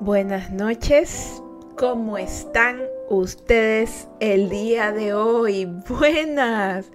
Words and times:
Buenas 0.00 0.52
noches, 0.52 1.42
¿cómo 1.76 2.18
están 2.18 2.80
ustedes 3.10 4.06
el 4.20 4.48
día 4.48 4.92
de 4.92 5.12
hoy? 5.12 5.64
Buenas. 5.88 6.86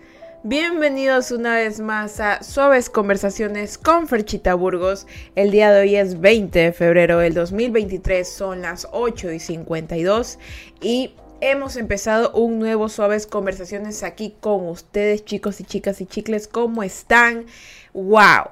Bienvenidos 0.44 1.32
una 1.32 1.56
vez 1.56 1.82
más 1.82 2.22
a 2.22 2.42
Suaves 2.42 2.90
Conversaciones 2.90 3.78
con 3.78 4.08
Ferchita 4.08 4.54
Burgos. 4.54 5.06
El 5.36 5.52
día 5.52 5.74
de 5.74 5.82
hoy 5.82 5.98
es 5.98 6.22
20 6.22 6.58
de 6.58 6.72
febrero 6.72 7.18
del 7.18 7.34
2023, 7.34 8.26
son 8.26 8.62
las 8.62 8.88
8 8.94 9.34
y 9.34 9.40
52 9.40 10.40
y 10.80 11.14
hemos 11.42 11.76
empezado 11.76 12.32
un 12.32 12.58
nuevo 12.58 12.88
Suaves 12.88 13.28
Conversaciones 13.28 14.04
aquí 14.04 14.34
con 14.40 14.70
ustedes, 14.70 15.26
chicos 15.26 15.60
y 15.60 15.66
chicas 15.66 16.00
y 16.00 16.06
chicles. 16.06 16.48
¿Cómo 16.48 16.84
están? 16.84 17.48
¡Wow! 17.94 18.52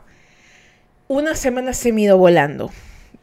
Una 1.07 1.35
semana 1.35 1.71
se 1.71 1.93
me 1.93 2.11
volando 2.11 2.69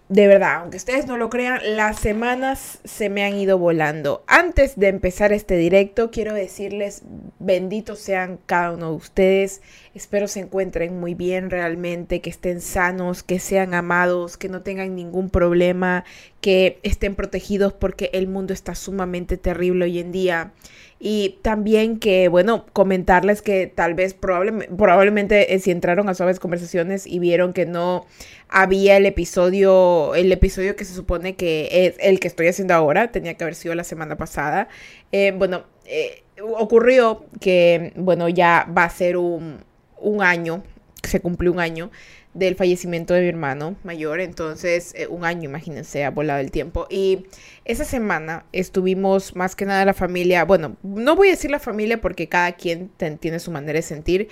de 0.08 0.26
verdad, 0.26 0.62
aunque 0.62 0.78
ustedes 0.78 1.06
no 1.06 1.18
lo 1.18 1.28
crean, 1.28 1.60
las 1.76 1.98
semanas 1.98 2.78
se 2.84 3.10
me 3.10 3.24
han 3.24 3.36
ido 3.36 3.58
volando. 3.58 4.24
Antes 4.26 4.76
de 4.76 4.88
empezar 4.88 5.32
este 5.32 5.58
directo, 5.58 6.10
quiero 6.10 6.32
decirles, 6.32 7.02
benditos 7.38 7.98
sean 7.98 8.38
cada 8.46 8.72
uno 8.72 8.90
de 8.90 8.96
ustedes. 8.96 9.60
Espero 9.94 10.26
se 10.26 10.40
encuentren 10.40 10.98
muy 10.98 11.12
bien 11.12 11.50
realmente, 11.50 12.22
que 12.22 12.30
estén 12.30 12.62
sanos, 12.62 13.22
que 13.22 13.38
sean 13.38 13.74
amados, 13.74 14.38
que 14.38 14.48
no 14.48 14.62
tengan 14.62 14.96
ningún 14.96 15.28
problema, 15.28 16.04
que 16.40 16.78
estén 16.84 17.14
protegidos 17.14 17.74
porque 17.74 18.08
el 18.14 18.28
mundo 18.28 18.54
está 18.54 18.74
sumamente 18.74 19.36
terrible 19.36 19.84
hoy 19.84 19.98
en 19.98 20.10
día. 20.10 20.52
Y 21.00 21.38
también 21.42 22.00
que, 22.00 22.28
bueno, 22.28 22.66
comentarles 22.72 23.40
que 23.40 23.68
tal 23.68 23.94
vez 23.94 24.14
probablemente, 24.14 25.54
eh, 25.54 25.58
si 25.60 25.70
entraron 25.70 26.08
a 26.08 26.14
suaves 26.14 26.40
conversaciones 26.40 27.06
y 27.06 27.20
vieron 27.20 27.52
que 27.52 27.66
no 27.66 28.04
había 28.48 28.96
el 28.96 29.06
episodio, 29.06 30.14
el 30.16 30.32
episodio 30.32 30.74
que 30.74 30.84
se 30.84 30.94
supone 30.94 31.36
que 31.36 31.68
es 31.70 31.94
el 32.00 32.18
que 32.18 32.26
estoy 32.26 32.48
haciendo 32.48 32.74
ahora, 32.74 33.12
tenía 33.12 33.34
que 33.34 33.44
haber 33.44 33.54
sido 33.54 33.76
la 33.76 33.84
semana 33.84 34.16
pasada. 34.16 34.68
Eh, 35.12 35.32
bueno, 35.36 35.64
eh, 35.84 36.24
ocurrió 36.40 37.26
que, 37.40 37.92
bueno, 37.94 38.28
ya 38.28 38.66
va 38.76 38.84
a 38.84 38.90
ser 38.90 39.18
un, 39.18 39.64
un 40.00 40.22
año, 40.22 40.64
se 41.04 41.20
cumplió 41.20 41.52
un 41.52 41.60
año 41.60 41.90
del 42.34 42.54
fallecimiento 42.54 43.14
de 43.14 43.22
mi 43.22 43.28
hermano 43.28 43.76
mayor, 43.84 44.20
entonces 44.20 44.94
eh, 44.94 45.06
un 45.08 45.24
año, 45.24 45.48
imagínense, 45.48 46.04
ha 46.04 46.10
volado 46.10 46.40
el 46.40 46.50
tiempo. 46.50 46.86
Y 46.90 47.26
esa 47.64 47.84
semana 47.84 48.44
estuvimos 48.52 49.34
más 49.34 49.56
que 49.56 49.64
nada 49.64 49.84
la 49.84 49.94
familia, 49.94 50.44
bueno, 50.44 50.76
no 50.82 51.16
voy 51.16 51.28
a 51.28 51.32
decir 51.32 51.50
la 51.50 51.58
familia 51.58 52.00
porque 52.00 52.28
cada 52.28 52.52
quien 52.52 52.90
tiene 53.20 53.40
su 53.40 53.50
manera 53.50 53.78
de 53.78 53.82
sentir, 53.82 54.28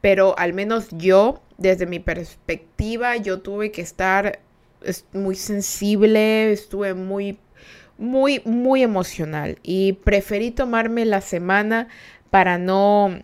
pero 0.00 0.38
al 0.38 0.52
menos 0.52 0.88
yo, 0.92 1.42
desde 1.56 1.86
mi 1.86 1.98
perspectiva, 1.98 3.16
yo 3.16 3.40
tuve 3.40 3.72
que 3.72 3.82
estar 3.82 4.40
muy 5.12 5.34
sensible, 5.34 6.52
estuve 6.52 6.94
muy, 6.94 7.38
muy, 7.96 8.40
muy 8.44 8.82
emocional 8.82 9.58
y 9.62 9.94
preferí 9.94 10.50
tomarme 10.52 11.04
la 11.04 11.20
semana 11.20 11.88
para 12.30 12.58
no 12.58 13.22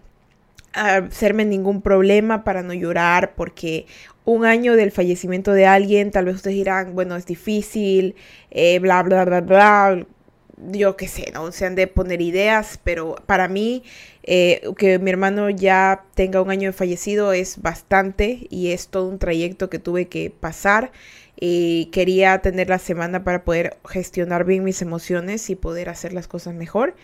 hacerme 0.72 1.44
ningún 1.44 1.81
problema, 1.83 2.42
para 2.42 2.62
no 2.62 2.75
llorar, 2.75 3.34
porque 3.36 3.86
un 4.25 4.44
año 4.44 4.77
del 4.77 4.91
fallecimiento 4.91 5.53
de 5.53 5.67
alguien, 5.67 6.11
tal 6.11 6.27
vez 6.27 6.36
ustedes 6.36 6.56
dirán, 6.56 6.94
bueno, 6.94 7.17
es 7.17 7.27
difícil, 7.27 8.14
eh, 8.50 8.78
bla, 8.78 9.03
bla, 9.03 9.25
bla, 9.25 9.41
bla, 9.41 10.06
yo 10.70 10.97
qué 10.97 11.08
sé, 11.08 11.31
no 11.33 11.50
se 11.53 11.66
han 11.66 11.75
de 11.75 11.86
poner 11.86 12.20
ideas, 12.20 12.81
pero 12.84 13.16
para 13.27 13.48
mí 13.48 13.83
eh, 14.22 14.62
que 14.78 14.98
mi 14.98 15.11
hermano 15.11 15.50
ya 15.50 16.05
tenga 16.14 16.41
un 16.41 16.50
año 16.50 16.70
de 16.70 16.72
fallecido 16.72 17.33
es 17.33 17.61
bastante 17.61 18.47
y 18.50 18.70
es 18.70 18.89
todo 18.89 19.08
un 19.08 19.19
trayecto 19.19 19.69
que 19.69 19.78
tuve 19.78 20.06
que 20.06 20.31
pasar 20.31 20.92
y 21.39 21.87
quería 21.87 22.39
tener 22.39 22.69
la 22.69 22.79
semana 22.79 23.25
para 23.25 23.45
poder 23.45 23.77
gestionar 23.89 24.45
bien 24.45 24.65
mis 24.65 24.83
emociones 24.83 25.50
y 25.50 25.56
poder 25.56 25.89
hacer 25.89 26.12
las 26.12 26.28
cosas 26.28 26.55
mejor. 26.55 26.95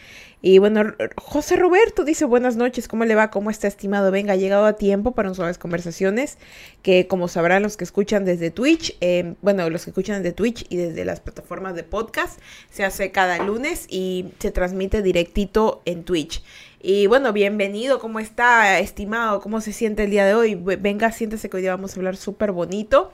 Y 0.43 0.59
bueno, 0.59 0.95
José 1.17 1.57
Roberto 1.57 2.05
dice 2.05 2.25
buenas 2.25 2.57
noches, 2.57 2.89
¿cómo 2.89 3.05
le 3.05 3.15
va? 3.15 3.31
¿Cómo 3.31 3.51
está 3.51 3.69
estimado? 3.69 4.11
Venga, 4.11 4.33
ha 4.33 4.37
llegado 4.37 4.65
a 4.65 4.75
tiempo 4.75 5.13
para 5.13 5.35
suaves 5.35 5.59
conversaciones 5.59 6.39
que 6.83 7.07
como 7.07 7.29
sabrán 7.29 7.63
los 7.63 7.77
que 7.77 7.85
escuchan 7.85 8.25
desde 8.25 8.51
Twitch, 8.51 8.97
em, 9.01 9.35
bueno, 9.43 9.69
los 9.69 9.85
que 9.85 9.91
escuchan 9.91 10.23
desde 10.23 10.35
Twitch 10.35 10.65
y 10.71 10.77
desde 10.77 11.05
las 11.05 11.21
plataformas 11.21 11.75
de 11.75 11.83
podcast, 11.83 12.41
se 12.71 12.85
hace 12.85 13.11
cada 13.11 13.39
lunes 13.45 13.87
y 13.89 14.33
se 14.39 14.51
transmite 14.51 15.03
directito 15.03 15.83
en 15.85 16.05
Twitch. 16.05 16.43
Y 16.83 17.07
bueno, 17.07 17.35
bienvenido, 17.35 17.99
¿cómo 17.99 18.21
está, 18.21 18.79
estimado? 18.79 19.41
¿Cómo 19.43 19.61
se 19.61 19.75
siente 19.75 20.05
el 20.05 20.11
día 20.11 20.25
de 20.25 20.33
hoy? 20.33 20.55
Venga, 20.55 21.13
siéntese 21.13 21.51
que 21.51 21.59
hoy 21.59 21.63
día 21.63 21.77
vamos 21.77 21.93
a 21.93 21.97
hablar 21.97 22.17
súper 22.17 22.53
bonito. 22.53 23.13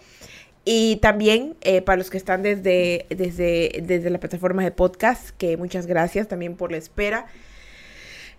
Y 0.68 0.96
también 0.96 1.54
eh, 1.60 1.80
para 1.80 1.96
los 1.96 2.10
que 2.10 2.16
están 2.16 2.42
desde, 2.42 3.06
desde, 3.08 3.80
desde 3.84 4.10
la 4.10 4.18
plataforma 4.18 4.64
de 4.64 4.72
podcast, 4.72 5.30
que 5.38 5.56
muchas 5.56 5.86
gracias 5.86 6.26
también 6.26 6.56
por 6.56 6.72
la 6.72 6.76
espera. 6.76 7.26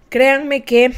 Créanme 0.10 0.64
que 0.64 0.92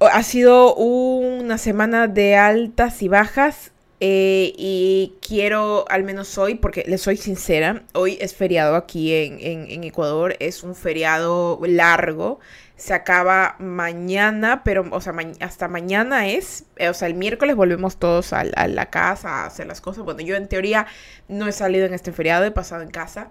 ha 0.00 0.22
sido 0.22 0.74
una 0.74 1.56
semana 1.56 2.06
de 2.06 2.36
altas 2.36 3.02
y 3.02 3.08
bajas. 3.08 3.72
Eh, 4.06 4.52
y 4.58 5.14
quiero, 5.26 5.86
al 5.88 6.04
menos 6.04 6.36
hoy, 6.36 6.56
porque 6.56 6.84
les 6.86 7.00
soy 7.00 7.16
sincera, 7.16 7.84
hoy 7.94 8.18
es 8.20 8.34
feriado 8.34 8.76
aquí 8.76 9.14
en, 9.14 9.38
en 9.40 9.82
Ecuador, 9.82 10.36
es 10.40 10.62
un 10.62 10.74
feriado 10.74 11.58
largo 11.62 12.38
se 12.76 12.92
acaba 12.92 13.54
mañana, 13.58 14.62
pero, 14.64 14.84
o 14.90 15.00
sea, 15.00 15.14
hasta 15.40 15.68
mañana 15.68 16.28
es, 16.28 16.64
eh, 16.76 16.88
o 16.88 16.94
sea, 16.94 17.08
el 17.08 17.14
miércoles 17.14 17.54
volvemos 17.54 17.98
todos 17.98 18.32
a, 18.32 18.44
la 18.44 18.86
casa 18.90 19.42
a 19.42 19.46
hacer 19.46 19.66
las 19.66 19.80
cosas. 19.80 20.04
Bueno, 20.04 20.20
yo 20.20 20.36
en 20.36 20.48
teoría 20.48 20.86
no 21.28 21.46
he 21.46 21.52
salido 21.52 21.86
en 21.86 21.94
este 21.94 22.12
feriado, 22.12 22.44
he 22.44 22.50
pasado 22.50 22.82
en 22.82 22.90
casa 22.90 23.28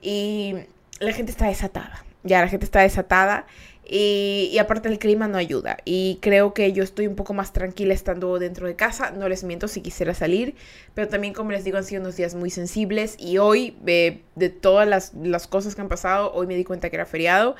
y 0.00 0.54
la 0.98 1.12
gente 1.12 1.30
está 1.32 1.46
desatada. 1.46 2.04
Ya 2.22 2.40
la 2.40 2.48
gente 2.48 2.64
está 2.64 2.80
desatada 2.80 3.46
y, 3.88 4.58
aparte 4.58 4.88
el 4.88 4.98
clima 4.98 5.28
no 5.28 5.38
ayuda. 5.38 5.78
Y 5.84 6.18
creo 6.20 6.54
que 6.54 6.72
yo 6.72 6.82
estoy 6.82 7.06
un 7.06 7.14
poco 7.14 7.34
más 7.34 7.52
tranquila 7.52 7.94
estando 7.94 8.38
dentro 8.38 8.66
de 8.66 8.74
casa. 8.74 9.12
No 9.12 9.28
les 9.28 9.44
miento 9.44 9.68
si 9.68 9.80
quisiera 9.80 10.14
salir. 10.14 10.54
Pero 10.94 11.08
también, 11.08 11.32
como 11.32 11.52
les 11.52 11.64
digo, 11.64 11.78
han 11.78 11.84
sido 11.84 12.00
unos 12.00 12.16
días 12.16 12.34
muy 12.34 12.50
sensibles. 12.50 13.16
Y 13.18 13.38
hoy, 13.38 13.76
eh, 13.86 14.22
de 14.34 14.48
todas 14.48 14.88
las, 14.88 15.14
las, 15.14 15.46
cosas 15.46 15.74
que 15.74 15.80
han 15.80 15.88
pasado, 15.88 16.32
hoy 16.34 16.46
me 16.46 16.56
di 16.56 16.64
cuenta 16.64 16.90
que 16.90 16.96
era 16.96 17.06
feriado. 17.06 17.54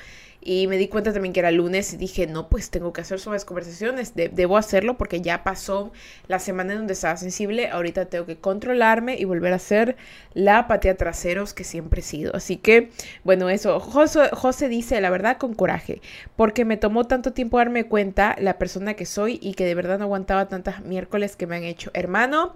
Y 0.49 0.67
me 0.67 0.77
di 0.77 0.87
cuenta 0.87 1.11
también 1.11 1.33
que 1.33 1.41
era 1.41 1.51
lunes 1.51 1.91
y 1.91 1.97
dije, 1.97 2.25
no, 2.25 2.47
pues 2.47 2.69
tengo 2.69 2.93
que 2.93 3.01
hacer 3.01 3.19
suaves 3.19 3.43
conversaciones, 3.43 4.13
debo 4.15 4.55
hacerlo 4.55 4.97
porque 4.97 5.19
ya 5.19 5.43
pasó 5.43 5.91
la 6.29 6.39
semana 6.39 6.71
en 6.71 6.77
donde 6.79 6.93
estaba 6.93 7.17
sensible, 7.17 7.67
ahorita 7.67 8.05
tengo 8.05 8.25
que 8.25 8.37
controlarme 8.37 9.17
y 9.17 9.25
volver 9.25 9.51
a 9.51 9.59
ser 9.59 9.97
la 10.33 10.69
patea 10.69 10.95
traseros 10.95 11.53
que 11.53 11.65
siempre 11.65 11.99
he 11.99 12.03
sido. 12.03 12.33
Así 12.33 12.55
que, 12.55 12.91
bueno, 13.25 13.49
eso, 13.49 13.81
José, 13.81 14.29
José 14.31 14.69
dice, 14.69 15.01
la 15.01 15.09
verdad, 15.09 15.35
con 15.35 15.53
coraje, 15.53 16.01
porque 16.37 16.63
me 16.63 16.77
tomó 16.77 17.03
tanto 17.03 17.33
tiempo 17.33 17.57
darme 17.57 17.83
cuenta 17.83 18.37
la 18.39 18.57
persona 18.57 18.93
que 18.93 19.05
soy 19.05 19.39
y 19.41 19.53
que 19.53 19.65
de 19.65 19.75
verdad 19.75 19.99
no 19.99 20.05
aguantaba 20.05 20.47
tantas 20.47 20.81
miércoles 20.81 21.35
que 21.35 21.45
me 21.45 21.57
han 21.57 21.65
hecho. 21.65 21.91
Hermano, 21.93 22.55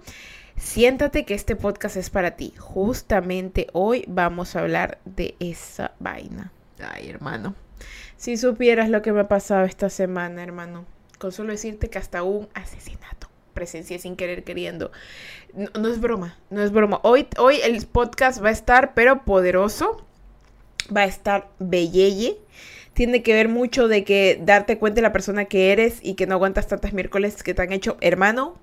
siéntate 0.56 1.26
que 1.26 1.34
este 1.34 1.56
podcast 1.56 1.98
es 1.98 2.08
para 2.08 2.36
ti. 2.36 2.54
Justamente 2.56 3.66
hoy 3.74 4.06
vamos 4.08 4.56
a 4.56 4.60
hablar 4.60 4.96
de 5.04 5.34
esa 5.40 5.92
vaina. 6.00 6.52
Ay, 6.80 7.10
hermano. 7.10 7.54
Si 8.22 8.36
supieras 8.36 8.88
lo 8.88 9.02
que 9.02 9.10
me 9.10 9.22
ha 9.22 9.26
pasado 9.26 9.64
esta 9.64 9.90
semana, 9.90 10.44
hermano. 10.44 10.86
Con 11.18 11.32
solo 11.32 11.50
decirte 11.50 11.90
que 11.90 11.98
hasta 11.98 12.22
un 12.22 12.48
asesinato 12.54 13.26
presencié 13.52 13.98
sin 13.98 14.14
querer 14.14 14.44
queriendo. 14.44 14.92
No, 15.52 15.88
es 15.88 16.00
broma, 16.00 16.38
no 16.48 16.62
es 16.62 16.70
broma. 16.70 17.00
Hoy, 17.02 17.26
hoy 17.36 17.56
el 17.64 17.84
podcast 17.84 18.40
va 18.40 18.50
a 18.50 18.52
estar, 18.52 18.94
pero 18.94 19.24
poderoso. 19.24 20.06
Va 20.96 21.00
a 21.00 21.06
estar 21.06 21.50
belleye. 21.58 22.38
Tiene 22.92 23.24
que 23.24 23.34
ver 23.34 23.48
mucho 23.48 23.88
de 23.88 24.04
que 24.04 24.40
darte 24.40 24.78
cuenta 24.78 25.00
de 25.00 25.02
la 25.02 25.12
persona 25.12 25.46
que 25.46 25.72
eres 25.72 25.98
y 26.00 26.14
que 26.14 26.28
no 26.28 26.36
aguantas 26.36 26.68
tantas 26.68 26.92
miércoles 26.92 27.42
que 27.42 27.54
te 27.54 27.62
han 27.62 27.72
hecho. 27.72 27.96
Hermano, 28.00 28.56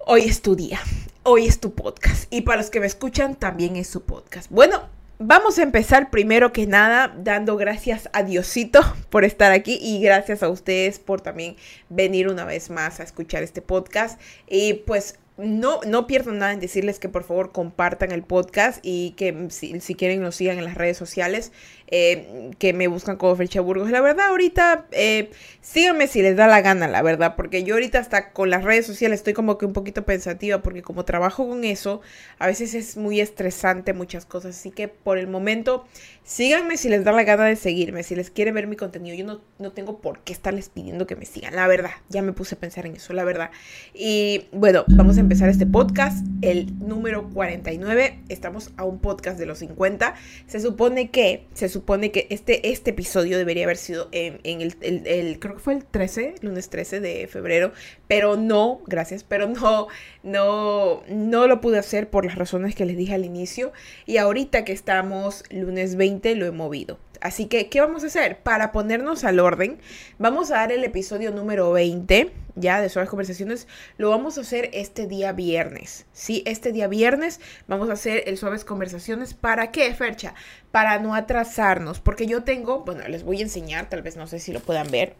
hoy 0.00 0.24
es 0.24 0.42
tu 0.42 0.56
día. 0.56 0.80
Hoy 1.22 1.46
es 1.46 1.58
tu 1.58 1.74
podcast. 1.74 2.30
Y 2.30 2.42
para 2.42 2.58
los 2.58 2.68
que 2.68 2.80
me 2.80 2.86
escuchan, 2.86 3.34
también 3.34 3.76
es 3.76 3.88
su 3.88 4.02
podcast. 4.02 4.50
Bueno, 4.50 4.90
Vamos 5.18 5.58
a 5.58 5.62
empezar 5.62 6.10
primero 6.10 6.52
que 6.52 6.66
nada 6.66 7.14
dando 7.16 7.56
gracias 7.56 8.10
a 8.12 8.22
Diosito 8.22 8.80
por 9.08 9.24
estar 9.24 9.50
aquí 9.50 9.78
y 9.80 10.02
gracias 10.02 10.42
a 10.42 10.50
ustedes 10.50 10.98
por 10.98 11.22
también 11.22 11.56
venir 11.88 12.28
una 12.28 12.44
vez 12.44 12.68
más 12.68 13.00
a 13.00 13.02
escuchar 13.02 13.42
este 13.42 13.62
podcast. 13.62 14.20
Y 14.46 14.74
pues 14.74 15.18
no, 15.38 15.80
no 15.86 16.06
pierdan 16.06 16.38
nada 16.38 16.52
en 16.52 16.60
decirles 16.60 16.98
que 16.98 17.08
por 17.08 17.24
favor 17.24 17.50
compartan 17.50 18.12
el 18.12 18.24
podcast 18.24 18.80
y 18.82 19.12
que 19.12 19.48
si, 19.48 19.80
si 19.80 19.94
quieren 19.94 20.20
nos 20.20 20.36
sigan 20.36 20.58
en 20.58 20.64
las 20.64 20.74
redes 20.74 20.98
sociales. 20.98 21.50
Eh, 21.88 22.50
que 22.58 22.72
me 22.72 22.88
buscan 22.88 23.16
como 23.16 23.36
Fecha 23.36 23.60
Burgos. 23.60 23.90
La 23.90 24.00
verdad, 24.00 24.28
ahorita 24.28 24.86
eh, 24.90 25.30
síganme 25.60 26.08
si 26.08 26.20
les 26.20 26.36
da 26.36 26.48
la 26.48 26.60
gana, 26.60 26.88
la 26.88 27.00
verdad, 27.00 27.36
porque 27.36 27.62
yo 27.62 27.74
ahorita 27.74 28.00
hasta 28.00 28.32
con 28.32 28.50
las 28.50 28.64
redes 28.64 28.86
sociales 28.86 29.20
estoy 29.20 29.34
como 29.34 29.56
que 29.56 29.66
un 29.66 29.72
poquito 29.72 30.04
pensativa, 30.04 30.62
porque 30.62 30.82
como 30.82 31.04
trabajo 31.04 31.46
con 31.48 31.62
eso, 31.62 32.00
a 32.38 32.48
veces 32.48 32.74
es 32.74 32.96
muy 32.96 33.20
estresante 33.20 33.92
muchas 33.92 34.26
cosas. 34.26 34.58
Así 34.58 34.72
que 34.72 34.88
por 34.88 35.16
el 35.16 35.28
momento, 35.28 35.86
síganme 36.24 36.76
si 36.76 36.88
les 36.88 37.04
da 37.04 37.12
la 37.12 37.22
gana 37.22 37.44
de 37.44 37.54
seguirme, 37.54 38.02
si 38.02 38.16
les 38.16 38.30
quieren 38.30 38.54
ver 38.54 38.66
mi 38.66 38.74
contenido. 38.74 39.14
Yo 39.14 39.24
no, 39.24 39.40
no 39.60 39.70
tengo 39.70 40.00
por 40.00 40.20
qué 40.20 40.32
estarles 40.32 40.68
pidiendo 40.68 41.06
que 41.06 41.14
me 41.14 41.24
sigan, 41.24 41.54
la 41.54 41.68
verdad. 41.68 41.90
Ya 42.08 42.20
me 42.20 42.32
puse 42.32 42.56
a 42.56 42.58
pensar 42.58 42.86
en 42.86 42.96
eso, 42.96 43.12
la 43.12 43.22
verdad. 43.22 43.50
Y 43.94 44.46
bueno, 44.50 44.84
vamos 44.88 45.18
a 45.18 45.20
empezar 45.20 45.48
este 45.48 45.66
podcast, 45.66 46.26
el 46.42 46.76
número 46.80 47.30
49. 47.30 48.22
Estamos 48.28 48.72
a 48.76 48.84
un 48.84 48.98
podcast 48.98 49.38
de 49.38 49.46
los 49.46 49.58
50. 49.58 50.14
Se 50.48 50.58
supone 50.58 51.10
que, 51.10 51.46
se 51.54 51.68
supone 51.68 51.75
que 51.84 52.26
este, 52.30 52.70
este 52.70 52.90
episodio 52.90 53.38
debería 53.38 53.64
haber 53.64 53.76
sido 53.76 54.08
en, 54.12 54.40
el, 54.44 55.38
creo 55.38 55.54
que 55.54 55.60
fue 55.60 55.74
el 55.74 55.84
13, 55.84 56.36
lunes 56.40 56.68
13 56.68 57.00
de 57.00 57.26
febrero, 57.26 57.72
pero 58.08 58.36
no, 58.36 58.80
gracias, 58.86 59.24
pero 59.24 59.48
no, 59.48 59.88
no, 60.22 61.02
no 61.08 61.46
lo 61.46 61.60
pude 61.60 61.78
hacer 61.78 62.08
por 62.08 62.24
las 62.24 62.36
razones 62.36 62.74
que 62.74 62.84
les 62.84 62.96
dije 62.96 63.14
al 63.14 63.24
inicio. 63.24 63.72
Y 64.06 64.18
ahorita 64.18 64.64
que 64.64 64.72
estamos 64.72 65.44
lunes 65.50 65.96
20 65.96 66.34
lo 66.36 66.46
he 66.46 66.52
movido. 66.52 66.98
Así 67.20 67.46
que, 67.46 67.68
¿qué 67.68 67.80
vamos 67.80 68.04
a 68.04 68.08
hacer? 68.08 68.38
Para 68.42 68.72
ponernos 68.72 69.24
al 69.24 69.40
orden, 69.40 69.78
vamos 70.18 70.50
a 70.50 70.56
dar 70.56 70.72
el 70.72 70.84
episodio 70.84 71.30
número 71.30 71.72
20, 71.72 72.32
ya 72.54 72.80
de 72.80 72.88
Suaves 72.88 73.10
Conversaciones, 73.10 73.66
lo 73.98 74.10
vamos 74.10 74.38
a 74.38 74.42
hacer 74.42 74.70
este 74.72 75.06
día 75.06 75.32
viernes. 75.32 76.06
Sí, 76.12 76.42
este 76.46 76.72
día 76.72 76.88
viernes 76.88 77.40
vamos 77.68 77.90
a 77.90 77.94
hacer 77.94 78.24
el 78.26 78.36
Suaves 78.38 78.64
Conversaciones. 78.64 79.34
¿Para 79.34 79.70
qué, 79.70 79.92
Fercha? 79.94 80.34
Para 80.70 80.98
no 80.98 81.14
atrasarnos, 81.14 82.00
porque 82.00 82.26
yo 82.26 82.42
tengo, 82.44 82.84
bueno, 82.84 83.06
les 83.08 83.24
voy 83.24 83.38
a 83.38 83.42
enseñar, 83.42 83.88
tal 83.88 84.02
vez 84.02 84.16
no 84.16 84.26
sé 84.26 84.38
si 84.38 84.52
lo 84.52 84.60
puedan 84.60 84.90
ver. 84.90 85.14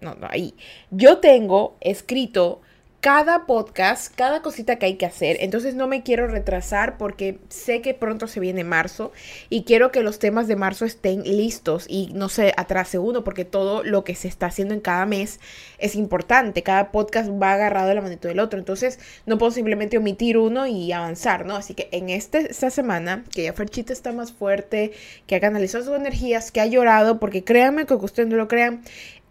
No, 0.00 0.14
no, 0.14 0.26
ahí. 0.30 0.54
Yo 0.90 1.18
tengo 1.18 1.76
escrito 1.80 2.62
cada 3.00 3.46
podcast, 3.46 4.14
cada 4.14 4.42
cosita 4.42 4.76
que 4.76 4.84
hay 4.84 4.94
que 4.96 5.06
hacer. 5.06 5.38
Entonces 5.40 5.74
no 5.74 5.86
me 5.86 6.02
quiero 6.02 6.26
retrasar 6.26 6.98
porque 6.98 7.38
sé 7.48 7.80
que 7.80 7.94
pronto 7.94 8.26
se 8.26 8.40
viene 8.40 8.62
marzo 8.62 9.10
y 9.48 9.64
quiero 9.64 9.90
que 9.90 10.02
los 10.02 10.18
temas 10.18 10.48
de 10.48 10.56
marzo 10.56 10.84
estén 10.84 11.22
listos 11.22 11.86
y 11.88 12.10
no 12.12 12.28
se 12.28 12.52
atrase 12.58 12.98
uno 12.98 13.24
porque 13.24 13.46
todo 13.46 13.82
lo 13.82 14.04
que 14.04 14.14
se 14.14 14.28
está 14.28 14.46
haciendo 14.46 14.74
en 14.74 14.80
cada 14.80 15.06
mes 15.06 15.40
es 15.78 15.94
importante. 15.94 16.62
Cada 16.62 16.92
podcast 16.92 17.30
va 17.30 17.54
agarrado 17.54 17.88
de 17.88 17.94
la 17.94 18.02
manito 18.02 18.28
del 18.28 18.38
otro. 18.38 18.58
Entonces 18.58 18.98
no 19.24 19.38
puedo 19.38 19.50
simplemente 19.50 19.96
omitir 19.96 20.36
uno 20.36 20.66
y 20.66 20.92
avanzar, 20.92 21.46
¿no? 21.46 21.56
Así 21.56 21.72
que 21.72 21.88
en 21.92 22.10
este, 22.10 22.50
esta 22.50 22.68
semana, 22.68 23.24
que 23.34 23.44
ya 23.44 23.54
Ferchita 23.54 23.94
está 23.94 24.12
más 24.12 24.32
fuerte, 24.32 24.92
que 25.26 25.36
ha 25.36 25.40
canalizado 25.40 25.84
sus 25.84 25.96
energías, 25.96 26.52
que 26.52 26.60
ha 26.60 26.66
llorado, 26.66 27.18
porque 27.18 27.44
créanme 27.44 27.86
que 27.86 27.94
ustedes 27.94 28.28
no 28.28 28.36
lo 28.36 28.46
crean, 28.46 28.82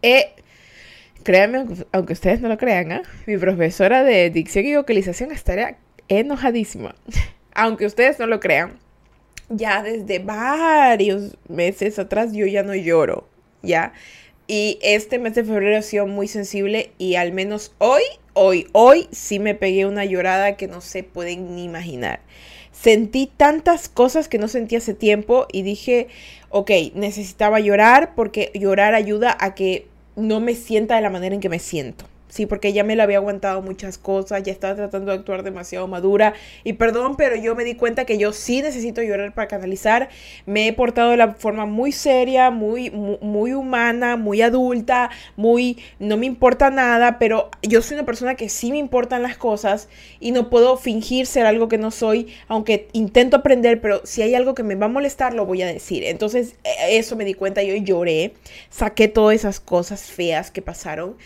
he 0.01 0.33
Créanme, 1.23 1.65
aunque 1.91 2.13
ustedes 2.13 2.41
no 2.41 2.47
lo 2.47 2.57
crean, 2.57 2.91
¿eh? 2.91 3.01
mi 3.25 3.37
profesora 3.37 4.03
de 4.03 4.29
dicción 4.29 4.65
y 4.65 4.75
vocalización 4.75 5.31
estaría 5.31 5.77
enojadísima. 6.07 6.95
aunque 7.53 7.85
ustedes 7.85 8.19
no 8.19 8.25
lo 8.25 8.39
crean, 8.39 8.79
ya 9.49 9.83
desde 9.83 10.19
varios 10.19 11.37
meses 11.49 11.99
atrás 11.99 12.31
yo 12.31 12.45
ya 12.45 12.63
no 12.63 12.73
lloro, 12.73 13.27
¿ya? 13.61 13.91
Y 14.47 14.79
este 14.81 15.19
mes 15.19 15.35
de 15.35 15.43
febrero 15.43 15.77
ha 15.77 15.81
sido 15.81 16.07
muy 16.07 16.27
sensible 16.27 16.91
y 16.97 17.15
al 17.15 17.33
menos 17.33 17.75
hoy, 17.77 18.01
hoy, 18.33 18.67
hoy 18.71 19.09
sí 19.11 19.39
me 19.39 19.55
pegué 19.55 19.85
una 19.85 20.05
llorada 20.05 20.55
que 20.55 20.67
no 20.67 20.79
se 20.79 21.03
pueden 21.03 21.55
ni 21.55 21.65
imaginar. 21.65 22.21
Sentí 22.71 23.29
tantas 23.35 23.89
cosas 23.89 24.29
que 24.29 24.37
no 24.37 24.47
sentí 24.47 24.77
hace 24.77 24.93
tiempo 24.93 25.45
y 25.51 25.63
dije, 25.63 26.07
ok, 26.49 26.71
necesitaba 26.95 27.59
llorar 27.59 28.15
porque 28.15 28.51
llorar 28.55 28.95
ayuda 28.95 29.35
a 29.37 29.53
que 29.53 29.88
no 30.19 30.39
me 30.39 30.55
sienta 30.55 30.95
de 30.95 31.01
la 31.01 31.09
manera 31.09 31.35
en 31.35 31.41
que 31.41 31.49
me 31.49 31.59
siento. 31.59 32.05
Sí, 32.29 32.45
porque 32.45 32.73
ya 32.73 32.83
me 32.83 32.95
lo 32.95 33.01
había 33.01 33.17
aguantado 33.17 33.63
muchas 33.63 33.97
cosas, 33.97 34.43
ya 34.43 34.51
estaba 34.51 34.75
tratando 34.75 35.11
de 35.11 35.17
actuar 35.17 35.41
demasiado 35.41 35.87
madura. 35.87 36.35
Y 36.63 36.73
perdón, 36.73 37.15
pero 37.17 37.35
yo 37.35 37.55
me 37.55 37.63
di 37.63 37.73
cuenta 37.73 38.05
que 38.05 38.19
yo 38.19 38.33
sí 38.33 38.61
necesito 38.61 39.01
llorar 39.01 39.33
para 39.33 39.47
canalizar. 39.47 40.09
Me 40.45 40.67
he 40.67 40.73
portado 40.73 41.09
de 41.09 41.17
la 41.17 41.33
forma 41.33 41.65
muy 41.65 41.91
seria, 41.91 42.51
muy, 42.51 42.91
muy, 42.91 43.53
humana, 43.53 44.15
muy 44.15 44.43
adulta, 44.43 45.09
muy... 45.37 45.79
No 45.97 46.17
me 46.17 46.27
importa 46.27 46.69
nada, 46.69 47.17
pero 47.17 47.49
yo 47.63 47.81
soy 47.81 47.95
una 47.95 48.05
persona 48.05 48.35
que 48.35 48.47
sí 48.47 48.71
me 48.71 48.77
importan 48.77 49.23
las 49.23 49.35
cosas 49.37 49.89
y 50.19 50.31
no 50.31 50.51
puedo 50.51 50.77
fingir 50.77 51.25
ser 51.25 51.47
algo 51.47 51.67
que 51.67 51.79
no 51.79 51.89
soy, 51.89 52.27
aunque 52.47 52.89
intento 52.93 53.37
aprender, 53.37 53.81
pero 53.81 54.01
si 54.05 54.21
hay 54.21 54.35
algo 54.35 54.53
que 54.53 54.61
me 54.61 54.75
va 54.75 54.85
a 54.85 54.89
molestar, 54.89 55.33
lo 55.33 55.47
voy 55.47 55.63
a 55.63 55.67
decir. 55.67 56.03
Entonces, 56.03 56.55
e, 56.63 56.97
eso 56.99 57.15
me 57.15 57.25
di 57.25 57.33
cuenta, 57.33 57.63
yo 57.63 57.75
lloré, 57.75 58.33
saqué 58.69 59.07
todas 59.07 59.35
esas 59.35 59.59
cosas 59.59 60.03
feas 60.03 60.51
que 60.51 60.61
pasaron 60.61 61.17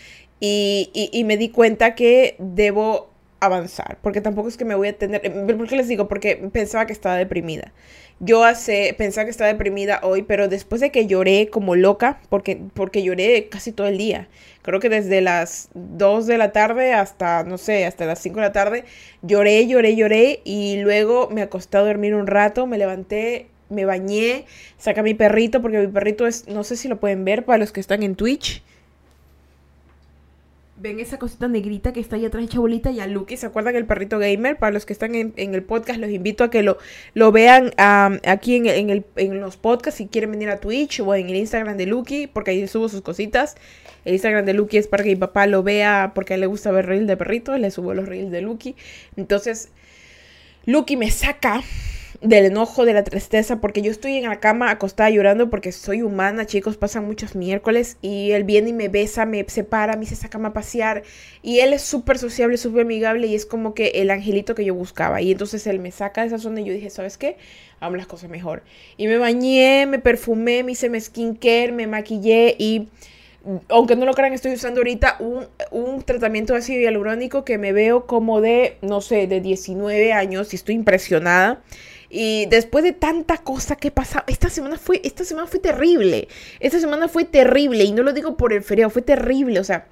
y, 0.44 1.24
me 1.24 1.36
di 1.36 1.48
cuenta 1.48 1.94
que 1.94 2.36
debo 2.38 3.10
avanzar, 3.40 3.98
porque 4.02 4.20
tampoco 4.20 4.48
es 4.48 4.56
que 4.56 4.64
me 4.64 4.74
voy 4.74 4.88
a 4.88 4.96
tener, 4.96 5.20
¿por 5.56 5.68
qué 5.68 5.76
les 5.76 5.88
digo? 5.88 6.08
Porque 6.08 6.36
pensaba 6.52 6.86
que 6.86 6.92
estaba 6.92 7.16
deprimida. 7.16 7.72
Yo 8.20 8.44
hace, 8.44 8.94
pensaba 8.96 9.24
que 9.24 9.30
estaba 9.30 9.48
deprimida 9.48 10.00
hoy, 10.02 10.22
pero 10.22 10.48
después 10.48 10.80
de 10.80 10.90
que 10.90 11.06
lloré 11.06 11.48
como 11.50 11.74
loca, 11.74 12.20
porque, 12.28 12.60
porque 12.72 13.02
lloré 13.02 13.48
casi 13.48 13.72
todo 13.72 13.88
el 13.88 13.98
día, 13.98 14.28
creo 14.62 14.80
que 14.80 14.88
desde 14.88 15.20
las 15.20 15.68
2 15.74 16.26
de 16.26 16.38
la 16.38 16.52
tarde 16.52 16.92
hasta, 16.94 17.42
no 17.42 17.58
sé, 17.58 17.84
hasta 17.86 18.06
las 18.06 18.20
5 18.20 18.36
de 18.36 18.42
la 18.42 18.52
tarde, 18.52 18.84
lloré, 19.22 19.66
lloré, 19.66 19.96
lloré, 19.96 20.40
y 20.44 20.78
luego 20.78 21.28
me 21.30 21.42
acosté 21.42 21.76
a 21.76 21.80
dormir 21.80 22.14
un 22.14 22.26
rato, 22.26 22.66
me 22.66 22.78
levanté, 22.78 23.48
me 23.68 23.84
bañé, 23.84 24.46
saca 24.78 25.02
mi 25.02 25.14
perrito, 25.14 25.60
porque 25.60 25.78
mi 25.78 25.88
perrito 25.88 26.26
es, 26.26 26.48
no 26.48 26.64
sé 26.64 26.76
si 26.76 26.88
lo 26.88 27.00
pueden 27.00 27.24
ver 27.24 27.44
para 27.44 27.58
los 27.58 27.72
que 27.72 27.80
están 27.80 28.02
en 28.02 28.14
Twitch, 28.14 28.62
ven 30.76 30.98
esa 30.98 31.18
cosita 31.18 31.46
negrita 31.48 31.92
que 31.92 32.00
está 32.00 32.16
ahí 32.16 32.24
atrás 32.24 32.44
hecha 32.44 32.58
bolita 32.58 32.90
y 32.90 33.00
a 33.00 33.06
Lucky, 33.06 33.36
¿se 33.36 33.46
acuerdan 33.46 33.76
el 33.76 33.86
perrito 33.86 34.18
gamer? 34.18 34.58
Para 34.58 34.72
los 34.72 34.84
que 34.84 34.92
están 34.92 35.14
en, 35.14 35.32
el 35.36 35.62
podcast, 35.62 36.00
los 36.00 36.10
invito 36.10 36.44
a 36.44 36.50
que 36.50 36.62
lo, 36.62 36.78
lo 37.14 37.32
vean 37.32 37.72
aquí 37.76 38.56
en, 38.56 38.90
el, 38.90 39.04
en 39.16 39.40
los 39.40 39.56
podcasts 39.56 39.98
si 39.98 40.06
quieren 40.06 40.32
venir 40.32 40.50
a 40.50 40.58
Twitch 40.58 41.00
o 41.00 41.14
en 41.14 41.28
el 41.28 41.36
Instagram 41.36 41.76
de 41.76 41.86
Lucky, 41.86 42.26
porque 42.26 42.50
ahí 42.50 42.66
subo 42.66 42.88
sus 42.88 43.02
cositas. 43.02 43.56
El 44.04 44.14
Instagram 44.14 44.44
de 44.44 44.54
Lucky 44.54 44.78
es 44.78 44.88
para 44.88 45.04
que 45.04 45.10
mi 45.10 45.16
papá 45.16 45.46
lo 45.46 45.62
vea 45.62 46.12
porque 46.14 46.34
a 46.34 46.36
él 46.36 46.40
le 46.40 46.46
gusta 46.46 46.70
ver 46.70 46.86
reels 46.86 47.06
de 47.06 47.16
perritos, 47.16 47.58
le 47.58 47.70
subo 47.70 47.94
los 47.94 48.06
reels 48.06 48.30
de 48.30 48.42
Lucky. 48.42 48.74
Entonces, 49.16 49.70
Lucky 50.66 50.96
me 50.96 51.10
saca 51.10 51.62
del 52.24 52.46
enojo, 52.46 52.86
de 52.86 52.94
la 52.94 53.04
tristeza, 53.04 53.60
porque 53.60 53.82
yo 53.82 53.90
estoy 53.90 54.16
en 54.16 54.24
la 54.24 54.40
cama 54.40 54.70
acostada 54.70 55.10
llorando 55.10 55.50
porque 55.50 55.72
soy 55.72 56.00
humana, 56.00 56.46
chicos, 56.46 56.78
pasan 56.78 57.04
muchos 57.04 57.36
miércoles 57.36 57.98
y 58.00 58.30
él 58.30 58.44
viene 58.44 58.70
y 58.70 58.72
me 58.72 58.88
besa, 58.88 59.26
me 59.26 59.44
separa, 59.46 59.92
me 59.92 60.00
dice 60.00 60.16
saca 60.16 60.38
a 60.38 60.52
pasear 60.54 61.02
y 61.42 61.58
él 61.58 61.74
es 61.74 61.82
súper 61.82 62.16
sociable, 62.16 62.56
súper 62.56 62.82
amigable 62.82 63.26
y 63.26 63.34
es 63.34 63.44
como 63.44 63.74
que 63.74 63.88
el 63.96 64.10
angelito 64.10 64.54
que 64.54 64.64
yo 64.64 64.74
buscaba 64.74 65.20
y 65.20 65.32
entonces 65.32 65.66
él 65.66 65.80
me 65.80 65.90
saca 65.90 66.22
de 66.22 66.28
esa 66.28 66.38
zona 66.38 66.62
y 66.62 66.64
yo 66.64 66.72
dije, 66.72 66.88
¿sabes 66.88 67.18
qué? 67.18 67.36
Hagamos 67.78 67.98
las 67.98 68.06
cosas 68.06 68.30
mejor. 68.30 68.62
Y 68.96 69.06
me 69.06 69.18
bañé, 69.18 69.84
me 69.84 69.98
perfumé, 69.98 70.62
me 70.62 70.72
hice 70.72 70.88
mi 70.88 70.98
skincare, 70.98 71.72
me 71.72 71.86
maquillé 71.86 72.56
y 72.58 72.88
aunque 73.68 73.96
no 73.96 74.06
lo 74.06 74.14
crean, 74.14 74.32
estoy 74.32 74.54
usando 74.54 74.80
ahorita 74.80 75.16
un, 75.20 75.46
un, 75.70 76.02
tratamiento 76.02 76.54
de 76.54 76.60
ácido 76.60 76.80
hialurónico 76.80 77.44
que 77.44 77.58
me 77.58 77.74
veo 77.74 78.06
como 78.06 78.40
de, 78.40 78.78
no 78.80 79.02
sé, 79.02 79.26
de 79.26 79.42
19 79.42 80.14
años 80.14 80.54
y 80.54 80.56
estoy 80.56 80.74
impresionada. 80.74 81.60
Y 82.16 82.46
después 82.46 82.84
de 82.84 82.92
tanta 82.92 83.38
cosa 83.38 83.74
que 83.74 83.90
pasado, 83.90 84.24
esta 84.28 84.48
semana 84.48 84.78
fue, 84.78 85.00
esta 85.02 85.24
semana 85.24 85.48
fue 85.48 85.58
terrible. 85.58 86.28
Esta 86.60 86.78
semana 86.78 87.08
fue 87.08 87.24
terrible. 87.24 87.82
Y 87.82 87.90
no 87.90 88.04
lo 88.04 88.12
digo 88.12 88.36
por 88.36 88.52
el 88.52 88.62
feriado, 88.62 88.88
fue 88.88 89.02
terrible. 89.02 89.58
O 89.58 89.64
sea, 89.64 89.88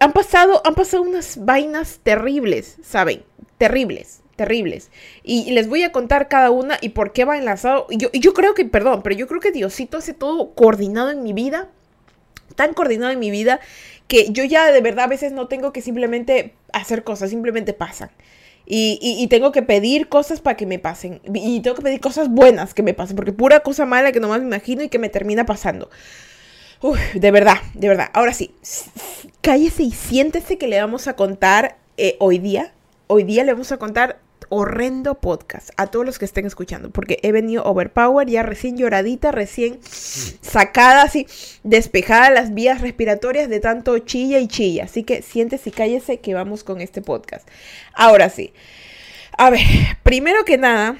han 0.00 0.12
pasado, 0.12 0.60
han 0.64 0.74
pasado 0.74 1.04
unas 1.04 1.44
vainas 1.44 2.00
terribles, 2.02 2.78
¿saben? 2.82 3.22
Terribles, 3.58 4.22
terribles. 4.34 4.90
Y 5.22 5.52
les 5.52 5.68
voy 5.68 5.84
a 5.84 5.92
contar 5.92 6.26
cada 6.26 6.50
una 6.50 6.78
y 6.80 6.88
por 6.88 7.12
qué 7.12 7.24
va 7.24 7.38
enlazado. 7.38 7.86
Yo, 7.90 8.10
yo 8.10 8.34
creo 8.34 8.54
que, 8.54 8.64
perdón, 8.64 9.02
pero 9.04 9.14
yo 9.14 9.28
creo 9.28 9.40
que 9.40 9.52
Diosito 9.52 9.98
hace 9.98 10.14
todo 10.14 10.52
coordinado 10.56 11.12
en 11.12 11.22
mi 11.22 11.32
vida. 11.32 11.68
Tan 12.56 12.74
coordinado 12.74 13.12
en 13.12 13.20
mi 13.20 13.30
vida 13.30 13.60
que 14.08 14.32
yo 14.32 14.42
ya 14.42 14.72
de 14.72 14.80
verdad 14.80 15.04
a 15.04 15.08
veces 15.08 15.30
no 15.30 15.46
tengo 15.46 15.72
que 15.72 15.80
simplemente 15.80 16.54
hacer 16.72 17.04
cosas, 17.04 17.30
simplemente 17.30 17.72
pasan. 17.72 18.10
Y, 18.66 19.26
tengo 19.28 19.50
que 19.50 19.62
pedir 19.62 20.08
cosas 20.08 20.40
para 20.40 20.56
que 20.56 20.66
me 20.66 20.78
pasen. 20.78 21.20
Y 21.34 21.60
tengo 21.60 21.76
que 21.76 21.82
pedir 21.82 22.00
cosas 22.00 22.28
buenas 22.28 22.72
que 22.72 22.82
me 22.82 22.94
pasen. 22.94 23.16
Porque 23.16 23.32
pura 23.32 23.60
cosa 23.60 23.84
mala 23.84 24.12
que 24.12 24.20
nomás 24.20 24.40
me 24.40 24.46
imagino 24.46 24.82
y 24.82 24.88
que 24.88 24.98
me 24.98 25.08
termina 25.08 25.44
pasando. 25.44 25.90
De 27.14 27.30
verdad, 27.30 27.58
de 27.74 27.88
verdad. 27.88 28.10
Ahora 28.12 28.32
sí, 28.32 28.54
cállese 29.42 29.82
y 29.82 29.90
siéntese 29.90 30.56
que 30.56 30.68
le 30.68 30.80
vamos 30.80 31.08
a 31.08 31.16
contar 31.16 31.78
eh, 31.96 32.16
hoy 32.20 32.38
día. 32.38 32.72
Hoy 33.06 33.24
día 33.24 33.44
le 33.44 33.52
vamos 33.52 33.72
a 33.72 33.76
contar 33.76 34.20
horrendo 34.50 35.14
podcast 35.14 35.70
a 35.76 35.86
todos 35.86 36.04
los 36.04 36.18
que 36.18 36.26
estén 36.26 36.44
escuchando, 36.44 36.90
porque 36.90 37.18
he 37.22 37.32
venido 37.32 37.64
overpower, 37.64 38.28
ya 38.28 38.42
recién 38.42 38.76
lloradita, 38.76 39.32
recién 39.32 39.78
sacada 39.82 41.02
así, 41.02 41.26
despejada 41.62 42.30
las 42.30 42.52
vías 42.52 42.82
respiratorias 42.82 43.48
de 43.48 43.60
tanto 43.60 43.98
chilla 44.00 44.40
y 44.40 44.48
chilla. 44.48 44.84
Así 44.84 45.04
que 45.04 45.22
siéntese 45.22 45.70
y 45.70 45.72
cállese 45.72 46.18
que 46.18 46.34
vamos 46.34 46.64
con 46.64 46.80
este 46.80 47.00
podcast. 47.00 47.48
Ahora 47.94 48.28
sí. 48.28 48.52
A 49.38 49.50
ver, 49.50 49.62
primero 50.02 50.44
que 50.44 50.58
nada, 50.58 50.98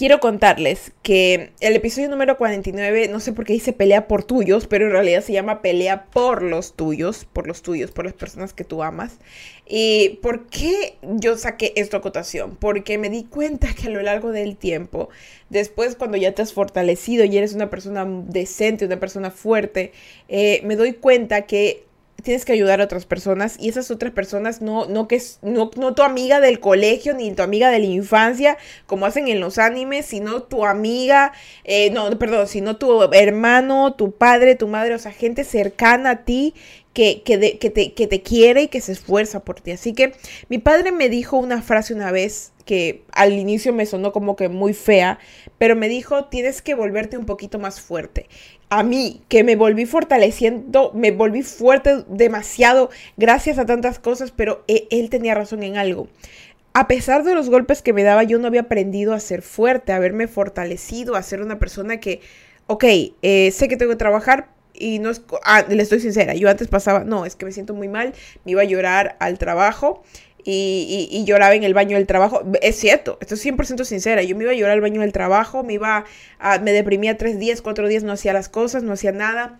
quiero 0.00 0.18
contarles 0.18 0.92
que 1.02 1.52
el 1.60 1.76
episodio 1.76 2.08
número 2.08 2.38
49, 2.38 3.08
no 3.08 3.20
sé 3.20 3.34
por 3.34 3.44
qué 3.44 3.52
dice 3.52 3.74
pelea 3.74 4.08
por 4.08 4.24
tuyos, 4.24 4.66
pero 4.66 4.86
en 4.86 4.92
realidad 4.92 5.20
se 5.20 5.34
llama 5.34 5.60
pelea 5.60 6.06
por 6.06 6.40
los 6.42 6.72
tuyos, 6.74 7.26
por 7.30 7.46
los 7.46 7.60
tuyos, 7.60 7.90
por 7.90 8.06
las 8.06 8.14
personas 8.14 8.54
que 8.54 8.64
tú 8.64 8.82
amas. 8.82 9.18
¿Y 9.66 10.18
por 10.22 10.46
qué 10.46 10.96
yo 11.02 11.36
saqué 11.36 11.74
esta 11.76 11.98
acotación? 11.98 12.56
Porque 12.56 12.96
me 12.96 13.10
di 13.10 13.24
cuenta 13.24 13.74
que 13.74 13.88
a 13.88 13.90
lo 13.90 14.00
largo 14.00 14.32
del 14.32 14.56
tiempo, 14.56 15.10
después 15.50 15.96
cuando 15.96 16.16
ya 16.16 16.32
te 16.32 16.40
has 16.40 16.54
fortalecido 16.54 17.26
y 17.26 17.36
eres 17.36 17.52
una 17.52 17.68
persona 17.68 18.06
decente, 18.06 18.86
una 18.86 19.00
persona 19.00 19.30
fuerte, 19.30 19.92
eh, 20.30 20.62
me 20.64 20.76
doy 20.76 20.94
cuenta 20.94 21.42
que 21.42 21.84
tienes 22.22 22.44
que 22.44 22.52
ayudar 22.52 22.80
a 22.80 22.84
otras 22.84 23.06
personas 23.06 23.56
y 23.58 23.68
esas 23.68 23.90
otras 23.90 24.12
personas 24.12 24.60
no, 24.60 24.86
no 24.86 25.08
que 25.08 25.16
es, 25.16 25.38
no, 25.42 25.70
no 25.76 25.94
tu 25.94 26.02
amiga 26.02 26.40
del 26.40 26.60
colegio 26.60 27.14
ni 27.14 27.30
tu 27.32 27.42
amiga 27.42 27.70
de 27.70 27.78
la 27.78 27.86
infancia, 27.86 28.58
como 28.86 29.06
hacen 29.06 29.28
en 29.28 29.40
los 29.40 29.58
animes, 29.58 30.06
sino 30.06 30.42
tu 30.42 30.64
amiga, 30.64 31.32
eh, 31.64 31.90
no, 31.90 32.10
perdón, 32.18 32.46
sino 32.46 32.76
tu 32.76 33.02
hermano, 33.12 33.94
tu 33.94 34.12
padre, 34.12 34.54
tu 34.54 34.68
madre, 34.68 34.94
o 34.94 34.98
sea, 34.98 35.12
gente 35.12 35.44
cercana 35.44 36.10
a 36.10 36.24
ti 36.24 36.54
que, 36.92 37.22
que, 37.22 37.38
te, 37.38 37.92
que 37.92 38.06
te 38.06 38.22
quiere 38.22 38.62
y 38.62 38.68
que 38.68 38.80
se 38.80 38.92
esfuerza 38.92 39.44
por 39.44 39.60
ti. 39.60 39.70
Así 39.72 39.92
que 39.92 40.12
mi 40.48 40.58
padre 40.58 40.92
me 40.92 41.08
dijo 41.08 41.36
una 41.36 41.62
frase 41.62 41.94
una 41.94 42.10
vez 42.10 42.52
que 42.64 43.02
al 43.12 43.32
inicio 43.32 43.72
me 43.72 43.86
sonó 43.86 44.12
como 44.12 44.36
que 44.36 44.48
muy 44.48 44.74
fea, 44.74 45.18
pero 45.58 45.76
me 45.76 45.88
dijo, 45.88 46.26
tienes 46.26 46.62
que 46.62 46.74
volverte 46.74 47.18
un 47.18 47.26
poquito 47.26 47.58
más 47.58 47.80
fuerte. 47.80 48.26
A 48.70 48.82
mí, 48.84 49.20
que 49.28 49.44
me 49.44 49.56
volví 49.56 49.84
fortaleciendo, 49.84 50.92
me 50.94 51.10
volví 51.10 51.42
fuerte 51.42 52.04
demasiado 52.08 52.88
gracias 53.16 53.58
a 53.58 53.66
tantas 53.66 53.98
cosas, 53.98 54.30
pero 54.30 54.64
e, 54.68 54.86
él, 54.90 55.10
tenía 55.10 55.34
razón 55.34 55.62
en 55.64 55.76
algo. 55.76 56.08
A 56.72 56.86
pesar 56.86 57.24
de 57.24 57.34
los 57.34 57.50
golpes 57.50 57.82
que 57.82 57.92
me 57.92 58.04
daba, 58.04 58.22
yo 58.22 58.38
no 58.38 58.46
había 58.46 58.60
aprendido 58.62 59.12
a 59.12 59.20
ser 59.20 59.42
fuerte, 59.42 59.92
a 59.92 59.96
haberme 59.96 60.28
fortalecido, 60.28 61.16
a 61.16 61.22
ser 61.22 61.42
una 61.42 61.58
persona 61.58 61.98
que, 61.98 62.20
ok, 62.68 62.84
eh, 63.22 63.50
sé 63.50 63.66
que 63.66 63.76
tengo 63.76 63.90
que 63.90 63.96
trabajar, 63.96 64.48
y 64.72 64.98
no 64.98 65.10
es, 65.10 65.22
ah, 65.44 65.64
le 65.68 65.82
estoy 65.82 66.00
sincera, 66.00 66.34
yo 66.34 66.48
antes 66.48 66.68
pasaba, 66.68 67.04
no, 67.04 67.26
es 67.26 67.36
que 67.36 67.44
me 67.44 67.52
siento 67.52 67.74
muy 67.74 67.88
mal, 67.88 68.14
me 68.44 68.52
iba 68.52 68.62
a 68.62 68.64
llorar 68.64 69.16
al 69.20 69.38
trabajo 69.38 70.02
y, 70.44 71.24
lloraba 71.24 71.54
en 71.54 71.64
el 71.64 71.74
baño 71.74 71.96
del 71.96 72.06
trabajo. 72.06 72.42
Es 72.62 72.76
cierto, 72.76 73.18
estoy 73.20 73.38
100% 73.38 73.84
sincera. 73.84 74.22
Yo 74.22 74.36
me 74.36 74.44
iba 74.44 74.52
a 74.52 74.54
llorar 74.54 74.72
al 74.72 74.80
baño 74.80 75.00
del 75.00 75.12
trabajo, 75.12 75.62
me 75.62 75.74
iba 75.74 76.04
me 76.62 76.72
deprimía 76.72 77.16
tres 77.16 77.38
días, 77.38 77.62
cuatro 77.62 77.88
días, 77.88 78.02
no 78.02 78.12
hacía 78.12 78.32
las 78.32 78.48
cosas, 78.48 78.82
no 78.82 78.92
hacía 78.92 79.12
nada. 79.12 79.58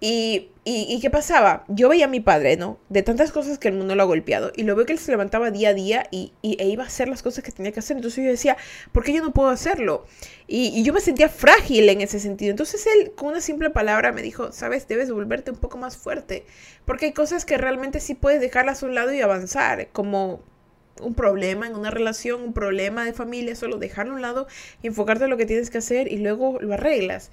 Y, 0.00 0.50
y, 0.64 1.00
qué 1.00 1.10
pasaba? 1.10 1.64
Yo 1.66 1.88
veía 1.88 2.04
a 2.04 2.08
mi 2.08 2.20
padre, 2.20 2.56
¿no? 2.56 2.78
De 2.88 3.02
tantas 3.02 3.32
cosas 3.32 3.58
que 3.58 3.68
el 3.68 3.74
mundo 3.74 3.96
lo 3.96 4.02
ha 4.02 4.06
golpeado. 4.06 4.52
Y 4.54 4.62
lo 4.62 4.76
veo 4.76 4.86
que 4.86 4.92
él 4.92 4.98
se 4.98 5.10
levantaba 5.10 5.50
día 5.50 5.70
a 5.70 5.74
día 5.74 6.06
y, 6.10 6.32
e 6.42 6.68
iba 6.68 6.84
a 6.84 6.86
hacer 6.86 7.08
las 7.08 7.22
cosas 7.22 7.42
que 7.42 7.50
tenía 7.50 7.72
que 7.72 7.80
hacer. 7.80 7.96
Entonces 7.96 8.22
yo 8.22 8.30
decía, 8.30 8.56
¿por 8.92 9.02
qué 9.02 9.12
yo 9.12 9.22
no 9.22 9.32
puedo 9.32 9.48
hacerlo? 9.48 10.06
Y, 10.46 10.82
yo 10.84 10.92
me 10.92 11.00
sentía 11.00 11.28
frágil 11.28 11.88
en 11.88 12.00
ese 12.00 12.20
sentido. 12.20 12.50
Entonces 12.50 12.86
él, 12.86 13.12
con 13.16 13.28
una 13.28 13.40
simple 13.40 13.70
palabra, 13.70 14.12
me 14.12 14.22
dijo, 14.22 14.52
sabes, 14.52 14.86
debes 14.86 15.10
volverte 15.10 15.50
un 15.50 15.56
poco 15.56 15.78
más 15.78 15.96
fuerte. 15.96 16.44
Porque 16.84 17.06
hay 17.06 17.12
cosas 17.12 17.44
que 17.44 17.58
realmente 17.58 17.98
sí 17.98 18.14
puedes 18.14 18.40
dejarlas 18.40 18.82
a 18.82 18.86
un 18.86 18.94
lado 18.94 19.12
y 19.12 19.20
avanzar. 19.20 19.88
Como 19.92 20.42
un 21.00 21.14
problema 21.14 21.66
en 21.66 21.74
una 21.74 21.90
relación, 21.90 22.42
un 22.42 22.52
problema 22.52 23.04
de 23.04 23.12
familia, 23.12 23.56
solo 23.56 23.78
dejarlo 23.78 24.12
a 24.12 24.16
un 24.16 24.22
lado 24.22 24.46
y 24.82 24.88
enfocarte 24.88 25.24
en 25.24 25.30
lo 25.30 25.36
que 25.36 25.46
tienes 25.46 25.70
que 25.70 25.78
hacer 25.78 26.12
y 26.12 26.18
luego 26.18 26.58
lo 26.60 26.74
arreglas 26.74 27.30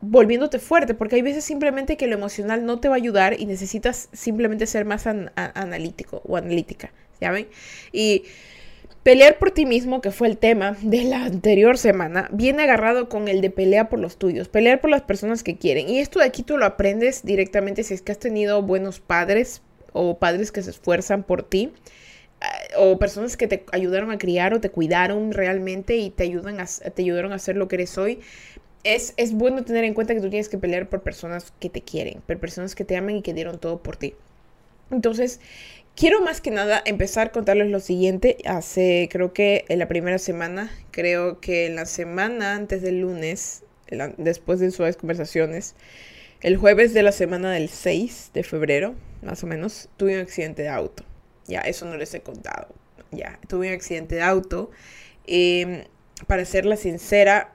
volviéndote 0.00 0.58
fuerte, 0.58 0.94
porque 0.94 1.16
hay 1.16 1.22
veces 1.22 1.44
simplemente 1.44 1.96
que 1.96 2.06
lo 2.06 2.14
emocional 2.14 2.64
no 2.64 2.78
te 2.78 2.88
va 2.88 2.94
a 2.94 2.98
ayudar 2.98 3.38
y 3.38 3.46
necesitas 3.46 4.08
simplemente 4.12 4.66
ser 4.66 4.84
más 4.84 5.06
analítico 5.06 6.22
o 6.24 6.36
analítica, 6.36 6.92
¿ya 7.20 7.30
ven? 7.30 7.48
Y 7.92 8.24
pelear 9.02 9.38
por 9.38 9.50
ti 9.50 9.66
mismo, 9.66 10.00
que 10.00 10.10
fue 10.10 10.28
el 10.28 10.38
tema 10.38 10.76
de 10.82 11.04
la 11.04 11.24
anterior 11.24 11.78
semana, 11.78 12.28
viene 12.32 12.62
agarrado 12.62 13.08
con 13.08 13.26
el 13.26 13.40
de 13.40 13.50
pelear 13.50 13.88
por 13.88 13.98
los 13.98 14.18
tuyos, 14.18 14.48
pelear 14.48 14.80
por 14.80 14.90
las 14.90 15.02
personas 15.02 15.42
que 15.42 15.56
quieren. 15.56 15.88
Y 15.88 15.98
esto 15.98 16.20
de 16.20 16.26
aquí 16.26 16.42
tú 16.42 16.58
lo 16.58 16.66
aprendes 16.66 17.24
directamente 17.24 17.82
si 17.82 17.94
es 17.94 18.02
que 18.02 18.12
has 18.12 18.18
tenido 18.18 18.62
buenos 18.62 19.00
padres 19.00 19.62
o 19.92 20.18
padres 20.18 20.52
que 20.52 20.62
se 20.62 20.70
esfuerzan 20.70 21.22
por 21.22 21.42
ti 21.42 21.72
eh, 22.40 22.74
o 22.76 22.98
personas 22.98 23.36
que 23.36 23.48
te 23.48 23.64
ayudaron 23.72 24.10
a 24.10 24.18
criar 24.18 24.54
o 24.54 24.60
te 24.60 24.70
cuidaron 24.70 25.32
realmente 25.32 25.96
y 25.96 26.10
te 26.10 26.24
ayudan 26.24 26.60
a, 26.60 26.66
te 26.66 27.02
ayudaron 27.02 27.32
a 27.32 27.38
ser 27.38 27.56
lo 27.56 27.66
que 27.66 27.76
eres 27.76 27.96
hoy 27.98 28.20
es, 28.94 29.32
bueno 29.32 29.64
tener 29.64 29.84
en 29.84 29.94
cuenta 29.94 30.14
que 30.14 30.20
tú 30.20 30.30
tienes 30.30 30.48
que 30.48 30.58
pelear 30.58 30.88
por 30.88 31.02
personas 31.02 31.52
que 31.60 31.68
te 31.68 31.82
quieren, 31.82 32.22
por 32.26 32.38
personas 32.38 32.74
que 32.74 32.84
te 32.84 32.96
aman 32.96 33.16
y 33.16 33.22
que 33.22 33.34
dieron 33.34 33.58
todo 33.58 33.82
por 33.82 33.96
ti. 33.96 34.14
Entonces, 34.90 35.40
quiero 35.94 36.22
más 36.22 36.40
que 36.40 36.50
nada 36.50 36.82
empezar 36.84 37.28
a 37.28 37.32
contarles 37.32 37.70
lo 37.70 37.80
siguiente. 37.80 38.38
Hace, 38.46 39.08
creo 39.10 39.32
que 39.32 39.64
en 39.68 39.78
la 39.78 39.88
primera 39.88 40.18
semana, 40.18 40.70
creo 40.90 41.40
que 41.40 41.66
en 41.66 41.76
la 41.76 41.86
semana 41.86 42.54
antes 42.54 42.82
del 42.82 43.00
lunes, 43.00 43.62
después 44.16 44.60
de 44.60 44.70
suaves 44.70 44.96
conversaciones, 44.96 45.74
el 46.40 46.56
jueves 46.56 46.94
de 46.94 47.02
la 47.02 47.12
semana 47.12 47.52
del 47.52 47.68
6 47.68 48.30
de 48.32 48.42
febrero, 48.42 48.94
más 49.22 49.42
o 49.42 49.46
menos, 49.46 49.88
tuve 49.96 50.14
un 50.14 50.20
accidente 50.20 50.62
de 50.62 50.68
auto. 50.68 51.04
Ya, 51.46 51.60
eso 51.60 51.84
no 51.84 51.96
les 51.96 52.14
he 52.14 52.20
contado. 52.20 52.68
Ya, 53.10 53.38
tuve 53.48 53.68
un 53.68 53.74
accidente 53.74 54.14
de 54.14 54.22
auto. 54.22 54.70
Em, 55.26 55.84
para 56.26 56.44
serla 56.44 56.76
sincera, 56.76 57.52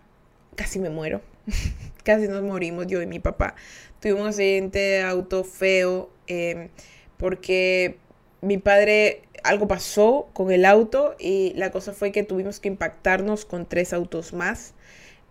casi 0.55 0.79
me 0.79 0.89
muero. 0.89 1.21
casi 2.03 2.27
nos 2.27 2.43
morimos 2.43 2.87
yo 2.87 3.01
y 3.01 3.07
mi 3.07 3.19
papá. 3.19 3.55
Tuvimos 3.99 4.21
un 4.21 4.27
accidente 4.27 4.79
de 4.79 5.01
auto 5.01 5.43
feo 5.43 6.09
em, 6.27 6.69
porque 7.17 7.97
mi 8.41 8.57
padre 8.57 9.23
algo 9.43 9.67
pasó 9.67 10.29
con 10.33 10.51
el 10.51 10.65
auto 10.65 11.15
y 11.19 11.53
la 11.55 11.71
cosa 11.71 11.93
fue 11.93 12.11
que 12.11 12.23
tuvimos 12.23 12.59
que 12.59 12.69
impactarnos 12.69 13.45
con 13.45 13.65
tres 13.65 13.93
autos 13.93 14.33
más. 14.33 14.73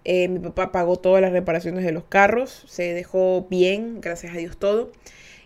Eh, 0.04 0.28
mi 0.28 0.38
papá 0.40 0.72
pagó 0.72 0.96
todas 0.96 1.22
las 1.22 1.32
reparaciones 1.32 1.84
de 1.84 1.92
los 1.92 2.04
carros, 2.04 2.64
se 2.68 2.92
dejó 2.92 3.46
bien, 3.48 4.00
gracias 4.00 4.34
a 4.34 4.38
Dios 4.38 4.56
todo 4.56 4.90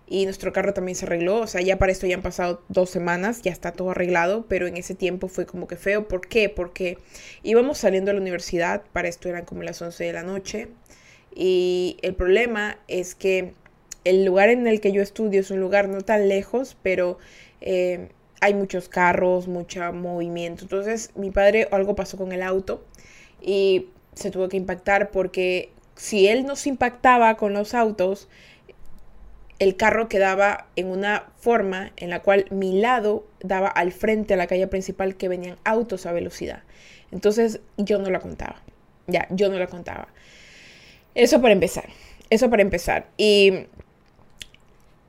y 0.07 0.25
nuestro 0.25 0.53
carro 0.53 0.73
también 0.73 0.97
se 0.97 1.07
arregló. 1.07 1.41
O 1.41 1.47
sea, 1.47 1.61
ya 1.61 1.79
para 1.79 1.93
esto 1.93 2.07
ya 2.07 2.17
han 2.17 2.23
pasado 2.23 2.63
dos 2.69 2.91
semanas, 2.91 3.43
ya 3.43 3.53
está 3.53 3.73
todo 3.73 3.91
arreglado, 3.91 4.47
pero 4.49 4.67
en 4.67 4.77
ese 4.77 4.95
tiempo 4.95 5.29
fue 5.29 5.47
como 5.47 5.67
que 5.67 5.77
feo. 5.77 6.09
¿Por 6.09 6.29
qué? 6.29 6.49
Porque 6.49 6.99
íbamos 7.43 7.79
saliendo 7.79 8.11
a 8.11 8.15
la 8.15 8.21
universidad, 8.21 8.83
para 8.93 9.09
esto 9.09 9.29
eran 9.29 9.45
como 9.45 9.63
las 9.63 9.81
11 9.83 10.05
de 10.05 10.13
la 10.13 10.23
noche, 10.23 10.69
y 11.35 11.99
el 12.03 12.15
problema 12.15 12.79
es 12.89 13.15
que 13.15 13.53
el 14.05 14.25
lugar 14.25 14.49
en 14.49 14.67
el 14.67 14.81
que 14.81 14.93
yo 14.93 15.03
estudio 15.03 15.41
es 15.41 15.51
un 15.51 15.61
lugar 15.61 15.89
no 15.89 16.01
tan 16.01 16.29
lejos, 16.29 16.77
pero 16.83 17.19
eh, 17.61 18.09
hay 18.41 18.55
muchos 18.55 18.89
carros, 18.89 19.49
mucho 19.49 19.93
movimiento. 19.93 20.63
Entonces 20.63 21.11
mi 21.15 21.31
padre 21.31 21.69
algo 21.73 21.97
pasó 21.97 22.17
con 22.17 22.33
el 22.33 22.43
auto 22.43 22.85
y 23.43 23.89
se 24.15 24.31
tuvo 24.31 24.49
que 24.49 24.57
impactar 24.57 25.11
porque 25.11 25.71
si 25.97 26.29
él 26.29 26.47
nos 26.47 26.67
impactaba 26.67 27.37
con 27.37 27.53
los 27.53 27.75
autos, 27.75 28.29
el 29.59 29.77
carro 29.77 30.09
quedaba 30.09 30.67
en 30.77 30.89
una 30.89 31.27
forma 31.39 31.93
en 31.97 32.11
la 32.11 32.21
cual 32.21 32.47
mi 32.51 32.79
lado 32.81 33.27
daba 33.41 33.69
al 33.69 33.93
frente 33.93 34.35
a 34.35 34.37
la 34.37 34.47
calle 34.47 34.67
principal 34.67 35.17
que 35.17 35.29
venían 35.29 35.57
autos 35.65 36.07
a 36.07 36.13
velocidad. 36.13 36.63
Entonces 37.13 37.61
yo 37.77 37.99
no 37.99 38.11
la 38.11 38.21
contaba. 38.21 38.63
Ya, 39.07 39.27
yo 39.31 39.49
no 39.49 39.59
la 39.59 39.67
contaba. 39.69 40.09
Eso 41.15 41.41
para 41.41 41.55
empezar. 41.55 41.89
Eso 42.29 42.51
para 42.51 42.63
empezar. 42.63 43.09
Y 43.17 43.67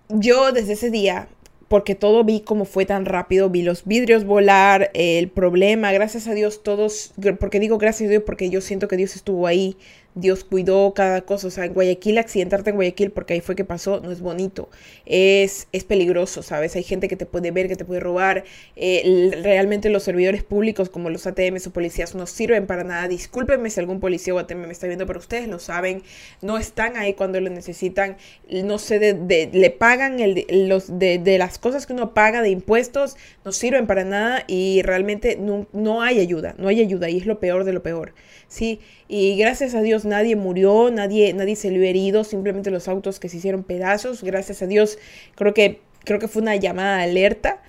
yo 0.10 0.52
desde 0.54 0.74
ese 0.74 0.90
día, 0.90 1.28
porque 1.68 1.96
todo 1.96 2.24
vi 2.24 2.40
como 2.40 2.64
fue 2.64 2.86
tan 2.86 3.06
rápido, 3.06 3.50
vi 3.50 3.64
los 3.64 3.84
vidrios 3.86 4.24
volar, 4.24 4.92
el 4.94 5.30
problema, 5.30 5.92
gracias 5.92 6.28
a 6.28 6.34
Dios 6.34 6.64
todos, 6.64 7.14
porque 7.40 7.60
digo 7.60 7.78
gracias 7.78 8.08
a 8.08 8.12
Dios 8.12 8.24
porque 8.26 8.50
yo 8.50 8.62
siento 8.62 8.88
que 8.88 8.96
Dios 8.96 9.16
estuvo 9.16 9.48
ahí 9.48 9.76
Dios 10.18 10.44
cuidó 10.44 10.94
cada 10.94 11.22
cosa. 11.22 11.48
O 11.48 11.50
sea, 11.52 11.66
en 11.66 11.74
Guayaquil, 11.74 12.18
accidentarte 12.18 12.72
en 12.72 12.76
Guayaquil, 12.76 13.12
porque 13.12 13.34
ahí 13.34 13.42
fue 13.42 13.56
que 13.56 13.64
pasó, 13.64 14.00
no 14.00 14.12
es 14.12 14.22
bonito. 14.22 14.70
Es, 15.06 15.68
es 15.72 15.84
peligroso, 15.84 16.44
¿sabes? 16.44 16.76
Hay 16.76 16.84
gente 16.84 17.08
que 17.08 17.16
te 17.16 17.26
puede 17.26 17.52
ver, 17.52 17.68
que 17.68 17.76
te 17.76 17.86
puede 17.86 18.00
robar. 18.00 18.44
Eh, 18.76 19.32
realmente 19.44 19.90
los 19.90 20.04
servidores 20.04 20.44
públicos, 20.44 20.90
como 20.90 21.10
los 21.10 21.28
ATMs 21.28 21.68
o 21.68 21.72
policías, 21.72 22.16
no 22.16 22.26
sirven 22.28 22.68
para 22.68 22.84
nada. 22.84 23.08
Discúlpenme 23.08 23.70
si 23.70 23.80
algún 23.80 24.00
policía 24.00 24.34
o 24.34 24.40
ATM 24.40 24.66
me 24.66 24.72
está 24.72 24.88
viendo, 24.88 25.06
pero 25.06 25.20
ustedes 25.20 25.48
lo 25.48 25.60
saben. 25.60 26.04
No 26.42 26.58
están 26.58 26.98
ahí 26.98 27.14
cuando 27.14 27.40
lo 27.40 27.50
necesitan. 27.50 28.18
No 28.50 28.80
sé, 28.80 29.00
de, 29.00 29.50
le 29.52 29.70
pagan 29.70 30.20
el, 30.20 30.46
los, 30.68 31.00
de, 31.00 31.20
de, 31.20 31.38
las 31.38 31.60
cosas 31.60 31.86
que 31.86 31.94
uno 31.94 32.14
paga 32.14 32.42
de 32.42 32.50
impuestos, 32.50 33.16
no 33.46 33.52
sirven 33.52 33.88
para 33.88 34.04
nada 34.04 34.44
y 34.48 34.82
realmente 34.82 35.38
no, 35.40 35.68
no 35.74 36.02
hay 36.02 36.20
ayuda. 36.20 36.56
No 36.58 36.68
hay 36.68 36.82
ayuda 36.82 37.10
y 37.10 37.18
es 37.18 37.26
lo 37.26 37.40
peor 37.40 37.64
de 37.64 37.74
lo 37.74 37.84
peor. 37.84 38.14
Sí, 38.48 38.80
y 39.10 39.38
gracias 39.38 39.76
a 39.76 39.82
Dios 39.82 40.06
nadie 40.06 40.36
murió, 40.38 40.90
nadie, 40.90 41.34
nadie 41.34 41.56
se 41.58 41.70
le 41.70 41.90
herido, 41.90 42.24
simplemente 42.24 42.72
los 42.72 42.88
autos 42.88 43.20
que 43.20 43.30
se 43.30 43.38
hicieron 43.38 43.64
pedazos. 43.64 44.24
Gracias 44.24 44.62
a 44.62 44.68
Dios, 44.68 44.98
creo 45.36 45.54
que, 45.54 45.82
creo 46.06 46.20
que 46.20 46.28
fue 46.30 46.42
una 46.42 46.56
llamada 46.56 46.98
de 46.98 47.04
alerta 47.04 47.62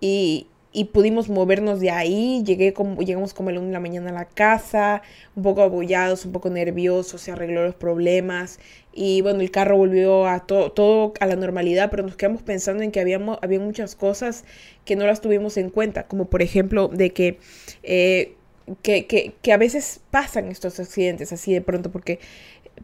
y, 0.00 0.46
y 0.72 0.84
pudimos 0.86 1.28
movernos 1.28 1.80
de 1.80 1.90
ahí. 1.90 2.42
Llegué 2.44 2.72
como, 2.72 3.02
llegamos 3.02 3.34
como 3.34 3.50
a 3.50 3.52
la 3.52 3.58
una 3.58 3.68
de 3.68 3.72
la 3.74 3.80
mañana 3.80 4.10
a 4.10 4.12
la 4.12 4.24
casa, 4.26 5.02
un 5.34 5.42
poco 5.42 5.62
abollados, 5.62 6.24
un 6.24 6.32
poco 6.32 6.48
nerviosos, 6.50 7.20
se 7.22 7.32
arregló 7.32 7.64
los 7.64 7.74
problemas. 7.74 8.60
Y 8.92 9.22
bueno, 9.22 9.40
el 9.40 9.50
carro 9.50 9.76
volvió 9.76 10.26
a 10.26 10.46
todo 10.46 11.12
a 11.20 11.26
la 11.26 11.36
normalidad, 11.36 11.90
pero 11.90 12.02
nos 12.04 12.16
quedamos 12.16 12.42
pensando 12.42 12.82
en 12.82 12.92
que 12.92 13.00
habíamos, 13.00 13.38
había 13.42 13.60
muchas 13.60 13.96
cosas 13.96 14.44
que 14.84 14.96
no 14.96 15.06
las 15.06 15.20
tuvimos 15.20 15.56
en 15.56 15.70
cuenta, 15.70 16.06
como 16.06 16.26
por 16.26 16.42
ejemplo 16.42 16.88
de 16.88 17.10
que 17.12 17.38
eh, 17.82 18.36
que, 18.82 19.06
que, 19.06 19.34
que, 19.42 19.52
a 19.52 19.56
veces 19.56 20.00
pasan 20.10 20.48
estos 20.48 20.78
accidentes 20.80 21.32
así 21.32 21.52
de 21.52 21.60
pronto 21.60 21.90
porque, 21.90 22.18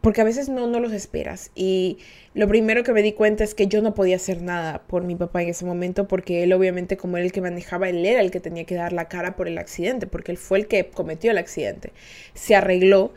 porque 0.01 0.21
a 0.21 0.23
veces 0.23 0.49
no, 0.49 0.67
no 0.67 0.79
los 0.79 0.93
esperas. 0.93 1.51
Y 1.55 1.97
lo 2.33 2.47
primero 2.47 2.83
que 2.83 2.93
me 2.93 3.01
di 3.01 3.13
cuenta 3.13 3.43
es 3.43 3.55
que 3.55 3.67
yo 3.67 3.81
no 3.81 3.93
podía 3.93 4.15
hacer 4.15 4.41
nada 4.41 4.83
por 4.87 5.03
mi 5.03 5.15
papá 5.15 5.41
en 5.41 5.49
ese 5.49 5.65
momento 5.65 6.07
porque 6.07 6.43
él 6.43 6.53
obviamente 6.53 6.97
como 6.97 7.17
era 7.17 7.25
el 7.25 7.31
que 7.31 7.41
manejaba, 7.41 7.89
él 7.89 8.05
era 8.05 8.21
el 8.21 8.31
que 8.31 8.39
tenía 8.39 8.65
que 8.65 8.75
dar 8.75 8.93
la 8.93 9.07
cara 9.07 9.35
por 9.35 9.47
el 9.47 9.57
accidente 9.57 10.07
porque 10.07 10.31
él 10.31 10.37
fue 10.37 10.59
el 10.59 10.67
que 10.67 10.87
cometió 10.89 11.31
el 11.31 11.37
accidente. 11.37 11.93
Se 12.33 12.55
arregló. 12.55 13.13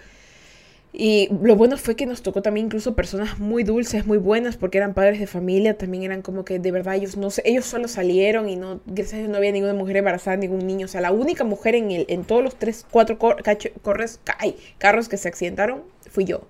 Y 0.93 1.29
lo 1.43 1.55
bueno 1.55 1.77
fue 1.77 1.95
que 1.95 2.05
nos 2.05 2.23
tocó 2.23 2.43
también 2.43 2.67
incluso 2.67 2.97
personas 2.97 3.39
muy 3.39 3.63
dulces, 3.63 4.07
muy 4.07 4.19
buenas, 4.19 4.57
porque 4.57 4.79
eran 4.79 4.93
padres 4.93 5.21
de 5.21 5.29
familia, 5.29 5.79
también 5.79 6.03
eran 6.03 6.21
como 6.21 6.45
que 6.45 6.59
de 6.59 6.73
verdad 6.73 6.97
ellos 6.97 7.17
no 7.17 7.29
ellos 7.45 7.65
solo 7.65 7.87
salieron 7.87 8.49
y 8.49 8.57
no, 8.57 8.81
gracias 8.87 9.15
a 9.15 9.19
Dios 9.19 9.29
no 9.31 9.37
había 9.37 9.53
ninguna 9.53 9.75
mujer 9.75 9.99
embarazada, 9.99 10.37
ningún 10.37 10.67
niño. 10.67 10.87
O 10.87 10.89
sea, 10.89 11.01
la 11.01 11.13
única 11.13 11.45
mujer 11.45 11.77
en, 11.77 11.93
el, 11.93 12.07
en 12.09 12.25
todos 12.25 12.43
los 12.43 12.57
tres, 12.57 12.85
cuatro 12.91 13.19
corres, 13.19 14.21
carros 14.79 15.09
que 15.09 15.17
se 15.17 15.29
accidentaron 15.29 15.83
fui 16.11 16.25
yo. 16.25 16.43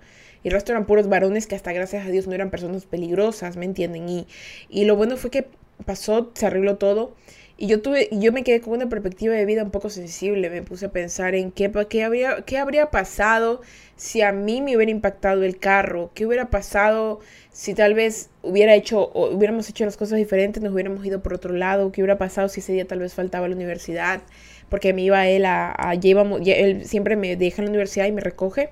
Y 0.42 0.48
el 0.48 0.52
resto 0.54 0.72
eran 0.72 0.86
puros 0.86 1.08
varones 1.08 1.46
que 1.46 1.54
hasta 1.54 1.72
gracias 1.72 2.06
a 2.06 2.10
Dios 2.10 2.26
no 2.26 2.34
eran 2.34 2.48
personas 2.50 2.86
peligrosas, 2.86 3.58
¿me 3.58 3.66
entienden? 3.66 4.08
Y, 4.08 4.26
y 4.70 4.86
lo 4.86 4.96
bueno 4.96 5.18
fue 5.18 5.30
que 5.30 5.48
pasó, 5.84 6.30
se 6.34 6.46
arregló 6.46 6.76
todo. 6.76 7.14
Y 7.62 7.66
yo 7.66 7.82
tuve, 7.82 8.08
yo 8.10 8.32
me 8.32 8.42
quedé 8.42 8.62
con 8.62 8.72
una 8.72 8.88
perspectiva 8.88 9.34
de 9.34 9.44
vida 9.44 9.62
un 9.62 9.70
poco 9.70 9.90
sensible. 9.90 10.48
Me 10.48 10.62
puse 10.62 10.86
a 10.86 10.92
pensar 10.92 11.34
en 11.34 11.52
qué, 11.52 11.70
qué, 11.90 12.04
habría, 12.04 12.42
qué 12.46 12.56
habría 12.56 12.90
pasado 12.90 13.60
si 13.96 14.22
a 14.22 14.32
mí 14.32 14.62
me 14.62 14.74
hubiera 14.76 14.90
impactado 14.90 15.42
el 15.42 15.58
carro, 15.58 16.10
qué 16.14 16.24
hubiera 16.24 16.48
pasado 16.48 17.20
si 17.52 17.74
tal 17.74 17.92
vez 17.92 18.30
hubiera 18.40 18.74
hecho 18.74 19.02
o 19.02 19.28
hubiéramos 19.30 19.68
hecho 19.68 19.84
las 19.84 19.98
cosas 19.98 20.16
diferentes, 20.16 20.62
nos 20.62 20.72
hubiéramos 20.72 21.04
ido 21.04 21.22
por 21.22 21.34
otro 21.34 21.52
lado, 21.52 21.92
qué 21.92 22.00
hubiera 22.00 22.16
pasado 22.16 22.48
si 22.48 22.60
ese 22.60 22.72
día 22.72 22.86
tal 22.86 23.00
vez 23.00 23.12
faltaba 23.12 23.46
la 23.46 23.56
universidad, 23.56 24.22
porque 24.70 24.94
me 24.94 25.02
iba 25.02 25.28
él 25.28 25.44
a, 25.44 25.74
a 25.76 25.92
él 25.92 26.86
siempre 26.86 27.16
me 27.16 27.36
deja 27.36 27.60
en 27.60 27.66
la 27.66 27.70
universidad 27.72 28.06
y 28.06 28.12
me 28.12 28.22
recoge. 28.22 28.70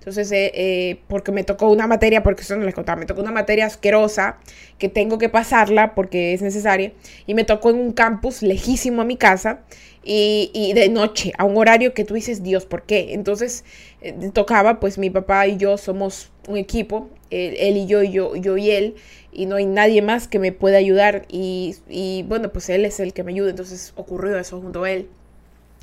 Entonces, 0.00 0.32
eh, 0.32 0.50
eh, 0.54 1.00
porque 1.08 1.30
me 1.30 1.44
tocó 1.44 1.68
una 1.68 1.86
materia, 1.86 2.22
porque 2.22 2.40
eso 2.40 2.56
no 2.56 2.64
les 2.64 2.74
contaba, 2.74 2.98
me 2.98 3.04
tocó 3.04 3.20
una 3.20 3.32
materia 3.32 3.66
asquerosa 3.66 4.38
que 4.78 4.88
tengo 4.88 5.18
que 5.18 5.28
pasarla 5.28 5.94
porque 5.94 6.32
es 6.32 6.40
necesaria. 6.40 6.94
Y 7.26 7.34
me 7.34 7.44
tocó 7.44 7.68
en 7.68 7.76
un 7.76 7.92
campus 7.92 8.40
lejísimo 8.40 9.02
a 9.02 9.04
mi 9.04 9.18
casa 9.18 9.60
y, 10.02 10.72
de 10.74 10.88
noche, 10.88 11.32
a 11.36 11.44
un 11.44 11.58
horario 11.58 11.92
que 11.92 12.06
tú 12.06 12.14
dices, 12.14 12.42
Dios, 12.42 12.64
¿por 12.64 12.84
qué? 12.84 13.12
Entonces, 13.12 13.62
eh, 14.00 14.14
tocaba, 14.32 14.80
pues 14.80 14.96
mi 14.96 15.10
papá 15.10 15.46
y 15.46 15.58
yo 15.58 15.76
somos 15.76 16.32
un 16.48 16.56
equipo, 16.56 17.10
él, 17.28 17.76
y 17.76 17.86
yo, 17.86 18.02
y 18.02 18.10
yo, 18.10 18.34
yo 18.36 18.56
y 18.56 18.70
él, 18.70 18.94
y 19.32 19.44
no 19.44 19.56
hay 19.56 19.66
nadie 19.66 20.00
más 20.00 20.28
que 20.28 20.38
me 20.38 20.52
pueda 20.52 20.78
ayudar. 20.78 21.26
Y, 21.28 21.76
y 21.90 22.24
bueno, 22.26 22.50
pues 22.50 22.70
él 22.70 22.86
es 22.86 23.00
el 23.00 23.12
que 23.12 23.22
me 23.22 23.32
ayuda, 23.32 23.50
entonces 23.50 23.92
ocurrió 23.96 24.38
eso 24.38 24.62
junto 24.62 24.84
a 24.84 24.90
él. 24.90 25.08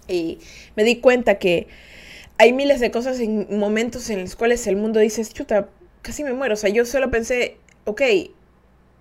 Y 0.07 0.39
me 0.75 0.83
di 0.83 0.95
cuenta 0.95 1.35
que 1.35 1.67
hay 2.37 2.53
miles 2.53 2.79
de 2.79 2.91
cosas 2.91 3.19
en 3.19 3.47
momentos 3.57 4.09
en 4.09 4.21
los 4.21 4.35
cuales 4.35 4.67
el 4.67 4.75
mundo 4.75 4.99
dice, 4.99 5.25
chuta, 5.25 5.69
casi 6.01 6.23
me 6.23 6.33
muero. 6.33 6.53
O 6.53 6.57
sea, 6.57 6.69
yo 6.69 6.85
solo 6.85 7.09
pensé, 7.09 7.57
ok, 7.85 8.01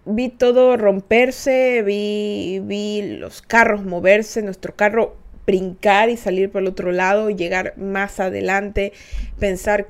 vi 0.07 0.29
todo 0.29 0.77
romperse, 0.77 1.83
vi, 1.83 2.61
vi 2.63 3.17
los 3.19 3.43
carros 3.43 3.85
moverse, 3.85 4.43
nuestro 4.43 4.75
carro 4.75 5.17
brincar 5.47 6.11
y 6.11 6.17
salir 6.17 6.51
por 6.51 6.63
el 6.63 6.69
otro 6.69 6.93
lado, 6.93 7.31
llegar 7.31 7.75
más 7.77 8.19
adelante, 8.21 8.93
pensar 9.39 9.89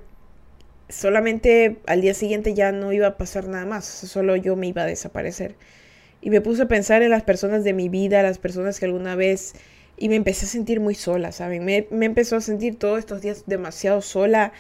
solamente 0.89 1.79
al 1.87 2.01
día 2.01 2.15
siguiente 2.15 2.55
ya 2.55 2.73
no 2.73 2.93
iba 2.93 3.07
a 3.07 3.17
pasar 3.17 3.49
nada 3.49 3.65
más, 3.65 3.85
solo 3.85 4.37
yo 4.37 4.57
me 4.57 4.69
iba 4.69 4.83
a 4.83 4.87
desaparecer. 4.87 5.55
Y 6.21 6.31
me 6.31 6.41
puse 6.41 6.63
a 6.63 6.69
pensar 6.69 7.03
en 7.03 7.11
las 7.11 7.23
personas 7.23 7.65
de 7.65 7.73
mi 7.73 7.89
vida, 7.89 8.23
las 8.23 8.39
personas 8.39 8.79
que 8.79 8.87
alguna 8.87 9.15
vez 9.15 9.55
y 9.97 10.09
me 10.09 10.17
empecé 10.17 10.47
a 10.47 10.49
sentir 10.49 10.81
muy 10.81 10.95
sola, 10.95 11.33
¿saben? 11.33 11.65
Me, 11.65 11.87
me, 11.91 12.07
empezó 12.07 12.37
a 12.37 12.41
sentir 12.41 12.79
todos 12.79 12.99
estos 12.99 13.23
días 13.23 13.45
demasiado 13.47 14.03
sola 14.03 14.53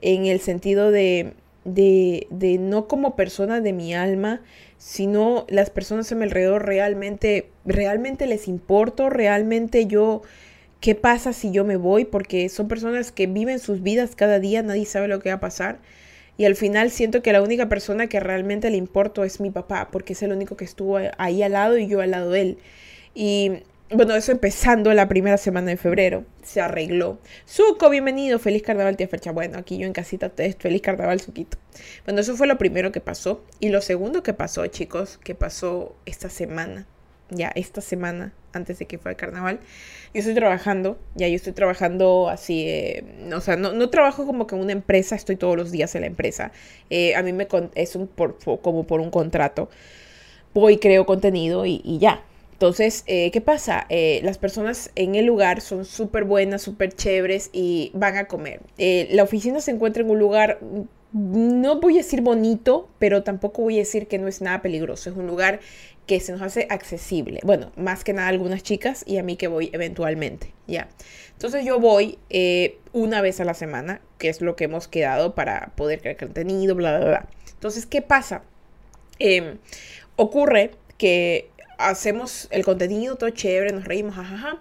en 0.00 0.26
el 0.26 0.40
sentido 0.40 0.90
de, 0.90 1.34
de, 1.64 2.26
de, 2.30 2.58
no 2.58 2.86
como 2.86 3.16
persona 3.16 3.60
de 3.60 3.72
mi 3.72 3.94
alma, 3.94 4.42
sino 4.78 5.46
las 5.48 5.70
personas 5.70 6.10
a 6.12 6.14
mi 6.14 6.24
alrededor 6.24 6.66
realmente, 6.66 7.50
realmente 7.64 8.26
les 8.26 8.48
importo, 8.48 9.10
realmente 9.10 9.86
yo, 9.86 10.22
¿qué 10.80 10.94
pasa 10.94 11.32
si 11.32 11.50
yo 11.50 11.64
me 11.64 11.76
voy? 11.76 12.04
Porque 12.04 12.48
son 12.48 12.68
personas 12.68 13.10
que 13.10 13.26
viven 13.26 13.58
sus 13.58 13.82
vidas 13.82 14.14
cada 14.14 14.38
día, 14.38 14.62
nadie 14.62 14.84
sabe 14.84 15.08
lo 15.08 15.20
que 15.20 15.30
va 15.30 15.36
a 15.36 15.40
pasar. 15.40 15.78
Y 16.36 16.46
al 16.46 16.56
final 16.56 16.90
siento 16.90 17.22
que 17.22 17.32
la 17.32 17.42
única 17.42 17.68
persona 17.68 18.08
que 18.08 18.18
realmente 18.18 18.68
le 18.70 18.76
importo 18.76 19.24
es 19.24 19.40
mi 19.40 19.50
papá, 19.50 19.88
porque 19.92 20.14
es 20.14 20.22
el 20.22 20.32
único 20.32 20.56
que 20.56 20.64
estuvo 20.64 20.98
ahí 21.16 21.42
al 21.42 21.52
lado 21.52 21.78
y 21.78 21.86
yo 21.86 22.00
al 22.00 22.10
lado 22.10 22.30
de 22.30 22.40
él. 22.40 22.58
Y 23.14 23.52
bueno, 23.90 24.14
eso 24.16 24.32
empezando 24.32 24.92
la 24.94 25.08
primera 25.08 25.36
semana 25.36 25.68
de 25.70 25.76
febrero, 25.76 26.24
se 26.42 26.60
arregló. 26.60 27.18
Suco, 27.44 27.90
bienvenido, 27.90 28.38
feliz 28.38 28.62
carnaval, 28.62 28.96
tía 28.96 29.08
Fecha. 29.08 29.30
Bueno, 29.30 29.58
aquí 29.58 29.76
yo 29.76 29.86
en 29.86 29.92
casita, 29.92 30.32
feliz 30.58 30.80
carnaval, 30.80 31.20
Suquito. 31.20 31.58
Bueno, 32.04 32.20
eso 32.20 32.34
fue 32.34 32.46
lo 32.46 32.56
primero 32.56 32.92
que 32.92 33.00
pasó. 33.00 33.44
Y 33.60 33.68
lo 33.68 33.82
segundo 33.82 34.22
que 34.22 34.32
pasó, 34.32 34.66
chicos, 34.68 35.18
que 35.22 35.34
pasó 35.34 35.94
esta 36.06 36.30
semana, 36.30 36.86
ya 37.28 37.52
esta 37.54 37.82
semana, 37.82 38.32
antes 38.54 38.78
de 38.78 38.86
que 38.86 38.96
fuera 38.96 39.12
el 39.12 39.16
carnaval, 39.18 39.60
yo 40.14 40.20
estoy 40.20 40.34
trabajando, 40.34 40.98
ya 41.14 41.28
yo 41.28 41.36
estoy 41.36 41.52
trabajando 41.52 42.30
así, 42.30 42.66
eh, 42.66 43.04
o 43.34 43.40
sea, 43.42 43.56
no, 43.56 43.74
no, 43.74 43.90
trabajo 43.90 44.24
como 44.24 44.46
que 44.46 44.54
en 44.54 44.62
una 44.62 44.72
empresa, 44.72 45.14
estoy 45.14 45.36
todos 45.36 45.56
los 45.56 45.70
días 45.70 45.94
en 45.94 46.00
la 46.00 46.06
empresa. 46.06 46.52
Eh, 46.88 47.14
a 47.16 47.22
mí 47.22 47.34
me 47.34 47.46
es 47.74 47.96
un 47.96 48.06
por, 48.06 48.38
como 48.62 48.86
por 48.86 49.00
un 49.00 49.10
contrato. 49.10 49.68
Voy, 50.54 50.78
creo 50.78 51.04
contenido 51.04 51.66
y 51.66 51.98
ya 51.98 52.22
entonces, 52.64 53.04
eh, 53.06 53.30
¿qué 53.30 53.42
pasa? 53.42 53.84
Eh, 53.90 54.20
las 54.22 54.38
personas 54.38 54.90
en 54.94 55.16
el 55.16 55.26
lugar 55.26 55.60
son 55.60 55.84
súper 55.84 56.24
buenas, 56.24 56.62
súper 56.62 56.94
chéveres 56.94 57.50
y 57.52 57.90
van 57.92 58.16
a 58.16 58.24
comer. 58.24 58.62
Eh, 58.78 59.06
la 59.10 59.22
oficina 59.22 59.60
se 59.60 59.70
encuentra 59.70 60.02
en 60.02 60.08
un 60.08 60.18
lugar, 60.18 60.60
no 61.12 61.78
voy 61.78 61.96
a 61.96 61.96
decir 61.98 62.22
bonito, 62.22 62.88
pero 62.98 63.22
tampoco 63.22 63.60
voy 63.60 63.74
a 63.74 63.80
decir 63.80 64.06
que 64.06 64.16
no 64.16 64.28
es 64.28 64.40
nada 64.40 64.62
peligroso. 64.62 65.10
Es 65.10 65.16
un 65.16 65.26
lugar 65.26 65.60
que 66.06 66.20
se 66.20 66.32
nos 66.32 66.40
hace 66.40 66.66
accesible. 66.70 67.40
Bueno, 67.44 67.70
más 67.76 68.02
que 68.02 68.14
nada 68.14 68.28
algunas 68.28 68.62
chicas 68.62 69.04
y 69.06 69.18
a 69.18 69.22
mí 69.22 69.36
que 69.36 69.46
voy 69.48 69.68
eventualmente, 69.74 70.54
¿ya? 70.66 70.88
Entonces 71.32 71.66
yo 71.66 71.78
voy 71.80 72.18
una 72.94 73.20
vez 73.20 73.40
a 73.42 73.44
la 73.44 73.52
semana, 73.52 74.00
que 74.16 74.30
es 74.30 74.40
lo 74.40 74.56
que 74.56 74.64
hemos 74.64 74.88
quedado 74.88 75.34
para 75.34 75.72
poder 75.76 76.00
crear 76.00 76.16
contenido, 76.16 76.74
bla, 76.74 76.96
bla, 76.96 77.06
bla. 77.08 77.28
Entonces, 77.52 77.84
¿qué 77.84 78.00
pasa? 78.00 78.42
Em, 79.18 79.58
ocurre 80.16 80.70
que 80.96 81.50
hacemos 81.78 82.48
el 82.50 82.64
contenido 82.64 83.16
todo 83.16 83.30
chévere, 83.30 83.72
nos 83.72 83.84
reímos, 83.84 84.14
jajaja. 84.14 84.60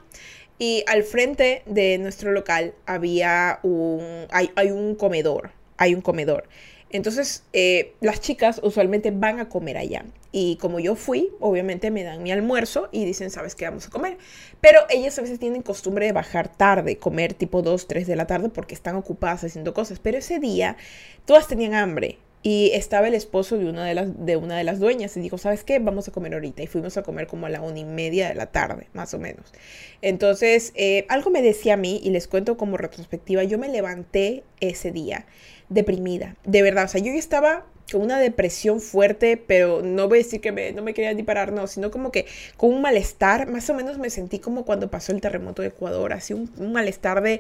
Y 0.60 0.84
al 0.88 1.04
frente 1.04 1.63
de 1.65 1.97
nuestro 1.97 2.32
local 2.32 2.73
había 2.86 3.60
un, 3.63 4.28
hay, 4.32 4.71
un 4.71 4.95
comedor, 4.95 5.52
hay 5.78 5.95
un 5.95 6.02
comedor. 6.02 6.47
Entonces, 6.89 7.43
eh, 7.54 7.95
las 8.02 8.21
chicas 8.21 8.62
usualmente 8.63 9.10
van 9.10 9.39
a 9.39 9.49
comer 9.49 9.78
allá. 9.78 10.06
Y 10.32 10.58
como 10.58 10.80
yo 10.80 10.95
fui, 10.95 11.32
obviamente 11.39 11.89
me 11.89 12.04
dan 12.04 12.21
mi 12.21 12.32
almuerzo 12.32 12.88
y 12.91 13.04
dicen, 13.04 13.32
¿sabes 13.32 13.56
qué 13.56 13.65
vamos 13.65 13.88
a 13.88 13.89
comer? 13.89 14.17
Pero 14.62 14.80
ellas 14.89 15.17
a 15.17 15.21
veces 15.21 15.39
tienen 15.39 15.63
costumbre 15.63 16.06
de 16.06 16.12
bajar 16.12 16.56
tarde, 16.56 16.97
comer 16.97 17.34
tipo 17.34 17.62
2, 17.62 17.88
3 17.88 18.08
de 18.08 18.15
la 18.15 18.28
tarde 18.28 18.49
porque 18.49 18.76
están 18.76 18.95
ocupadas 18.95 19.43
haciendo 19.43 19.73
cosas. 19.73 19.99
Pero 19.99 20.19
ese 20.19 20.39
día 20.39 20.78
todas 21.26 21.47
tenían 21.47 21.73
hambre. 21.73 22.19
Y 22.45 22.71
estaba 22.73 23.08
el 23.08 23.13
esposo 23.13 23.58
de 23.58 23.69
una 23.69 23.86
de 23.86 23.95
las, 23.95 24.25
de 24.25 24.36
una 24.36 24.58
de 24.58 24.65
las 24.65 24.79
dueñas 24.79 25.15
y 25.15 25.21
dijo, 25.21 25.38
¿sabes 25.38 25.63
qué? 25.63 25.79
Vamos 25.79 26.10
a 26.10 26.12
comer 26.12 26.34
ahorita. 26.34 26.62
Y 26.62 26.67
fuimos 26.67 26.97
a 26.97 27.03
comer 27.03 27.25
como 27.25 27.45
a 27.45 27.49
la 27.49 27.62
una 27.62 27.79
y 27.79 27.86
media 27.86 28.27
de 28.27 28.36
la 28.36 28.47
tarde, 28.47 28.88
más 28.93 29.13
o 29.13 29.19
menos. 29.19 29.53
Entonces, 30.01 30.73
eh, 30.75 31.06
algo 31.08 31.29
me 31.29 31.41
decía 31.41 31.75
a 31.75 31.77
mí, 31.77 32.01
y 32.03 32.10
les 32.10 32.27
cuento 32.27 32.58
como 32.58 32.75
retrospectiva, 32.75 33.43
yo 33.45 33.58
me 33.58 33.69
levanté 33.69 34.43
ese 34.60 34.91
día 34.91 35.25
deprimida, 35.69 36.36
de 36.43 36.62
verdad. 36.62 36.84
O 36.84 36.88
sea, 36.89 36.99
yo 36.99 37.13
ya 37.13 37.19
estaba 37.19 37.65
con 37.89 38.01
una 38.01 38.19
depresión 38.19 38.82
fuerte, 38.82 39.38
pero 39.38 39.82
no 39.82 40.10
voy 40.10 40.19
a 40.19 40.23
decir 40.23 40.41
que 40.41 40.73
no 40.73 40.84
me 40.84 40.93
quería 40.93 41.13
ni 41.13 41.23
parar, 41.23 41.53
no, 41.53 41.67
sino 41.67 41.91
como 41.91 42.12
que 42.12 42.25
con 42.58 42.73
un 42.73 42.82
malestar, 42.82 43.49
más 43.49 43.69
o 43.69 43.73
menos 43.73 43.97
me 43.99 44.10
sentí 44.10 44.39
como 44.39 44.65
cuando 44.65 44.89
pasó 44.89 45.13
el 45.13 45.21
terremoto 45.21 45.62
de 45.62 45.69
Ecuador, 45.69 46.12
así 46.12 46.34
un, 46.34 46.49
malestar 46.73 47.23
de 47.23 47.39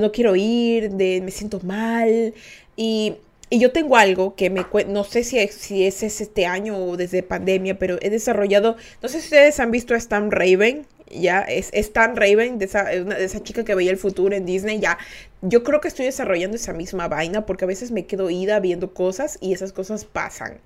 no 0.00 0.10
quiero 0.10 0.34
ir, 0.34 0.90
de 0.90 1.20
me 1.22 1.30
siento 1.30 1.60
mal. 1.60 2.34
Y 2.76 3.16
y 3.50 3.58
yo 3.58 3.72
tengo 3.72 3.96
algo 3.96 4.36
que 4.36 4.48
me 4.48 4.64
no 4.86 5.02
sé 5.02 5.24
si 5.24 5.38
es, 5.38 5.54
si 5.54 5.84
es 5.84 6.02
este 6.02 6.46
año 6.46 6.78
o 6.78 6.96
desde 6.96 7.24
pandemia, 7.24 7.78
pero 7.78 7.98
he 8.00 8.08
desarrollado, 8.08 8.76
no 9.02 9.08
sé 9.08 9.20
si 9.20 9.26
ustedes 9.26 9.58
han 9.58 9.72
visto 9.72 9.94
a 9.94 9.96
Stan 9.96 10.30
Raven, 10.30 10.86
ya, 11.10 11.40
es 11.40 11.70
Stan 11.72 12.14
Raven, 12.14 12.58
de 12.58 12.66
esa, 12.66 12.84
de 12.84 13.24
esa 13.24 13.42
chica 13.42 13.64
que 13.64 13.74
veía 13.74 13.90
el 13.90 13.96
futuro 13.96 14.36
en 14.36 14.46
Disney, 14.46 14.78
ya, 14.78 14.98
yo 15.42 15.64
creo 15.64 15.80
que 15.80 15.88
estoy 15.88 16.06
desarrollando 16.06 16.56
esa 16.56 16.72
misma 16.72 17.08
vaina 17.08 17.44
porque 17.44 17.64
a 17.64 17.68
veces 17.68 17.90
me 17.90 18.06
quedo 18.06 18.30
ida 18.30 18.60
viendo 18.60 18.94
cosas 18.94 19.36
y 19.40 19.52
esas 19.52 19.72
cosas 19.72 20.04
pasan, 20.04 20.60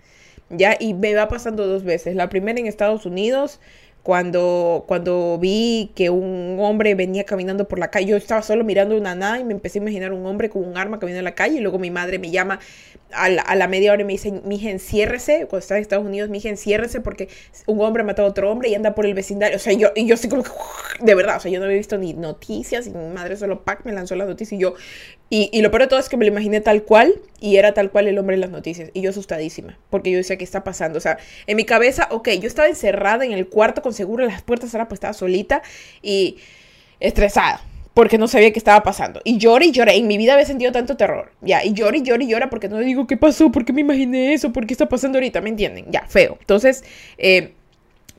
ya, 0.50 0.76
y 0.78 0.92
me 0.92 1.14
va 1.14 1.28
pasando 1.28 1.66
dos 1.66 1.84
veces, 1.84 2.14
la 2.14 2.28
primera 2.28 2.60
en 2.60 2.66
Estados 2.66 3.06
Unidos, 3.06 3.60
cuando, 4.04 4.84
cuando 4.86 5.38
vi 5.40 5.90
que 5.96 6.10
un 6.10 6.58
hombre 6.60 6.94
venía 6.94 7.24
caminando 7.24 7.66
por 7.66 7.78
la 7.78 7.90
calle, 7.90 8.08
yo 8.08 8.18
estaba 8.18 8.42
solo 8.42 8.62
mirando 8.62 8.98
una 8.98 9.14
nada 9.14 9.40
y 9.40 9.44
me 9.44 9.54
empecé 9.54 9.78
a 9.78 9.82
imaginar 9.82 10.12
un 10.12 10.26
hombre 10.26 10.50
con 10.50 10.62
un 10.62 10.76
arma 10.76 11.00
caminando 11.00 11.20
en 11.20 11.24
la 11.24 11.34
calle 11.34 11.56
y 11.56 11.60
luego 11.60 11.78
mi 11.78 11.90
madre 11.90 12.18
me 12.18 12.30
llama 12.30 12.60
a 13.12 13.30
la, 13.30 13.66
media 13.66 13.92
hora 13.92 14.02
y 14.02 14.04
me 14.04 14.12
dice, 14.12 14.30
mija, 14.44 14.68
enciérrese, 14.68 15.46
cuando 15.48 15.58
estaba 15.58 15.78
en 15.78 15.82
Estados 15.82 16.04
Unidos, 16.04 16.28
mija, 16.28 16.50
enciérrese 16.50 17.00
porque 17.00 17.30
un 17.66 17.80
hombre 17.80 18.02
matado 18.02 18.28
a 18.28 18.30
otro 18.30 18.52
hombre 18.52 18.68
y 18.68 18.74
anda 18.74 18.94
por 18.94 19.06
el 19.06 19.14
vecindario, 19.14 19.56
o 19.56 19.58
sea, 19.58 19.72
yo, 19.72 19.88
y 19.94 20.06
yo 20.06 20.14
así 20.16 20.28
como 20.28 20.42
que, 20.42 20.50
de 21.00 21.14
verdad, 21.14 21.38
o 21.38 21.40
sea, 21.40 21.50
yo 21.50 21.58
no 21.58 21.64
había 21.64 21.78
visto 21.78 21.96
ni 21.96 22.12
noticias 22.12 22.86
y 22.86 22.90
mi 22.90 23.06
madre 23.06 23.38
solo, 23.38 23.64
pack, 23.64 23.86
me 23.86 23.92
lanzó 23.92 24.16
las 24.16 24.28
noticias 24.28 24.58
y 24.58 24.60
yo, 24.60 24.74
y, 25.30 25.50
y 25.52 25.62
lo 25.62 25.70
peor 25.70 25.82
de 25.82 25.88
todo 25.88 26.00
es 26.00 26.08
que 26.08 26.16
me 26.16 26.24
lo 26.24 26.30
imaginé 26.30 26.60
tal 26.60 26.82
cual 26.82 27.14
y 27.40 27.56
era 27.56 27.74
tal 27.74 27.90
cual 27.90 28.08
el 28.08 28.18
hombre 28.18 28.34
en 28.34 28.40
las 28.40 28.50
noticias 28.50 28.90
y 28.94 29.00
yo 29.00 29.10
asustadísima, 29.10 29.78
porque 29.90 30.10
yo 30.10 30.18
decía, 30.18 30.36
¿qué 30.36 30.44
está 30.44 30.64
pasando? 30.64 30.98
O 30.98 31.00
sea, 31.00 31.18
en 31.46 31.56
mi 31.56 31.64
cabeza, 31.64 32.08
ok, 32.10 32.30
yo 32.40 32.46
estaba 32.46 32.68
encerrada 32.68 33.24
en 33.24 33.32
el 33.32 33.48
cuarto 33.48 33.82
con 33.82 33.92
seguro 33.92 34.24
las 34.26 34.42
puertas, 34.42 34.74
ahora 34.74 34.88
pues 34.88 34.96
estaba 34.98 35.12
solita 35.12 35.62
y 36.02 36.36
estresada 37.00 37.60
porque 37.94 38.18
no 38.18 38.26
sabía 38.26 38.52
qué 38.52 38.58
estaba 38.58 38.82
pasando. 38.82 39.20
Y 39.24 39.38
lloré 39.38 39.66
y 39.66 39.70
lloré. 39.72 39.96
En 39.96 40.08
mi 40.08 40.18
vida 40.18 40.34
había 40.34 40.44
sentido 40.44 40.72
tanto 40.72 40.96
terror. 40.96 41.30
Ya, 41.40 41.64
y 41.64 41.72
lloré 41.72 41.98
y 41.98 42.02
lloré 42.02 42.24
y 42.24 42.28
llora 42.28 42.50
porque 42.50 42.68
no 42.68 42.78
digo 42.78 43.06
qué 43.06 43.16
pasó, 43.16 43.50
por 43.52 43.64
qué 43.64 43.72
me 43.72 43.80
imaginé 43.80 44.34
eso, 44.34 44.52
por 44.52 44.66
qué 44.66 44.74
está 44.74 44.88
pasando 44.88 45.18
ahorita, 45.18 45.40
¿me 45.40 45.50
entienden? 45.50 45.86
Ya, 45.90 46.04
feo. 46.08 46.36
Entonces, 46.40 46.84
eh, 47.18 47.54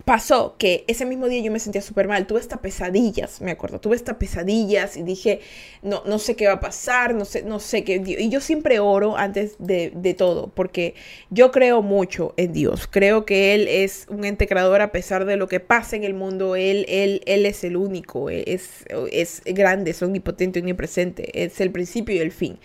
pasó 0.05 0.55
que 0.59 0.85
ese 0.87 1.05
mismo 1.05 1.27
día 1.27 1.41
yo 1.41 1.51
me 1.51 1.59
sentía 1.59 1.81
súper 1.81 2.07
mal, 2.07 2.27
tuve 2.27 2.39
estas 2.39 2.59
pesadillas, 2.59 3.41
me 3.41 3.51
acuerdo, 3.51 3.79
tuve 3.79 3.95
estas 3.95 4.17
pesadillas 4.17 4.97
y 4.97 5.01
dije, 5.01 5.41
no, 5.81 6.03
no 6.05 6.19
sé 6.19 6.35
qué 6.35 6.45
va 6.45 6.53
a 6.53 6.59
pasar, 6.59 7.15
no 7.15 7.25
sé, 7.25 7.41
no 7.41 7.59
sé 7.59 7.83
qué, 7.83 8.01
y 8.05 8.29
yo 8.29 8.39
siempre 8.39 8.79
oro 8.79 9.17
antes 9.17 9.55
de, 9.57 9.91
de, 9.95 10.13
todo, 10.13 10.51
porque 10.53 10.93
yo 11.31 11.51
creo 11.51 11.81
mucho 11.81 12.35
en 12.37 12.53
Dios, 12.53 12.87
creo 12.87 13.25
que 13.25 13.55
Él 13.55 13.67
es 13.67 14.05
un 14.09 14.25
ente 14.25 14.47
creador 14.47 14.81
a 14.81 14.91
pesar 14.91 15.25
de 15.25 15.37
lo 15.37 15.47
que 15.47 15.59
pasa 15.59 15.95
en 15.95 16.03
el 16.03 16.13
mundo, 16.13 16.55
Él, 16.55 16.85
él, 16.87 17.21
él 17.25 17.47
es 17.47 17.63
el 17.63 17.75
único, 17.75 18.29
es, 18.29 18.85
es 19.11 19.41
grande, 19.43 19.91
es 19.91 20.03
omnipotente, 20.03 20.59
omnipresente, 20.59 21.43
es 21.43 21.59
el 21.59 21.71
principio 21.71 22.15
y 22.15 22.19
el 22.19 22.31
fin. 22.31 22.59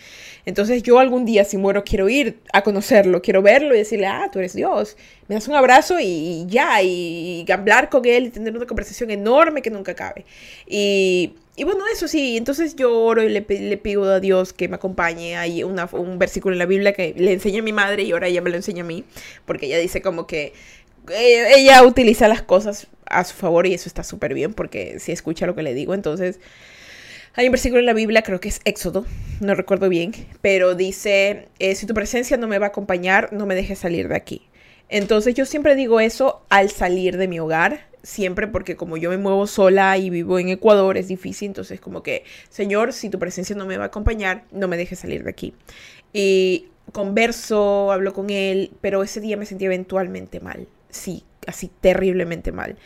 Entonces 0.44 0.82
yo 0.82 0.98
algún 0.98 1.24
día 1.24 1.44
si 1.44 1.56
muero 1.56 1.84
quiero 1.84 2.08
ir 2.10 2.40
a 2.52 2.62
conocerlo, 2.62 3.22
quiero 3.22 3.40
verlo 3.40 3.74
y 3.74 3.78
decirle, 3.78 4.06
ah, 4.06 4.28
tú 4.30 4.40
eres 4.40 4.52
Dios, 4.52 4.96
me 5.30 5.36
das 5.36 5.46
un 5.46 5.54
abrazo 5.54 6.00
y, 6.00 6.44
ya, 6.48 6.82
y, 6.82 7.29
hablar 7.52 7.88
con 7.88 8.04
él 8.06 8.26
y 8.26 8.30
tener 8.30 8.56
una 8.56 8.66
conversación 8.66 9.10
enorme 9.10 9.62
que 9.62 9.70
nunca 9.70 9.92
acabe. 9.92 10.24
Y, 10.66 11.34
bueno, 11.64 11.84
eso 11.92 12.08
sí, 12.08 12.36
entonces 12.36 12.76
yo 12.76 12.96
oro 12.98 13.22
y 13.22 13.28
le, 13.28 13.42
pido 13.42 14.10
a 14.10 14.20
Dios 14.20 14.52
que 14.52 14.68
me 14.68 14.76
acompañe. 14.76 15.36
Hay 15.36 15.62
un 15.62 16.18
versículo 16.18 16.54
en 16.54 16.58
la 16.58 16.66
Biblia 16.66 16.92
que 16.92 17.14
le 17.16 17.32
enseña 17.32 17.60
a 17.60 17.62
mi 17.62 17.72
madre 17.72 18.02
y 18.04 18.12
ahora 18.12 18.28
ella 18.28 18.40
me 18.40 18.50
lo 18.50 18.56
enseña 18.56 18.82
a 18.82 18.86
mí, 18.86 19.04
porque 19.44 19.66
ella 19.66 19.78
dice 19.78 20.00
como 20.00 20.26
que 20.26 20.52
ella, 21.08 21.56
ella 21.56 21.82
utiliza 21.84 22.28
las 22.28 22.42
cosas 22.42 22.86
a 23.06 23.24
su 23.24 23.34
favor 23.34 23.66
y 23.66 23.74
eso 23.74 23.88
está 23.88 24.04
súper 24.04 24.34
bien 24.34 24.54
porque 24.54 24.98
si 25.00 25.12
escucha 25.12 25.46
lo 25.46 25.54
que 25.54 25.62
le 25.62 25.74
digo, 25.74 25.94
entonces... 25.94 26.40
Hay 27.34 27.46
un 27.46 27.52
versículo 27.52 27.78
en 27.78 27.86
la 27.86 27.92
Biblia, 27.92 28.22
creo 28.22 28.40
que 28.40 28.48
es 28.48 28.60
Éxodo, 28.64 29.06
no 29.38 29.54
recuerdo 29.54 29.88
bien, 29.88 30.12
pero 30.42 30.74
dice, 30.74 31.46
eh, 31.60 31.76
si 31.76 31.86
tu 31.86 31.94
presencia 31.94 32.36
no 32.36 32.48
me 32.48 32.58
va 32.58 32.66
a 32.66 32.68
acompañar, 32.70 33.32
no 33.32 33.46
me 33.46 33.54
dejes 33.54 33.78
salir 33.78 34.08
de 34.08 34.16
aquí. 34.16 34.49
Entonces 34.90 35.34
yo 35.34 35.46
siempre 35.46 35.76
digo 35.76 36.00
eso 36.00 36.42
al 36.48 36.68
salir 36.68 37.16
de 37.16 37.28
mi 37.28 37.38
hogar, 37.38 37.86
siempre 38.02 38.48
porque 38.48 38.76
como 38.76 38.96
yo 38.96 39.10
me 39.10 39.18
muevo 39.18 39.46
sola 39.46 39.96
y 39.96 40.10
vivo 40.10 40.38
en 40.38 40.48
Ecuador 40.48 40.96
es 40.96 41.06
difícil, 41.06 41.48
entonces 41.48 41.80
como 41.80 42.02
que, 42.02 42.24
Señor, 42.48 42.92
si 42.92 43.08
tu 43.08 43.18
presencia 43.18 43.54
no 43.54 43.66
me 43.66 43.78
va 43.78 43.84
a 43.84 43.86
acompañar, 43.86 44.44
no 44.50 44.66
me 44.68 44.76
dejes 44.76 44.98
salir 44.98 45.22
de 45.22 45.30
aquí. 45.30 45.54
Y 46.12 46.66
converso, 46.92 47.92
hablo 47.92 48.12
con 48.12 48.30
él, 48.30 48.72
pero 48.80 49.04
ese 49.04 49.20
día 49.20 49.36
me 49.36 49.46
sentí 49.46 49.64
eventualmente 49.64 50.40
mal, 50.40 50.66
sí, 50.88 51.24
así 51.46 51.70
terriblemente 51.80 52.50
mal. 52.50 52.76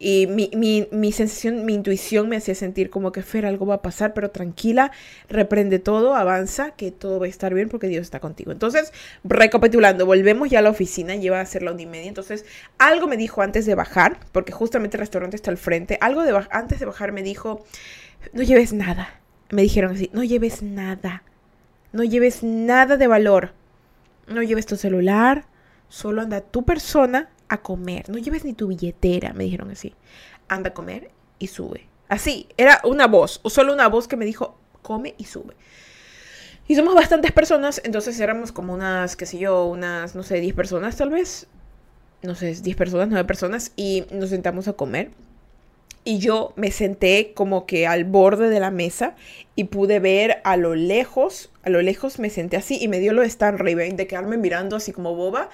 Y 0.00 0.28
mi, 0.28 0.48
mi, 0.54 0.86
mi, 0.92 1.10
sensación, 1.10 1.64
mi 1.64 1.74
intuición 1.74 2.28
me 2.28 2.36
hacía 2.36 2.54
sentir 2.54 2.88
como 2.88 3.10
que 3.10 3.22
Fer, 3.22 3.44
algo 3.44 3.66
va 3.66 3.76
a 3.76 3.82
pasar, 3.82 4.14
pero 4.14 4.30
tranquila, 4.30 4.92
reprende 5.28 5.80
todo, 5.80 6.14
avanza, 6.14 6.70
que 6.72 6.92
todo 6.92 7.18
va 7.18 7.26
a 7.26 7.28
estar 7.28 7.52
bien 7.52 7.68
porque 7.68 7.88
Dios 7.88 8.02
está 8.02 8.20
contigo. 8.20 8.52
Entonces, 8.52 8.92
recapitulando, 9.24 10.06
volvemos 10.06 10.50
ya 10.50 10.60
a 10.60 10.62
la 10.62 10.70
oficina, 10.70 11.16
lleva 11.16 11.40
a 11.40 11.46
ser 11.46 11.62
la 11.64 11.72
una 11.72 11.82
y 11.82 11.86
media. 11.86 12.08
Entonces, 12.08 12.44
algo 12.78 13.08
me 13.08 13.16
dijo 13.16 13.42
antes 13.42 13.66
de 13.66 13.74
bajar, 13.74 14.20
porque 14.30 14.52
justamente 14.52 14.96
el 14.96 15.00
restaurante 15.00 15.34
está 15.34 15.50
al 15.50 15.58
frente, 15.58 15.98
algo 16.00 16.22
de 16.22 16.46
antes 16.50 16.78
de 16.78 16.86
bajar 16.86 17.10
me 17.10 17.24
dijo, 17.24 17.64
no 18.32 18.44
lleves 18.44 18.72
nada. 18.72 19.20
Me 19.50 19.62
dijeron 19.62 19.94
así, 19.94 20.10
no 20.12 20.22
lleves 20.22 20.62
nada, 20.62 21.24
no 21.92 22.04
lleves 22.04 22.42
nada 22.42 22.98
de 22.98 23.06
valor, 23.06 23.52
no 24.28 24.42
lleves 24.42 24.66
tu 24.66 24.76
celular, 24.76 25.46
solo 25.88 26.22
anda 26.22 26.42
tu 26.42 26.64
persona 26.64 27.30
a 27.48 27.62
comer. 27.62 28.08
No 28.08 28.18
lleves 28.18 28.44
ni 28.44 28.52
tu 28.52 28.68
billetera, 28.68 29.32
me 29.32 29.44
dijeron 29.44 29.70
así. 29.70 29.94
Anda 30.48 30.70
a 30.70 30.74
comer 30.74 31.10
y 31.38 31.48
sube. 31.48 31.88
Así, 32.08 32.48
era 32.56 32.80
una 32.84 33.06
voz, 33.06 33.40
o 33.42 33.50
solo 33.50 33.72
una 33.72 33.88
voz 33.88 34.08
que 34.08 34.16
me 34.16 34.24
dijo, 34.24 34.58
come 34.82 35.14
y 35.18 35.24
sube. 35.24 35.54
Y 36.66 36.74
somos 36.74 36.94
bastantes 36.94 37.32
personas, 37.32 37.80
entonces 37.84 38.18
éramos 38.20 38.52
como 38.52 38.74
unas, 38.74 39.16
qué 39.16 39.26
sé 39.26 39.38
yo, 39.38 39.64
unas, 39.66 40.14
no 40.14 40.22
sé, 40.22 40.40
10 40.40 40.54
personas 40.54 40.96
tal 40.96 41.10
vez. 41.10 41.46
No 42.22 42.34
sé, 42.34 42.54
10 42.54 42.76
personas, 42.76 43.08
9 43.08 43.26
personas, 43.26 43.72
y 43.76 44.04
nos 44.10 44.30
sentamos 44.30 44.68
a 44.68 44.74
comer. 44.74 45.10
Y 46.04 46.18
yo 46.18 46.52
me 46.56 46.70
senté 46.70 47.32
como 47.34 47.66
que 47.66 47.86
al 47.86 48.04
borde 48.04 48.48
de 48.48 48.60
la 48.60 48.70
mesa 48.70 49.14
y 49.54 49.64
pude 49.64 49.98
ver 50.00 50.40
a 50.44 50.56
lo 50.56 50.74
lejos, 50.74 51.50
a 51.62 51.70
lo 51.70 51.82
lejos 51.82 52.18
me 52.18 52.30
senté 52.30 52.56
así 52.56 52.78
y 52.80 52.88
me 52.88 53.00
dio 53.00 53.12
lo 53.12 53.22
de 53.22 53.28
Stan 53.28 53.58
Raven, 53.58 53.96
de 53.96 54.06
quedarme 54.06 54.38
mirando 54.38 54.76
así 54.76 54.92
como 54.92 55.14
boba 55.14 55.50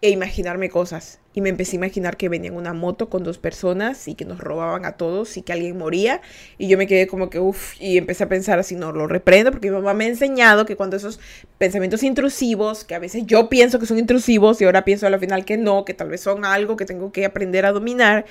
e 0.00 0.10
imaginarme 0.10 0.70
cosas. 0.70 1.20
Y 1.38 1.40
me 1.40 1.50
empecé 1.50 1.76
a 1.76 1.78
imaginar 1.78 2.16
que 2.16 2.28
venían 2.28 2.56
una 2.56 2.72
moto 2.72 3.08
con 3.08 3.22
dos 3.22 3.38
personas 3.38 4.08
y 4.08 4.16
que 4.16 4.24
nos 4.24 4.40
robaban 4.40 4.84
a 4.84 4.96
todos 4.96 5.36
y 5.36 5.42
que 5.42 5.52
alguien 5.52 5.78
moría. 5.78 6.20
Y 6.58 6.66
yo 6.66 6.76
me 6.76 6.88
quedé 6.88 7.06
como 7.06 7.30
que, 7.30 7.38
uff, 7.38 7.80
y 7.80 7.96
empecé 7.96 8.24
a 8.24 8.28
pensar 8.28 8.58
así, 8.58 8.74
no, 8.74 8.90
lo 8.90 9.06
reprendo 9.06 9.52
porque 9.52 9.70
mi 9.70 9.76
mamá 9.76 9.94
me 9.94 10.06
ha 10.06 10.08
enseñado 10.08 10.66
que 10.66 10.74
cuando 10.74 10.96
esos 10.96 11.20
pensamientos 11.56 12.02
intrusivos, 12.02 12.82
que 12.82 12.96
a 12.96 12.98
veces 12.98 13.22
yo 13.24 13.48
pienso 13.48 13.78
que 13.78 13.86
son 13.86 14.00
intrusivos 14.00 14.60
y 14.60 14.64
ahora 14.64 14.84
pienso 14.84 15.06
al 15.06 15.16
final 15.20 15.44
que 15.44 15.56
no, 15.56 15.84
que 15.84 15.94
tal 15.94 16.08
vez 16.08 16.22
son 16.22 16.44
algo 16.44 16.76
que 16.76 16.86
tengo 16.86 17.12
que 17.12 17.24
aprender 17.24 17.66
a 17.66 17.70
dominar, 17.70 18.24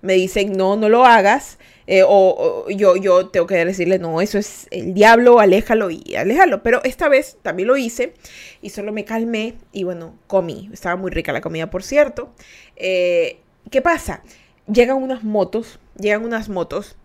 me 0.00 0.14
dicen, 0.14 0.52
no, 0.52 0.74
no 0.76 0.88
lo 0.88 1.04
hagas. 1.04 1.58
Eh, 1.86 2.02
o, 2.06 2.66
yo, 2.70 2.96
yo 2.96 3.28
tengo 3.28 3.46
que 3.46 3.62
decirle, 3.64 3.98
no, 3.98 4.20
eso 4.20 4.38
es 4.38 4.66
el 4.70 4.94
diablo, 4.94 5.38
aléjalo 5.38 5.90
y 5.90 6.16
aléjalo. 6.16 6.62
Pero 6.62 6.82
esta 6.84 7.08
vez 7.08 7.36
también 7.42 7.68
lo 7.68 7.76
hice 7.76 8.14
y 8.62 8.70
solo 8.70 8.92
me 8.92 9.04
calmé 9.04 9.54
y 9.72 9.84
bueno, 9.84 10.18
comí. 10.26 10.70
Estaba 10.72 10.96
muy 10.96 11.10
rica 11.10 11.32
la 11.32 11.40
comida, 11.40 11.70
por 11.70 11.82
cierto. 11.82 12.32
Eh, 12.76 13.38
¿Qué 13.70 13.82
pasa? 13.82 14.22
Llegan 14.66 15.02
unas 15.02 15.24
motos, 15.24 15.78
llegan 15.98 16.24
unas 16.24 16.48
motos 16.48 16.96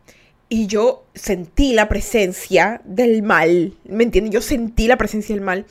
y 0.47 0.67
yo 0.67 1.05
sentí 1.13 1.73
la 1.73 1.89
presencia 1.89 2.81
del 2.85 3.21
mal. 3.21 3.77
¿Me 3.85 4.03
entienden? 4.03 4.31
Yo 4.31 4.41
sentí 4.41 4.87
la 4.87 4.97
presencia 4.97 5.35
del 5.35 5.43
mal 5.43 5.65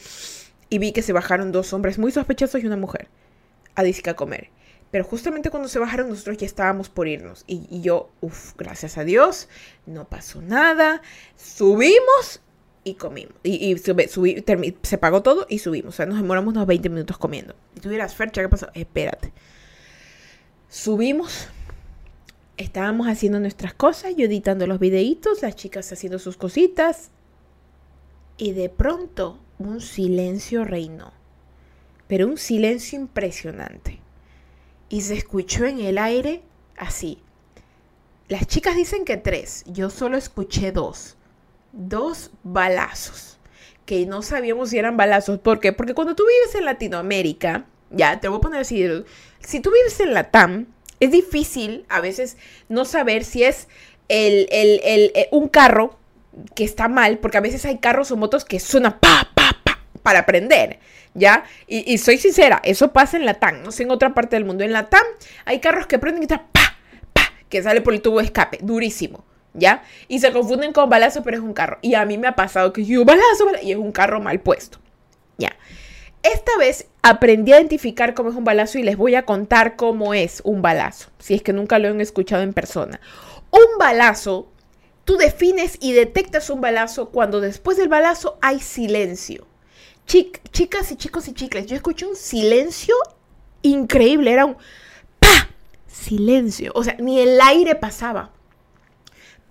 y 0.70 0.78
vi 0.78 0.92
que 0.92 1.02
se 1.02 1.12
bajaron 1.12 1.52
dos 1.52 1.72
hombres 1.72 1.98
muy 1.98 2.12
sospechosos 2.12 2.62
y 2.62 2.66
una 2.66 2.76
mujer 2.76 3.08
a 3.74 3.82
disque 3.82 4.10
a 4.10 4.16
comer. 4.16 4.50
Pero 4.90 5.04
justamente 5.04 5.50
cuando 5.50 5.68
se 5.68 5.78
bajaron 5.78 6.08
nosotros 6.08 6.38
ya 6.38 6.46
estábamos 6.46 6.88
por 6.88 7.08
irnos. 7.08 7.44
Y, 7.46 7.80
yo, 7.82 8.10
uff, 8.20 8.54
gracias 8.56 8.96
a 8.96 9.04
Dios, 9.04 9.48
no 9.86 10.08
pasó 10.08 10.40
nada. 10.40 11.02
Subimos 11.36 12.40
y 12.84 12.94
comimos. 12.94 13.34
Y, 13.42 13.76
se 13.76 14.98
pagó 14.98 15.22
todo 15.22 15.46
y 15.48 15.58
subimos. 15.58 15.94
O 15.94 15.96
sea, 15.96 16.06
nos 16.06 16.16
demoramos 16.16 16.54
unos 16.54 16.66
20 16.66 16.88
minutos 16.88 17.18
comiendo. 17.18 17.54
Y 17.76 17.80
tú 17.80 17.90
dirás, 17.90 18.14
Fercha, 18.14 18.40
¿qué 18.40 18.48
pasó? 18.48 18.68
Espérate. 18.72 19.32
Subimos. 20.68 21.48
Estábamos 22.56 23.06
haciendo 23.06 23.38
nuestras 23.38 23.72
cosas, 23.72 24.16
yo 24.16 24.24
editando 24.24 24.66
los 24.66 24.80
videitos, 24.80 25.42
las 25.42 25.54
chicas 25.54 25.92
haciendo 25.92 26.18
sus 26.18 26.36
cositas. 26.36 27.10
Y 28.36 28.52
de 28.52 28.68
pronto 28.68 29.38
un 29.58 29.80
silencio 29.80 30.64
reinó. 30.64 31.12
Pero 32.08 32.26
un 32.26 32.38
silencio 32.38 32.98
impresionante 32.98 34.00
y 34.88 35.02
se 35.02 35.14
escuchó 35.14 35.64
en 35.64 35.80
el 35.80 35.98
aire 35.98 36.42
así. 36.76 37.18
Las 38.28 38.46
chicas 38.46 38.76
dicen 38.76 39.04
que 39.04 39.16
tres, 39.16 39.64
yo 39.66 39.90
solo 39.90 40.16
escuché 40.16 40.72
dos. 40.72 41.16
Dos 41.72 42.30
balazos, 42.42 43.38
que 43.84 44.06
no 44.06 44.22
sabíamos 44.22 44.70
si 44.70 44.78
eran 44.78 44.96
balazos. 44.96 45.38
¿Por 45.38 45.60
qué? 45.60 45.72
Porque 45.72 45.94
cuando 45.94 46.14
tú 46.14 46.24
vives 46.26 46.54
en 46.54 46.64
Latinoamérica, 46.64 47.66
ya, 47.90 48.20
te 48.20 48.28
voy 48.28 48.38
a 48.38 48.40
poner 48.40 48.60
así, 48.60 48.86
si 49.40 49.60
tú 49.60 49.70
vives 49.70 50.00
en 50.00 50.14
Latam, 50.14 50.66
es 51.00 51.10
difícil 51.10 51.84
a 51.88 52.00
veces 52.00 52.36
no 52.68 52.84
saber 52.84 53.24
si 53.24 53.44
es 53.44 53.68
el, 54.08 54.48
eh, 54.50 55.28
un 55.30 55.48
carro 55.48 55.98
que 56.54 56.64
está 56.64 56.88
mal, 56.88 57.18
porque 57.18 57.38
a 57.38 57.42
veces 57.42 57.64
hay 57.64 57.78
carros 57.78 58.10
o 58.10 58.16
motos 58.16 58.44
que 58.44 58.60
suenan 58.60 58.98
pa, 58.98 59.30
pa, 59.34 59.57
para 60.08 60.24
prender. 60.24 60.78
¿ya? 61.12 61.44
Y, 61.66 61.98
soy 61.98 62.16
sincera, 62.16 62.62
eso 62.64 62.94
pasa 62.94 63.18
en 63.18 63.26
la 63.26 63.34
TAM, 63.34 63.62
no 63.62 63.72
sé 63.72 63.82
en 63.82 63.90
otra 63.90 64.14
parte 64.14 64.36
del 64.36 64.46
mundo. 64.46 64.64
En 64.64 64.72
la 64.72 64.88
TAM 64.88 65.04
hay 65.44 65.60
carros 65.60 65.86
que 65.86 65.98
prenden 65.98 66.22
y 66.22 66.24
está 66.24 66.46
pa, 66.50 66.78
pa, 67.12 67.30
que 67.50 67.62
sale 67.62 67.82
por 67.82 67.92
el 67.92 68.00
tubo 68.00 68.20
de 68.20 68.24
escape, 68.24 68.58
durísimo, 68.62 69.26
¿ya? 69.52 69.82
Y 70.08 70.20
se 70.20 70.32
confunden 70.32 70.72
con 70.72 70.88
balazo, 70.88 71.22
pero 71.22 71.36
es 71.36 71.42
un 71.42 71.52
carro. 71.52 71.76
Y 71.82 71.92
a 71.92 72.06
mí 72.06 72.16
me 72.16 72.26
ha 72.26 72.36
pasado 72.36 72.72
que 72.72 72.86
yo, 72.86 73.04
balazo, 73.04 73.44
balazo 73.44 73.66
y 73.66 73.72
es 73.72 73.76
un 73.76 73.92
carro 73.92 74.18
mal 74.22 74.40
puesto, 74.40 74.78
¿ya? 75.36 75.54
Esta 76.22 76.56
vez 76.58 76.86
aprendí 77.02 77.52
a 77.52 77.58
identificar 77.58 78.14
cómo 78.14 78.30
es 78.30 78.36
un 78.36 78.44
balazo 78.44 78.78
y 78.78 78.82
les 78.82 78.96
voy 78.96 79.14
a 79.14 79.26
contar 79.26 79.76
cómo 79.76 80.14
es 80.14 80.40
un 80.44 80.62
balazo, 80.62 81.10
si 81.18 81.34
es 81.34 81.42
que 81.42 81.52
nunca 81.52 81.78
lo 81.78 81.88
han 81.88 82.00
escuchado 82.00 82.42
en 82.42 82.54
persona. 82.54 82.98
Un 83.50 83.78
balazo, 83.78 84.50
tú 85.04 85.18
defines 85.18 85.76
y 85.82 85.92
detectas 85.92 86.48
un 86.48 86.62
balazo 86.62 87.10
cuando 87.10 87.42
después 87.42 87.76
del 87.76 87.88
balazo 87.88 88.38
hay 88.40 88.60
silencio 88.60 89.46
chicas 90.08 90.90
y 90.90 90.96
chicos 90.96 91.28
y 91.28 91.34
chicles, 91.34 91.66
yo 91.66 91.76
escuché 91.76 92.06
un 92.06 92.16
silencio 92.16 92.94
increíble, 93.62 94.32
era 94.32 94.46
un 94.46 94.56
pa, 95.18 95.50
silencio, 95.86 96.72
o 96.74 96.82
sea, 96.82 96.96
ni 96.98 97.20
el 97.20 97.40
aire 97.40 97.74
pasaba. 97.74 98.32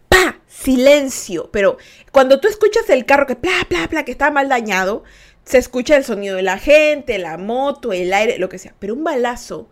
Pa, 0.09 0.39
silencio, 0.47 1.49
pero 1.51 1.77
cuando 2.11 2.39
tú 2.39 2.47
escuchas 2.47 2.89
el 2.89 3.05
carro 3.05 3.27
que 3.27 3.35
pla, 3.35 3.65
pla, 3.67 3.87
pla, 3.87 4.03
que 4.03 4.11
está 4.11 4.31
mal 4.31 4.49
dañado, 4.49 5.03
se 5.43 5.57
escucha 5.57 5.95
el 5.95 6.03
sonido 6.03 6.35
de 6.35 6.43
la 6.43 6.57
gente, 6.57 7.17
la 7.19 7.37
moto, 7.37 7.93
el 7.93 8.11
aire, 8.11 8.39
lo 8.39 8.49
que 8.49 8.57
sea, 8.57 8.73
pero 8.79 8.93
un 8.93 9.03
balazo 9.03 9.69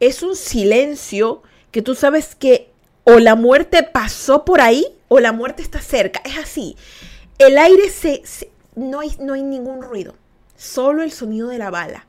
es 0.00 0.22
un 0.22 0.36
silencio 0.36 1.42
que 1.70 1.82
tú 1.82 1.94
sabes 1.94 2.34
que 2.34 2.70
o 3.04 3.18
la 3.18 3.34
muerte 3.34 3.82
pasó 3.82 4.44
por 4.44 4.60
ahí 4.60 4.86
o 5.08 5.20
la 5.20 5.32
muerte 5.32 5.62
está 5.62 5.80
cerca. 5.80 6.20
Es 6.24 6.38
así. 6.38 6.76
El 7.38 7.58
aire 7.58 7.90
se, 7.90 8.22
no, 8.74 9.00
hay, 9.00 9.14
no 9.20 9.34
hay 9.34 9.42
ningún 9.42 9.82
ruido, 9.82 10.14
solo 10.56 11.02
el 11.02 11.12
sonido 11.12 11.48
de 11.48 11.58
la 11.58 11.70
bala. 11.70 12.06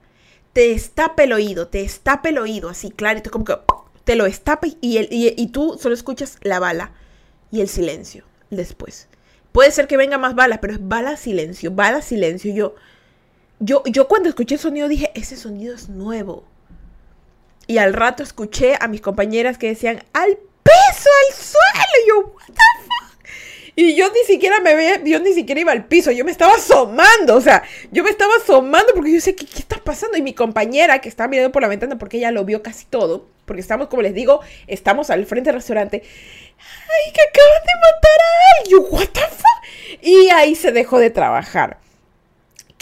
Te 0.54 0.72
está 0.72 1.14
el 1.18 1.34
oído, 1.34 1.68
te 1.68 1.82
está 1.82 2.22
el 2.24 2.38
oído, 2.38 2.70
así 2.70 2.90
clarito, 2.90 3.30
como 3.30 3.46
que 3.46 3.58
te 4.06 4.16
lo 4.16 4.26
destapa 4.26 4.68
y, 4.82 4.98
el, 4.98 5.08
y, 5.12 5.48
tú 5.48 5.78
solo 5.82 5.96
escuchas 5.96 6.38
la 6.42 6.60
bala 6.60 6.92
y 7.52 7.62
el 7.62 7.68
silencio 7.68 8.24
después. 8.52 9.08
Puede 9.52 9.72
ser 9.72 9.88
que 9.88 9.98
venga 9.98 10.18
más 10.18 10.36
balas, 10.36 10.60
pero 10.62 10.74
es 10.74 10.80
bala 10.88 11.18
silencio, 11.18 11.72
bala 11.72 12.02
silencio. 12.02 12.54
Yo, 12.54 12.76
yo, 13.60 13.84
yo 13.86 14.08
cuando 14.08 14.30
escuché 14.30 14.56
el 14.56 14.62
sonido 14.62 14.88
dije, 14.88 15.12
ese 15.16 15.36
sonido 15.36 15.74
es 15.74 15.90
nuevo. 15.90 16.46
Y 17.68 17.80
al 17.80 17.94
rato 17.94 18.22
escuché 18.22 18.78
a 18.80 18.88
mis 18.88 19.02
compañeras 19.02 19.58
que 19.58 19.68
decían, 19.68 20.04
al 20.14 20.38
piso, 20.64 21.10
al 21.28 21.34
suelo. 21.34 21.96
Y 22.04 22.08
yo, 22.08 22.34
what 22.34 22.48
the? 22.48 22.85
Y 23.78 23.96
yo 23.96 24.10
ni 24.10 24.24
siquiera 24.26 24.62
me 24.62 24.74
veía, 24.74 25.04
yo 25.04 25.20
ni 25.20 25.34
siquiera 25.34 25.60
iba 25.60 25.72
al 25.72 25.86
piso, 25.86 26.12
yo 26.12 26.24
me 26.24 26.32
estaba 26.32 26.54
asomando, 26.54 27.36
o 27.36 27.42
sea, 27.42 27.64
yo 27.92 28.04
me 28.04 28.10
estaba 28.10 28.34
asomando 28.36 28.94
porque 28.96 29.12
yo 29.14 29.20
sé, 29.20 29.36
¿qué, 29.36 29.46
qué 29.46 29.60
está 29.60 29.78
pasando? 29.78 30.18
Y 30.18 30.22
mi 30.22 30.34
compañera 30.34 31.00
que 31.00 31.10
estaba 31.10 31.28
mirando 31.28 31.52
por 31.52 31.62
la 31.62 31.68
ventana 31.68 31.98
porque 31.98 32.18
ella 32.18 32.32
lo 32.32 32.46
vio 32.46 32.64
casi 32.64 32.86
todo, 32.86 33.28
porque 33.46 33.62
estamos, 33.62 33.88
como 33.88 34.02
les 34.02 34.14
digo, 34.14 34.40
estamos 34.68 35.10
al 35.10 35.26
frente 35.26 35.50
del 35.50 35.56
restaurante. 35.56 36.04
¡Ay, 36.58 37.12
que 37.12 37.22
acaban 37.22 37.62
de 37.66 37.74
matar 37.82 38.20
a 38.22 38.60
alguien! 38.60 38.84
¿What 38.92 39.10
the 39.12 39.36
fuck? 39.36 40.02
Y 40.02 40.30
ahí 40.30 40.56
se 40.56 40.72
dejó 40.72 41.00
de 41.00 41.10
trabajar. 41.10 41.80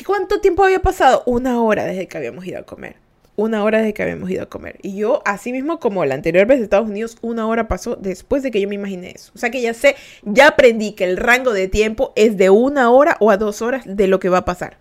¿Cuánto 0.06 0.42
tiempo 0.42 0.64
había 0.64 0.80
pasado? 0.80 1.24
Una 1.26 1.62
hora 1.62 1.86
desde 1.86 2.08
que 2.08 2.18
habíamos 2.18 2.46
ido 2.46 2.60
a 2.60 2.64
comer. 2.64 3.03
Una 3.36 3.64
hora 3.64 3.80
desde 3.80 3.94
que 3.96 4.04
habíamos 4.04 4.30
ido 4.30 4.44
a 4.44 4.50
comer. 4.50 4.78
Y 4.84 4.96
yo, 4.96 5.24
así 5.26 5.52
mismo 5.52 5.80
como 5.80 6.06
la 6.06 6.14
anterior 6.14 6.46
vez 6.46 6.60
de 6.60 6.66
Estados 6.66 6.88
Unidos, 6.88 7.18
una 7.22 7.48
hora 7.48 7.68
pasó 7.68 7.96
después 7.96 8.44
de 8.44 8.52
que 8.52 8.62
yo 8.62 8.70
me 8.70 8.76
imaginé 8.76 9.12
eso. 9.16 9.32
O 9.36 9.40
sea 9.40 9.50
que 9.50 9.62
ya 9.62 9.74
sé, 9.74 9.96
ya 10.22 10.50
aprendí 10.50 10.92
que 10.92 11.04
el 11.04 11.18
rango 11.18 11.52
de 11.52 11.68
tiempo 11.68 12.14
es 12.16 12.38
de 12.38 12.52
una 12.52 12.92
hora 12.92 13.18
o 13.20 13.32
a 13.32 13.38
dos 13.38 13.64
horas 13.64 13.84
de 13.86 14.08
lo 14.08 14.20
que 14.20 14.30
va 14.30 14.40
a 14.40 14.46
pasar. 14.46 14.78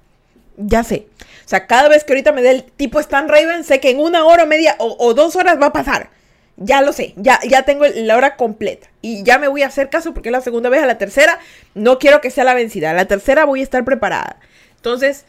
Ya 0.59 0.85
sé. 0.85 1.07
O 1.45 1.49
sea, 1.49 1.67
cada 1.67 1.89
vez 1.89 2.05
que 2.05 2.13
ahorita 2.13 2.33
me 2.33 2.43
dé 2.43 2.51
el 2.51 2.65
tipo 2.65 3.01
Stan 3.01 3.27
Raven, 3.27 3.65
sé 3.65 3.81
que 3.81 3.91
en 3.91 4.01
una 4.01 4.25
hora 4.27 4.45
media 4.45 4.77
o, 4.79 5.15
dos 5.15 5.35
horas 5.35 5.59
va 5.61 5.67
a 5.67 5.73
pasar. 5.73 6.11
Ya 6.59 6.83
lo 6.83 6.93
sé, 6.93 7.15
ya, 7.17 7.41
ya 7.49 7.63
tengo 7.63 7.87
la 7.87 8.17
hora 8.17 8.37
completa. 8.37 8.89
Y 9.01 9.23
ya 9.23 9.39
me 9.39 9.49
voy 9.49 9.63
a 9.63 9.69
hacer 9.69 9.89
caso 9.89 10.13
porque 10.13 10.29
es 10.29 10.33
la 10.33 10.43
segunda 10.43 10.69
vez. 10.69 10.83
A 10.83 10.87
la 10.87 10.99
tercera, 10.99 11.39
no 11.75 11.99
quiero 11.99 12.21
que 12.21 12.31
sea 12.31 12.45
la 12.45 12.53
vencida. 12.53 12.91
A 12.91 12.95
la 12.95 13.07
tercera 13.07 13.47
voy 13.47 13.61
a 13.61 13.63
estar 13.63 13.83
preparada. 13.85 14.39
Entonces, 14.77 15.25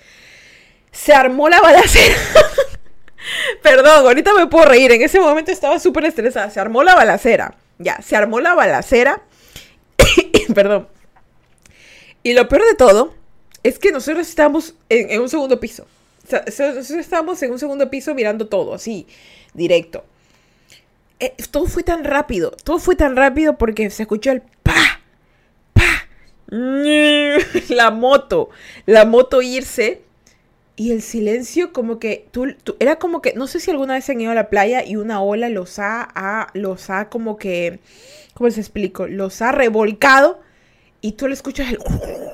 se 0.91 1.13
armó 1.13 1.47
la 1.47 1.61
balacera. 1.61 2.15
Perdón, 3.61 4.05
ahorita 4.05 4.33
me 4.33 4.47
puedo 4.47 4.65
reír. 4.65 4.91
En 4.91 5.01
ese 5.01 5.19
momento 5.19 5.51
estaba 5.51 5.79
súper 5.79 6.05
estresada. 6.05 6.49
Se 6.49 6.59
armó 6.59 6.83
la 6.83 6.95
balacera. 6.95 7.55
Ya, 7.77 8.01
se 8.01 8.15
armó 8.15 8.39
la 8.39 8.55
balacera. 8.55 9.21
Perdón. 10.53 10.87
Y 12.23 12.33
lo 12.33 12.47
peor 12.47 12.63
de 12.65 12.75
todo 12.75 13.13
es 13.63 13.79
que 13.79 13.91
nosotros 13.91 14.27
estábamos 14.27 14.75
en, 14.89 15.21
un 15.21 15.29
segundo 15.29 15.59
piso. 15.59 15.85
nosotros 16.31 16.91
estábamos 16.91 17.41
en 17.43 17.51
un 17.51 17.59
segundo 17.59 17.89
piso 17.89 18.13
mirando 18.13 18.47
todo, 18.47 18.73
así, 18.73 19.07
directo. 19.53 20.05
Eh, 21.19 21.33
todo 21.51 21.65
fue 21.65 21.83
tan 21.83 22.03
rápido, 22.03 22.51
todo 22.63 22.79
fue 22.79 22.95
tan 22.95 23.15
rápido 23.15 23.57
porque 23.57 23.89
se 23.89 24.03
escuchó 24.03 24.31
el 24.31 24.41
pa, 24.41 25.01
pa, 25.73 26.07
la 27.69 27.91
moto, 27.91 28.49
la 28.85 29.05
moto 29.05 29.41
irse 29.41 30.01
y 30.75 30.91
el 30.91 31.01
silencio 31.01 31.71
como 31.71 31.99
que 31.99 32.27
tú, 32.31 32.55
era 32.79 32.97
como 32.97 33.21
que 33.21 33.33
no 33.33 33.47
sé 33.47 33.59
si 33.59 33.71
alguna 33.71 33.93
vez 33.93 34.09
han 34.09 34.21
ido 34.21 34.31
a 34.31 34.35
la 34.35 34.49
playa 34.49 34.83
y 34.83 34.95
una 34.95 35.21
ola 35.21 35.49
los 35.49 35.77
ha, 35.79 36.47
los 36.53 36.89
ha 36.89 37.09
como 37.09 37.37
que 37.37 37.79
cómo 38.33 38.47
les 38.47 38.57
explico 38.57 39.07
los 39.07 39.41
ha 39.41 39.51
revolcado 39.51 40.39
y 41.01 41.11
tú 41.13 41.27
le 41.27 41.33
escuchas 41.33 41.69
el 41.69 41.79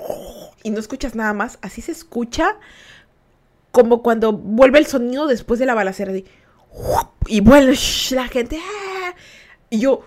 y 0.63 0.71
no 0.71 0.80
escuchas 0.80 1.15
nada 1.15 1.34
más, 1.34 1.58
así 1.62 1.82
se 1.82 1.91
escucha 1.91 2.58
como 3.71 4.02
cuando 4.02 4.34
vuelve 4.34 4.80
el 4.80 4.86
sonido 4.86 5.28
después 5.28 5.60
de 5.60 5.65
la 5.65 5.73
balacera. 5.73 6.13
y 7.28 7.41
vuelve 7.41 7.78
la 8.12 8.28
gente. 8.28 8.60
¡ah! 8.62 9.15
Y 9.69 9.80
yo. 9.80 10.04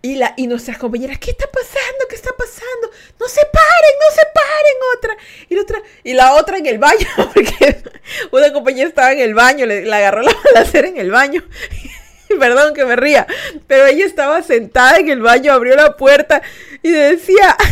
Y, 0.00 0.14
la, 0.14 0.32
y 0.36 0.46
nuestras 0.46 0.78
compañeras, 0.78 1.18
¿qué 1.18 1.32
está 1.32 1.46
pasando? 1.50 2.06
¿Qué 2.08 2.14
está 2.14 2.30
pasando? 2.36 2.90
No 3.18 3.28
se 3.28 3.44
paren, 3.46 3.94
no 3.98 4.14
se 4.14 4.22
paren, 4.32 4.76
otra. 4.96 5.16
Y 5.48 5.54
la 5.56 5.62
otra, 5.62 5.82
y 6.04 6.14
la 6.14 6.34
otra 6.34 6.58
en 6.58 6.66
el 6.66 6.78
baño, 6.78 7.06
porque 7.34 7.82
una 8.30 8.52
compañera 8.52 8.88
estaba 8.88 9.12
en 9.12 9.18
el 9.20 9.34
baño, 9.34 9.66
le, 9.66 9.84
la 9.84 9.96
agarró 9.96 10.22
la 10.22 10.32
balacera 10.44 10.86
en 10.88 10.98
el 10.98 11.10
baño. 11.10 11.42
Perdón 12.38 12.74
que 12.74 12.84
me 12.84 12.94
ría, 12.94 13.26
pero 13.66 13.86
ella 13.86 14.04
estaba 14.04 14.42
sentada 14.42 14.98
en 14.98 15.08
el 15.08 15.22
baño, 15.22 15.52
abrió 15.52 15.74
la 15.74 15.96
puerta 15.96 16.42
y 16.82 16.90
decía, 16.90 17.56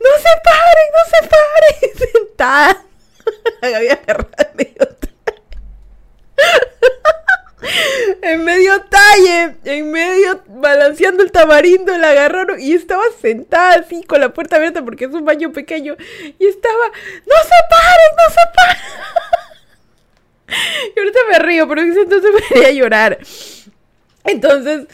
¡No 0.00 0.10
se 0.18 0.32
paren! 0.44 0.88
¡No 0.92 1.02
se 1.10 1.20
paren! 1.28 2.10
Sentada. 2.12 2.82
Había 3.60 4.00
en 8.22 8.44
medio 8.44 8.65
en 9.66 9.90
medio 9.90 10.42
balanceando 10.46 11.24
el 11.24 11.32
tamarindo, 11.32 11.96
la 11.98 12.10
agarraron 12.10 12.60
y 12.60 12.72
estaba 12.72 13.02
sentada 13.20 13.74
así 13.74 14.02
con 14.04 14.20
la 14.20 14.32
puerta 14.32 14.56
abierta 14.56 14.84
porque 14.84 15.06
es 15.06 15.12
un 15.12 15.24
baño 15.24 15.52
pequeño 15.52 15.96
y 16.38 16.46
estaba, 16.46 16.86
no 17.26 17.34
se 17.42 17.56
paren, 17.70 18.12
no 18.16 18.30
se 18.30 18.40
paren. 18.56 18.78
y 20.96 20.98
ahorita 21.00 21.18
me 21.30 21.38
río, 21.40 21.68
pero 21.68 21.82
entonces 21.82 22.30
me 22.34 22.40
quería 22.48 22.70
llorar. 22.70 23.18
Entonces, 24.24 24.86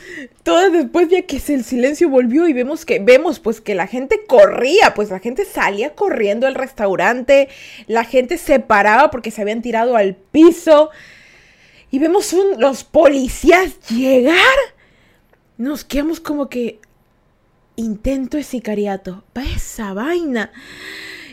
todo 0.43 0.71
después 0.71 1.09
de 1.09 1.25
que 1.25 1.37
el 1.37 1.65
silencio 1.65 2.09
volvió 2.09 2.49
y 2.49 2.53
vemos 2.53 2.85
que 2.85 2.99
vemos 2.99 3.41
pues 3.41 3.63
que 3.63 3.75
la 3.75 3.87
gente 3.87 4.25
corría, 4.27 4.93
pues 4.95 5.11
la 5.11 5.21
gente 5.21 5.47
salía 5.47 5.95
corriendo 5.95 6.47
al 6.47 6.55
restaurante, 6.55 7.49
la 7.87 8.05
gente 8.05 8.37
se 8.37 8.61
paraba 8.61 9.11
porque 9.11 9.31
se 9.31 9.41
habían 9.41 9.63
tirado 9.63 9.97
al 9.97 10.17
piso 10.17 10.91
y 11.93 11.99
vemos 11.99 12.35
los 12.59 12.83
policías 12.83 13.79
llegar. 13.89 14.37
Nos 15.59 15.85
quedamos 15.85 16.19
como 16.19 16.49
que 16.49 16.81
intento 17.77 18.39
de 18.39 18.43
sicariato, 18.43 19.23
va 19.37 19.45
esa 19.45 19.93
vaina 19.93 20.51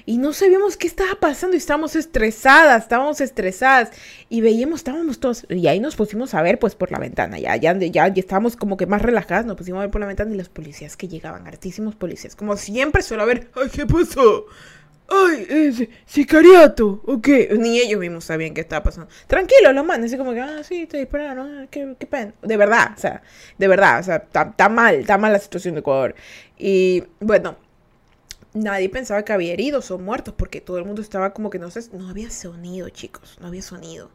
y 0.06 0.18
no 0.18 0.34
sabíamos 0.34 0.76
qué 0.76 0.88
estaba 0.88 1.16
pasando 1.16 1.56
y 1.56 1.60
estábamos 1.60 1.96
estresadas, 1.96 2.84
estábamos 2.84 3.22
estresadas 3.22 3.92
y 4.28 4.42
veíamos, 4.42 4.82
estábamos 4.82 5.20
todos, 5.20 5.46
y 5.50 5.68
ahí 5.68 5.80
nos 5.80 5.96
pusimos 5.96 6.34
a 6.34 6.42
ver 6.42 6.60
pues 6.60 6.76
por 6.76 6.92
la 6.92 7.00
ventana, 7.00 7.40
ya, 7.40 7.56
ya, 7.56 7.78
ya, 7.78 8.08
ya 8.08 8.20
estábamos 8.20 8.56
como 8.56 8.76
que 8.76 8.86
más 8.86 9.02
relajadas, 9.02 9.46
nos 9.46 9.56
pusimos 9.56 9.80
a 9.80 9.82
ver 9.84 9.92
por 9.92 10.02
la 10.02 10.08
ventana 10.08 10.34
y 10.34 10.38
los 10.38 10.50
policías 10.50 10.98
que 10.98 11.08
llegaban, 11.08 11.48
hartísimos 11.48 11.96
policías, 11.96 12.36
como 12.36 12.58
siempre 12.58 13.02
suelo 13.02 13.26
ver, 13.26 13.50
ay, 13.56 13.70
¿qué 13.70 13.86
pasó? 13.86 14.46
Ay, 15.12 15.46
ese 15.50 15.90
sicariato, 16.06 17.02
¿o 17.06 17.22
qué? 17.22 17.50
Ni 17.58 17.80
ellos 17.80 18.00
mismos 18.00 18.26
sabían 18.26 18.54
qué 18.54 18.62
estaba 18.62 18.84
pasando. 18.84 19.10
Tranquilo, 19.28 19.74
los 19.74 19.86
manes, 19.86 20.08
así 20.12 20.18
como 20.18 20.34
que, 20.34 20.42
ah, 20.42 20.64
sí, 20.64 20.86
te 20.86 20.98
dispararon, 20.98 21.68
qué, 21.72 21.96
qué 21.98 22.06
pena. 22.06 22.34
De 22.42 22.58
verdad, 22.58 22.92
o 22.96 23.00
sea, 23.00 23.22
de 23.58 23.68
verdad, 23.68 24.00
o 24.00 24.04
sea, 24.04 24.18
está 24.18 24.70
mal, 24.70 24.96
está 24.96 25.18
mal 25.18 25.34
la 25.34 25.40
situación 25.40 25.74
de 25.76 25.80
Ecuador. 25.80 26.16
Y 26.58 27.04
bueno, 27.20 27.58
nadie 28.54 28.90
pensaba 28.90 29.24
que 29.24 29.34
había 29.34 29.54
heridos 29.54 29.92
o 29.92 29.98
muertos 29.98 30.34
porque 30.38 30.62
todo 30.62 30.78
el 30.78 30.86
mundo 30.86 31.02
estaba 31.02 31.34
como 31.34 31.50
que 31.50 31.60
no 31.60 31.70
sé, 31.72 31.82
no 31.94 32.10
había 32.10 32.30
sonido, 32.30 32.90
chicos, 32.90 33.38
no 33.42 33.48
había 33.48 33.62
sonido. 33.62 34.12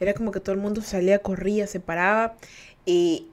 Era 0.00 0.14
como 0.14 0.32
que 0.32 0.40
todo 0.40 0.54
el 0.54 0.60
mundo 0.60 0.82
salía, 0.82 1.20
corría, 1.20 1.66
se 1.66 1.80
paraba. 1.80 2.36
Y 2.84 3.28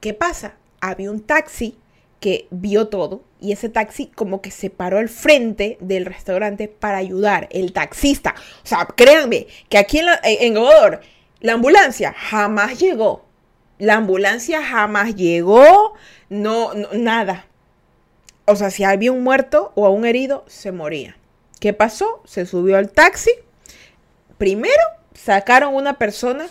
¿qué 0.00 0.14
pasa? 0.14 0.56
Había 0.80 1.10
un 1.10 1.20
taxi 1.20 1.78
que 2.22 2.46
vio 2.50 2.88
todo 2.88 3.22
y 3.38 3.52
ese 3.52 3.68
taxi 3.68 4.06
como 4.06 4.40
que 4.40 4.50
se 4.50 4.70
paró 4.70 4.96
al 4.96 5.10
frente 5.10 5.76
del 5.80 6.06
restaurante 6.06 6.68
para 6.68 6.96
ayudar, 6.96 7.48
el 7.50 7.74
taxista. 7.74 8.34
O 8.64 8.66
sea, 8.66 8.86
créanme 8.96 9.48
que 9.68 9.76
aquí 9.76 9.98
en, 9.98 10.06
en 10.22 10.56
Ecuador 10.56 11.02
la 11.40 11.52
ambulancia 11.52 12.14
jamás 12.16 12.78
llegó. 12.78 13.26
La 13.78 13.96
ambulancia 13.96 14.64
jamás 14.64 15.14
llegó, 15.16 15.92
no, 16.30 16.72
no 16.72 16.88
nada 16.94 17.46
o 18.44 18.56
sea, 18.56 18.70
si 18.70 18.84
había 18.84 19.12
un 19.12 19.22
muerto 19.22 19.72
o 19.74 19.88
un 19.90 20.04
herido, 20.04 20.44
se 20.46 20.72
moría. 20.72 21.16
¿Qué 21.60 21.72
pasó? 21.72 22.22
Se 22.24 22.44
subió 22.46 22.76
al 22.76 22.90
taxi. 22.90 23.30
Primero 24.38 24.82
sacaron 25.14 25.74
una 25.74 25.98
persona 25.98 26.46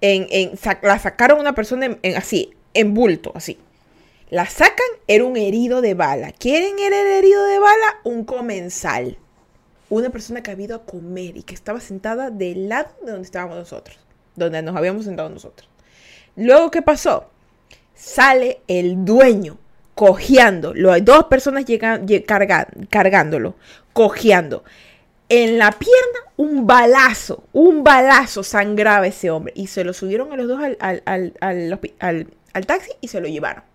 en, 0.00 0.52
la 0.82 0.98
sacaron 0.98 1.40
una 1.40 1.54
persona 1.54 1.98
en, 2.02 2.16
así, 2.16 2.52
en 2.74 2.94
bulto, 2.94 3.32
así. 3.34 3.58
La 4.30 4.46
sacan, 4.46 4.86
era 5.08 5.24
un 5.24 5.36
herido 5.36 5.80
de 5.80 5.94
bala. 5.94 6.30
¿Quieren 6.30 6.78
era 6.78 7.00
el 7.00 7.08
herido 7.08 7.44
de 7.46 7.58
bala? 7.58 7.98
Un 8.04 8.24
comensal. 8.24 9.18
Una 9.88 10.10
persona 10.10 10.40
que 10.40 10.52
había 10.52 10.66
ido 10.66 10.76
a 10.76 10.84
comer 10.84 11.36
y 11.36 11.42
que 11.42 11.54
estaba 11.54 11.80
sentada 11.80 12.30
del 12.30 12.68
lado 12.68 12.90
de 13.04 13.10
donde 13.10 13.26
estábamos 13.26 13.56
nosotros, 13.56 13.98
donde 14.36 14.62
nos 14.62 14.76
habíamos 14.76 15.04
sentado 15.04 15.28
nosotros. 15.30 15.68
Luego, 16.36 16.70
¿qué 16.70 16.80
pasó? 16.80 17.28
Sale 17.96 18.60
el 18.68 19.04
dueño 19.04 19.58
cojeando. 19.96 20.74
Hay 20.92 21.00
dos 21.00 21.24
personas 21.24 21.64
llegan, 21.64 22.06
cargándolo, 22.88 23.56
cojeando. 23.92 24.62
En 25.28 25.58
la 25.58 25.72
pierna, 25.72 26.20
un 26.36 26.68
balazo, 26.68 27.42
un 27.52 27.82
balazo 27.82 28.44
sangraba 28.44 29.08
ese 29.08 29.28
hombre. 29.28 29.52
Y 29.56 29.66
se 29.66 29.82
lo 29.82 29.92
subieron 29.92 30.32
a 30.32 30.36
los 30.36 30.46
dos 30.46 30.60
al, 30.62 31.34
al 31.40 32.66
taxi 32.66 32.92
y 33.00 33.08
se 33.08 33.20
lo 33.20 33.26
llevaron. 33.26 33.69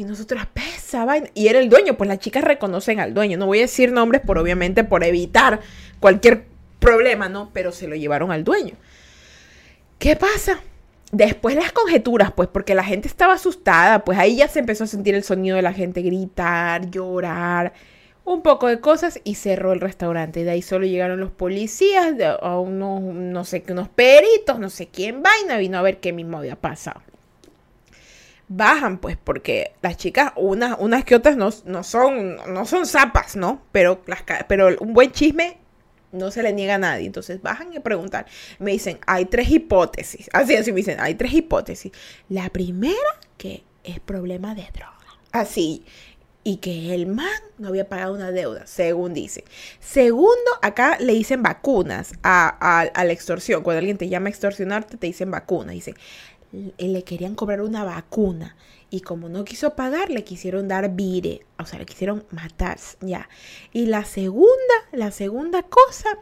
Y 0.00 0.04
nosotros, 0.04 0.46
pesa. 0.54 1.04
Y 1.34 1.48
era 1.48 1.58
el 1.58 1.68
dueño, 1.68 1.98
pues 1.98 2.08
las 2.08 2.20
chicas 2.20 2.42
reconocen 2.42 3.00
al 3.00 3.12
dueño. 3.12 3.36
No 3.36 3.44
voy 3.44 3.58
a 3.58 3.62
decir 3.62 3.92
nombres 3.92 4.22
por 4.22 4.38
obviamente 4.38 4.82
por 4.82 5.04
evitar 5.04 5.60
cualquier 6.00 6.46
problema, 6.78 7.28
¿no? 7.28 7.50
Pero 7.52 7.70
se 7.70 7.86
lo 7.86 7.94
llevaron 7.96 8.32
al 8.32 8.42
dueño. 8.42 8.76
¿Qué 9.98 10.16
pasa? 10.16 10.62
Después 11.12 11.54
las 11.54 11.72
conjeturas, 11.72 12.32
pues 12.32 12.48
porque 12.48 12.74
la 12.74 12.82
gente 12.82 13.08
estaba 13.08 13.34
asustada, 13.34 14.02
pues 14.02 14.18
ahí 14.18 14.36
ya 14.36 14.48
se 14.48 14.60
empezó 14.60 14.84
a 14.84 14.86
sentir 14.86 15.14
el 15.14 15.22
sonido 15.22 15.56
de 15.56 15.62
la 15.62 15.74
gente 15.74 16.00
gritar, 16.00 16.90
llorar, 16.90 17.74
un 18.24 18.40
poco 18.40 18.68
de 18.68 18.80
cosas 18.80 19.20
y 19.22 19.34
cerró 19.34 19.74
el 19.74 19.80
restaurante. 19.80 20.44
De 20.44 20.50
ahí 20.50 20.62
solo 20.62 20.86
llegaron 20.86 21.20
los 21.20 21.30
policías, 21.30 22.14
a 22.40 22.58
unos, 22.58 23.02
no 23.02 23.44
sé, 23.44 23.62
unos 23.68 23.90
peritos, 23.90 24.58
no 24.60 24.70
sé 24.70 24.86
quién 24.88 25.22
vaina, 25.22 25.58
vino 25.58 25.76
a 25.76 25.82
ver 25.82 26.00
qué 26.00 26.14
mismo 26.14 26.38
había 26.38 26.56
pasado 26.56 27.02
bajan, 28.50 28.98
pues, 28.98 29.16
porque 29.16 29.72
las 29.80 29.96
chicas, 29.96 30.32
unas, 30.36 30.76
unas 30.80 31.04
que 31.04 31.14
otras 31.14 31.36
no, 31.36 31.50
no, 31.66 31.84
son, 31.84 32.36
no 32.52 32.66
son 32.66 32.84
zapas, 32.84 33.36
¿no? 33.36 33.62
Pero, 33.70 34.02
las, 34.06 34.24
pero 34.48 34.76
un 34.80 34.92
buen 34.92 35.12
chisme 35.12 35.56
no 36.10 36.32
se 36.32 36.42
le 36.42 36.52
niega 36.52 36.74
a 36.74 36.78
nadie. 36.78 37.06
Entonces 37.06 37.40
bajan 37.40 37.72
y 37.72 37.78
preguntan. 37.78 38.26
Me 38.58 38.72
dicen, 38.72 38.98
hay 39.06 39.26
tres 39.26 39.48
hipótesis. 39.50 40.28
Así, 40.32 40.56
así 40.56 40.72
me 40.72 40.78
dicen, 40.78 40.98
hay 41.00 41.14
tres 41.14 41.32
hipótesis. 41.32 41.92
La 42.28 42.50
primera, 42.50 42.96
que 43.38 43.62
es 43.84 44.00
problema 44.00 44.54
de 44.56 44.66
droga. 44.74 44.96
Así. 45.30 45.84
Y 46.42 46.56
que 46.56 46.92
el 46.94 47.06
man 47.06 47.28
no 47.58 47.68
había 47.68 47.88
pagado 47.88 48.14
una 48.14 48.32
deuda, 48.32 48.66
según 48.66 49.14
dice. 49.14 49.44
Segundo, 49.78 50.50
acá 50.62 50.96
le 50.98 51.12
dicen 51.12 51.42
vacunas 51.42 52.14
a, 52.24 52.48
a 52.48 53.04
la 53.04 53.12
extorsión. 53.12 53.62
Cuando 53.62 53.78
alguien 53.78 53.98
te 53.98 54.08
llama 54.08 54.26
a 54.26 54.30
extorsionarte, 54.30 54.96
te 54.96 55.06
dicen 55.06 55.30
vacunas. 55.30 55.74
Dice, 55.74 55.94
le 56.52 57.04
querían 57.04 57.34
cobrar 57.34 57.60
una 57.60 57.84
vacuna 57.84 58.56
y 58.90 59.00
como 59.02 59.28
no 59.28 59.44
quiso 59.44 59.76
pagar, 59.76 60.10
le 60.10 60.24
quisieron 60.24 60.66
dar 60.66 60.90
vire, 60.94 61.42
o 61.58 61.64
sea, 61.64 61.78
le 61.78 61.86
quisieron 61.86 62.24
matar, 62.30 62.78
ya. 63.00 63.28
Y 63.72 63.86
la 63.86 64.04
segunda, 64.04 64.74
la 64.90 65.12
segunda 65.12 65.62
cosa 65.62 66.18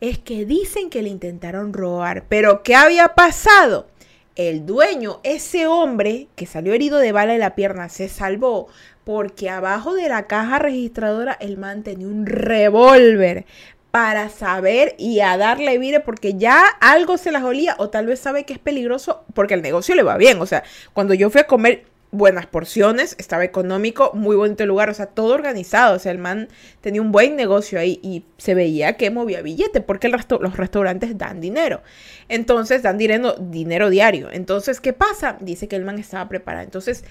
es 0.00 0.18
que 0.18 0.44
dicen 0.44 0.90
que 0.90 1.02
le 1.02 1.08
intentaron 1.08 1.72
robar, 1.72 2.26
pero 2.28 2.62
¿qué 2.62 2.74
había 2.74 3.14
pasado? 3.14 3.86
El 4.34 4.66
dueño, 4.66 5.20
ese 5.24 5.66
hombre 5.66 6.28
que 6.36 6.46
salió 6.46 6.72
herido 6.72 6.98
de 6.98 7.12
bala 7.12 7.34
en 7.34 7.40
la 7.40 7.54
pierna, 7.54 7.88
se 7.88 8.08
salvó 8.08 8.68
porque 9.04 9.50
abajo 9.50 9.94
de 9.94 10.08
la 10.08 10.26
caja 10.26 10.58
registradora 10.58 11.32
el 11.32 11.58
man 11.58 11.82
tenía 11.82 12.06
un 12.06 12.26
revólver 12.26 13.46
para 13.92 14.30
saber 14.30 14.94
y 14.98 15.20
a 15.20 15.36
darle 15.36 15.78
vida 15.78 16.00
porque 16.00 16.34
ya 16.34 16.64
algo 16.80 17.18
se 17.18 17.30
las 17.30 17.44
olía 17.44 17.76
o 17.78 17.90
tal 17.90 18.06
vez 18.06 18.18
sabe 18.18 18.44
que 18.44 18.54
es 18.54 18.58
peligroso 18.58 19.24
porque 19.34 19.54
el 19.54 19.62
negocio 19.62 19.94
le 19.94 20.02
va 20.02 20.16
bien. 20.16 20.40
O 20.40 20.46
sea, 20.46 20.64
cuando 20.94 21.12
yo 21.12 21.28
fui 21.28 21.42
a 21.42 21.46
comer 21.46 21.84
buenas 22.10 22.46
porciones, 22.46 23.16
estaba 23.18 23.44
económico, 23.44 24.12
muy 24.14 24.34
bonito 24.34 24.64
lugar, 24.66 24.88
o 24.88 24.94
sea, 24.94 25.06
todo 25.06 25.34
organizado. 25.34 25.96
O 25.96 25.98
sea, 25.98 26.10
el 26.10 26.18
man 26.18 26.48
tenía 26.80 27.02
un 27.02 27.12
buen 27.12 27.36
negocio 27.36 27.78
ahí 27.78 28.00
y 28.02 28.24
se 28.38 28.54
veía 28.54 28.96
que 28.96 29.10
movía 29.10 29.42
billete 29.42 29.82
porque 29.82 30.06
el 30.06 30.14
resto, 30.14 30.38
los 30.40 30.56
restaurantes 30.56 31.18
dan 31.18 31.42
dinero. 31.42 31.82
Entonces, 32.28 32.82
dan 32.82 32.96
dinero, 32.96 33.34
dinero 33.38 33.90
diario. 33.90 34.30
Entonces, 34.32 34.80
¿qué 34.80 34.94
pasa? 34.94 35.36
Dice 35.40 35.68
que 35.68 35.76
el 35.76 35.84
man 35.84 35.98
estaba 35.98 36.28
preparado. 36.30 36.64
Entonces, 36.64 37.04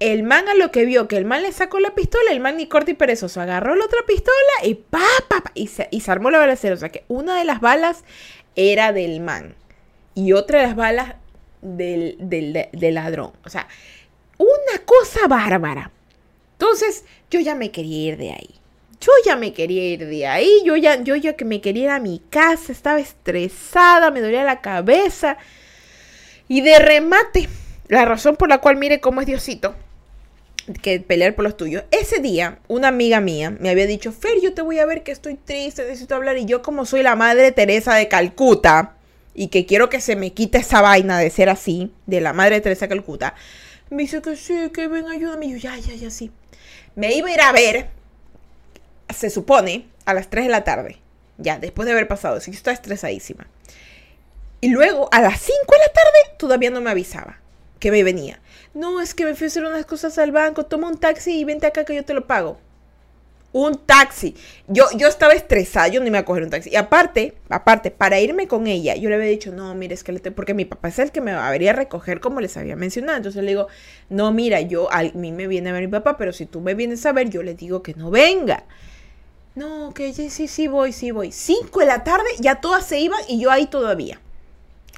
el 0.00 0.22
man 0.22 0.48
a 0.48 0.54
lo 0.54 0.70
que 0.70 0.86
vio 0.86 1.06
que 1.06 1.18
el 1.18 1.26
man 1.26 1.42
le 1.42 1.52
sacó 1.52 1.78
la 1.78 1.94
pistola, 1.94 2.32
el 2.32 2.40
man 2.40 2.56
ni 2.56 2.66
corto 2.66 2.90
y 2.90 2.94
perezoso 2.94 3.40
agarró 3.40 3.74
la 3.74 3.84
otra 3.84 4.00
pistola 4.06 4.34
y 4.64 4.74
pa, 4.74 5.04
y, 5.54 5.66
se, 5.66 5.88
y 5.90 6.00
se 6.00 6.10
armó 6.10 6.30
la 6.30 6.38
balacera. 6.38 6.74
O 6.74 6.78
sea 6.78 6.88
que 6.88 7.04
una 7.08 7.38
de 7.38 7.44
las 7.44 7.60
balas 7.60 8.02
era 8.56 8.92
del 8.92 9.20
man 9.20 9.54
y 10.14 10.32
otra 10.32 10.60
de 10.60 10.66
las 10.66 10.76
balas 10.76 11.16
del, 11.60 12.16
del, 12.18 12.94
ladrón. 12.94 13.32
O 13.44 13.50
sea, 13.50 13.68
una 14.38 14.84
cosa 14.86 15.28
bárbara. 15.28 15.90
Entonces, 16.52 17.04
yo 17.30 17.38
ya 17.40 17.54
me 17.54 17.70
quería 17.70 18.12
ir 18.12 18.16
de 18.16 18.32
ahí. 18.32 18.54
Yo 19.02 19.12
ya 19.24 19.36
me 19.36 19.52
quería 19.52 19.84
ir 19.84 20.06
de 20.06 20.26
ahí. 20.26 20.62
Yo 20.64 20.76
ya, 20.76 21.02
yo 21.02 21.14
ya 21.14 21.34
que 21.34 21.44
me 21.44 21.60
quería 21.60 21.84
ir 21.84 21.90
a 21.90 22.00
mi 22.00 22.22
casa. 22.30 22.72
Estaba 22.72 23.00
estresada, 23.00 24.10
me 24.10 24.22
dolía 24.22 24.44
la 24.44 24.62
cabeza. 24.62 25.36
Y 26.48 26.62
de 26.62 26.78
remate, 26.78 27.48
la 27.88 28.06
razón 28.06 28.36
por 28.36 28.48
la 28.48 28.58
cual 28.58 28.76
mire 28.76 29.00
cómo 29.00 29.20
es 29.20 29.26
Diosito 29.26 29.74
que 30.74 31.00
pelear 31.00 31.34
por 31.34 31.44
los 31.44 31.56
tuyos. 31.56 31.84
Ese 31.90 32.20
día, 32.20 32.58
una 32.68 32.88
amiga 32.88 33.20
mía 33.20 33.56
me 33.58 33.70
había 33.70 33.86
dicho, 33.86 34.12
Fer, 34.12 34.40
yo 34.42 34.54
te 34.54 34.62
voy 34.62 34.78
a 34.78 34.86
ver 34.86 35.02
que 35.02 35.12
estoy 35.12 35.34
triste, 35.34 35.84
necesito 35.84 36.14
hablar. 36.14 36.38
Y 36.38 36.44
yo 36.44 36.62
como 36.62 36.86
soy 36.86 37.02
la 37.02 37.16
madre 37.16 37.52
Teresa 37.52 37.94
de 37.94 38.08
Calcuta 38.08 38.96
y 39.34 39.48
que 39.48 39.66
quiero 39.66 39.88
que 39.88 40.00
se 40.00 40.16
me 40.16 40.32
quite 40.32 40.58
esa 40.58 40.80
vaina 40.80 41.18
de 41.18 41.30
ser 41.30 41.48
así, 41.48 41.92
de 42.06 42.20
la 42.20 42.32
madre 42.32 42.60
Teresa 42.60 42.86
de 42.86 42.90
Calcuta, 42.90 43.34
me 43.90 44.02
dice 44.02 44.22
que 44.22 44.36
sí, 44.36 44.54
que 44.72 44.86
ven, 44.86 45.08
ayúdame. 45.08 45.46
Y 45.46 45.52
yo, 45.52 45.56
ya, 45.56 45.76
ya, 45.76 45.94
ya, 45.94 46.10
sí. 46.10 46.30
Me 46.94 47.14
iba 47.14 47.28
a 47.28 47.32
ir 47.32 47.40
a 47.40 47.52
ver, 47.52 47.90
se 49.14 49.30
supone, 49.30 49.86
a 50.04 50.14
las 50.14 50.28
3 50.30 50.44
de 50.44 50.50
la 50.50 50.64
tarde. 50.64 50.98
Ya, 51.38 51.58
después 51.58 51.86
de 51.86 51.92
haber 51.92 52.06
pasado, 52.06 52.36
así 52.36 52.50
que 52.50 52.56
estoy 52.56 52.74
estresadísima. 52.74 53.46
Y 54.60 54.68
luego, 54.68 55.08
a 55.10 55.20
las 55.20 55.40
5 55.40 55.58
de 55.72 55.78
la 55.78 55.92
tarde, 55.92 56.36
todavía 56.38 56.70
no 56.70 56.80
me 56.80 56.90
avisaba 56.90 57.38
que 57.78 57.90
me 57.90 58.04
venía. 58.04 58.40
No, 58.72 59.00
es 59.00 59.14
que 59.14 59.24
me 59.24 59.34
fui 59.34 59.46
a 59.46 59.48
hacer 59.48 59.64
unas 59.64 59.84
cosas 59.84 60.16
al 60.18 60.30
banco, 60.30 60.64
toma 60.64 60.88
un 60.88 60.96
taxi 60.96 61.40
y 61.40 61.44
vente 61.44 61.66
acá 61.66 61.84
que 61.84 61.94
yo 61.94 62.04
te 62.04 62.14
lo 62.14 62.26
pago. 62.26 62.58
Un 63.52 63.78
taxi. 63.78 64.36
Yo, 64.68 64.84
yo 64.96 65.08
estaba 65.08 65.32
estresada, 65.32 65.88
yo 65.88 65.98
no 65.98 66.04
me 66.04 66.10
iba 66.10 66.20
a 66.20 66.24
coger 66.24 66.44
un 66.44 66.50
taxi. 66.50 66.70
Y 66.70 66.76
aparte, 66.76 67.34
aparte, 67.48 67.90
para 67.90 68.20
irme 68.20 68.46
con 68.46 68.68
ella, 68.68 68.94
yo 68.94 69.08
le 69.08 69.16
había 69.16 69.26
dicho, 69.26 69.50
no, 69.50 69.74
mire, 69.74 69.94
es 69.94 70.04
que 70.04 70.12
le 70.12 70.20
porque 70.30 70.54
mi 70.54 70.66
papá 70.66 70.86
es 70.86 71.00
el 71.00 71.10
que 71.10 71.20
me 71.20 71.32
va 71.32 71.48
a 71.48 71.72
recoger, 71.72 72.20
como 72.20 72.40
les 72.40 72.56
había 72.56 72.76
mencionado. 72.76 73.16
Entonces 73.16 73.42
le 73.42 73.50
digo, 73.50 73.66
no, 74.08 74.30
mira, 74.30 74.60
yo, 74.60 74.92
a 74.92 75.02
mí 75.02 75.32
me 75.32 75.48
viene 75.48 75.70
a 75.70 75.72
ver 75.72 75.82
mi 75.82 75.88
papá, 75.88 76.16
pero 76.16 76.32
si 76.32 76.46
tú 76.46 76.60
me 76.60 76.74
vienes 76.74 77.04
a 77.06 77.12
ver, 77.12 77.28
yo 77.28 77.42
le 77.42 77.54
digo 77.54 77.82
que 77.82 77.94
no 77.94 78.10
venga. 78.12 78.62
No, 79.56 79.92
que 79.94 80.12
sí, 80.12 80.30
sí, 80.30 80.46
sí 80.46 80.68
voy, 80.68 80.92
sí 80.92 81.10
voy. 81.10 81.32
Cinco 81.32 81.80
de 81.80 81.86
la 81.86 82.04
tarde, 82.04 82.28
ya 82.38 82.60
todas 82.60 82.86
se 82.86 83.00
iban 83.00 83.20
y 83.26 83.40
yo 83.40 83.50
ahí 83.50 83.66
todavía. 83.66 84.20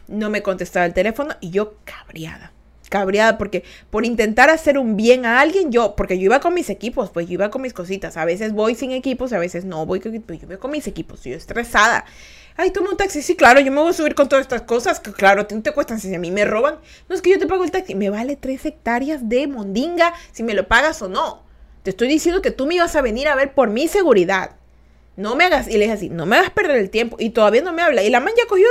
No 0.08 0.28
me 0.28 0.42
contestaba 0.42 0.84
el 0.84 0.92
teléfono 0.92 1.34
y 1.40 1.50
yo 1.50 1.76
cabreada 1.84 2.52
cabreada 2.92 3.38
porque 3.38 3.64
por 3.90 4.04
intentar 4.04 4.50
hacer 4.50 4.76
un 4.78 4.96
bien 4.96 5.24
a 5.24 5.40
alguien, 5.40 5.72
yo, 5.72 5.96
porque 5.96 6.18
yo 6.18 6.26
iba 6.26 6.40
con 6.40 6.52
mis 6.52 6.68
equipos, 6.68 7.10
pues 7.10 7.26
yo 7.26 7.32
iba 7.32 7.50
con 7.50 7.62
mis 7.62 7.72
cositas. 7.72 8.18
A 8.18 8.26
veces 8.26 8.52
voy 8.52 8.74
sin 8.74 8.92
equipos, 8.92 9.32
a 9.32 9.38
veces 9.38 9.64
no 9.64 9.86
voy 9.86 9.98
con 9.98 10.12
pues 10.20 10.40
yo 10.40 10.46
voy 10.46 10.58
con 10.58 10.70
mis 10.70 10.86
equipos, 10.86 11.24
yo 11.24 11.34
estresada. 11.34 12.04
Ay, 12.54 12.70
toma 12.70 12.90
un 12.90 12.98
taxi, 12.98 13.22
sí, 13.22 13.34
claro, 13.34 13.60
yo 13.60 13.72
me 13.72 13.80
voy 13.80 13.90
a 13.90 13.94
subir 13.94 14.14
con 14.14 14.28
todas 14.28 14.42
estas 14.42 14.62
cosas, 14.62 15.00
que 15.00 15.10
claro, 15.10 15.46
no 15.50 15.62
te 15.62 15.72
cuestan 15.72 15.98
si 15.98 16.14
a 16.14 16.18
mí 16.18 16.30
me 16.30 16.44
roban. 16.44 16.76
No 17.08 17.14
es 17.14 17.22
que 17.22 17.30
yo 17.30 17.38
te 17.38 17.46
pago 17.46 17.64
el 17.64 17.70
taxi, 17.70 17.94
me 17.94 18.10
vale 18.10 18.36
tres 18.36 18.66
hectáreas 18.66 19.28
de 19.28 19.46
mondinga 19.46 20.12
si 20.32 20.42
me 20.42 20.52
lo 20.52 20.68
pagas 20.68 21.00
o 21.00 21.08
no. 21.08 21.42
Te 21.82 21.90
estoy 21.90 22.08
diciendo 22.08 22.42
que 22.42 22.50
tú 22.50 22.66
me 22.66 22.74
ibas 22.74 22.94
a 22.94 23.00
venir 23.00 23.26
a 23.26 23.34
ver 23.34 23.54
por 23.54 23.70
mi 23.70 23.88
seguridad. 23.88 24.61
No 25.14 25.36
me 25.36 25.44
hagas, 25.44 25.68
y 25.68 25.72
le 25.72 25.80
dije 25.80 25.92
así, 25.92 26.08
no 26.08 26.24
me 26.24 26.36
hagas 26.36 26.50
perder 26.50 26.78
el 26.78 26.88
tiempo. 26.88 27.16
Y 27.18 27.30
todavía 27.30 27.62
no 27.62 27.72
me 27.72 27.82
habla. 27.82 28.02
Y 28.02 28.08
la 28.08 28.20
man 28.20 28.32
ya 28.36 28.46
cogió, 28.46 28.66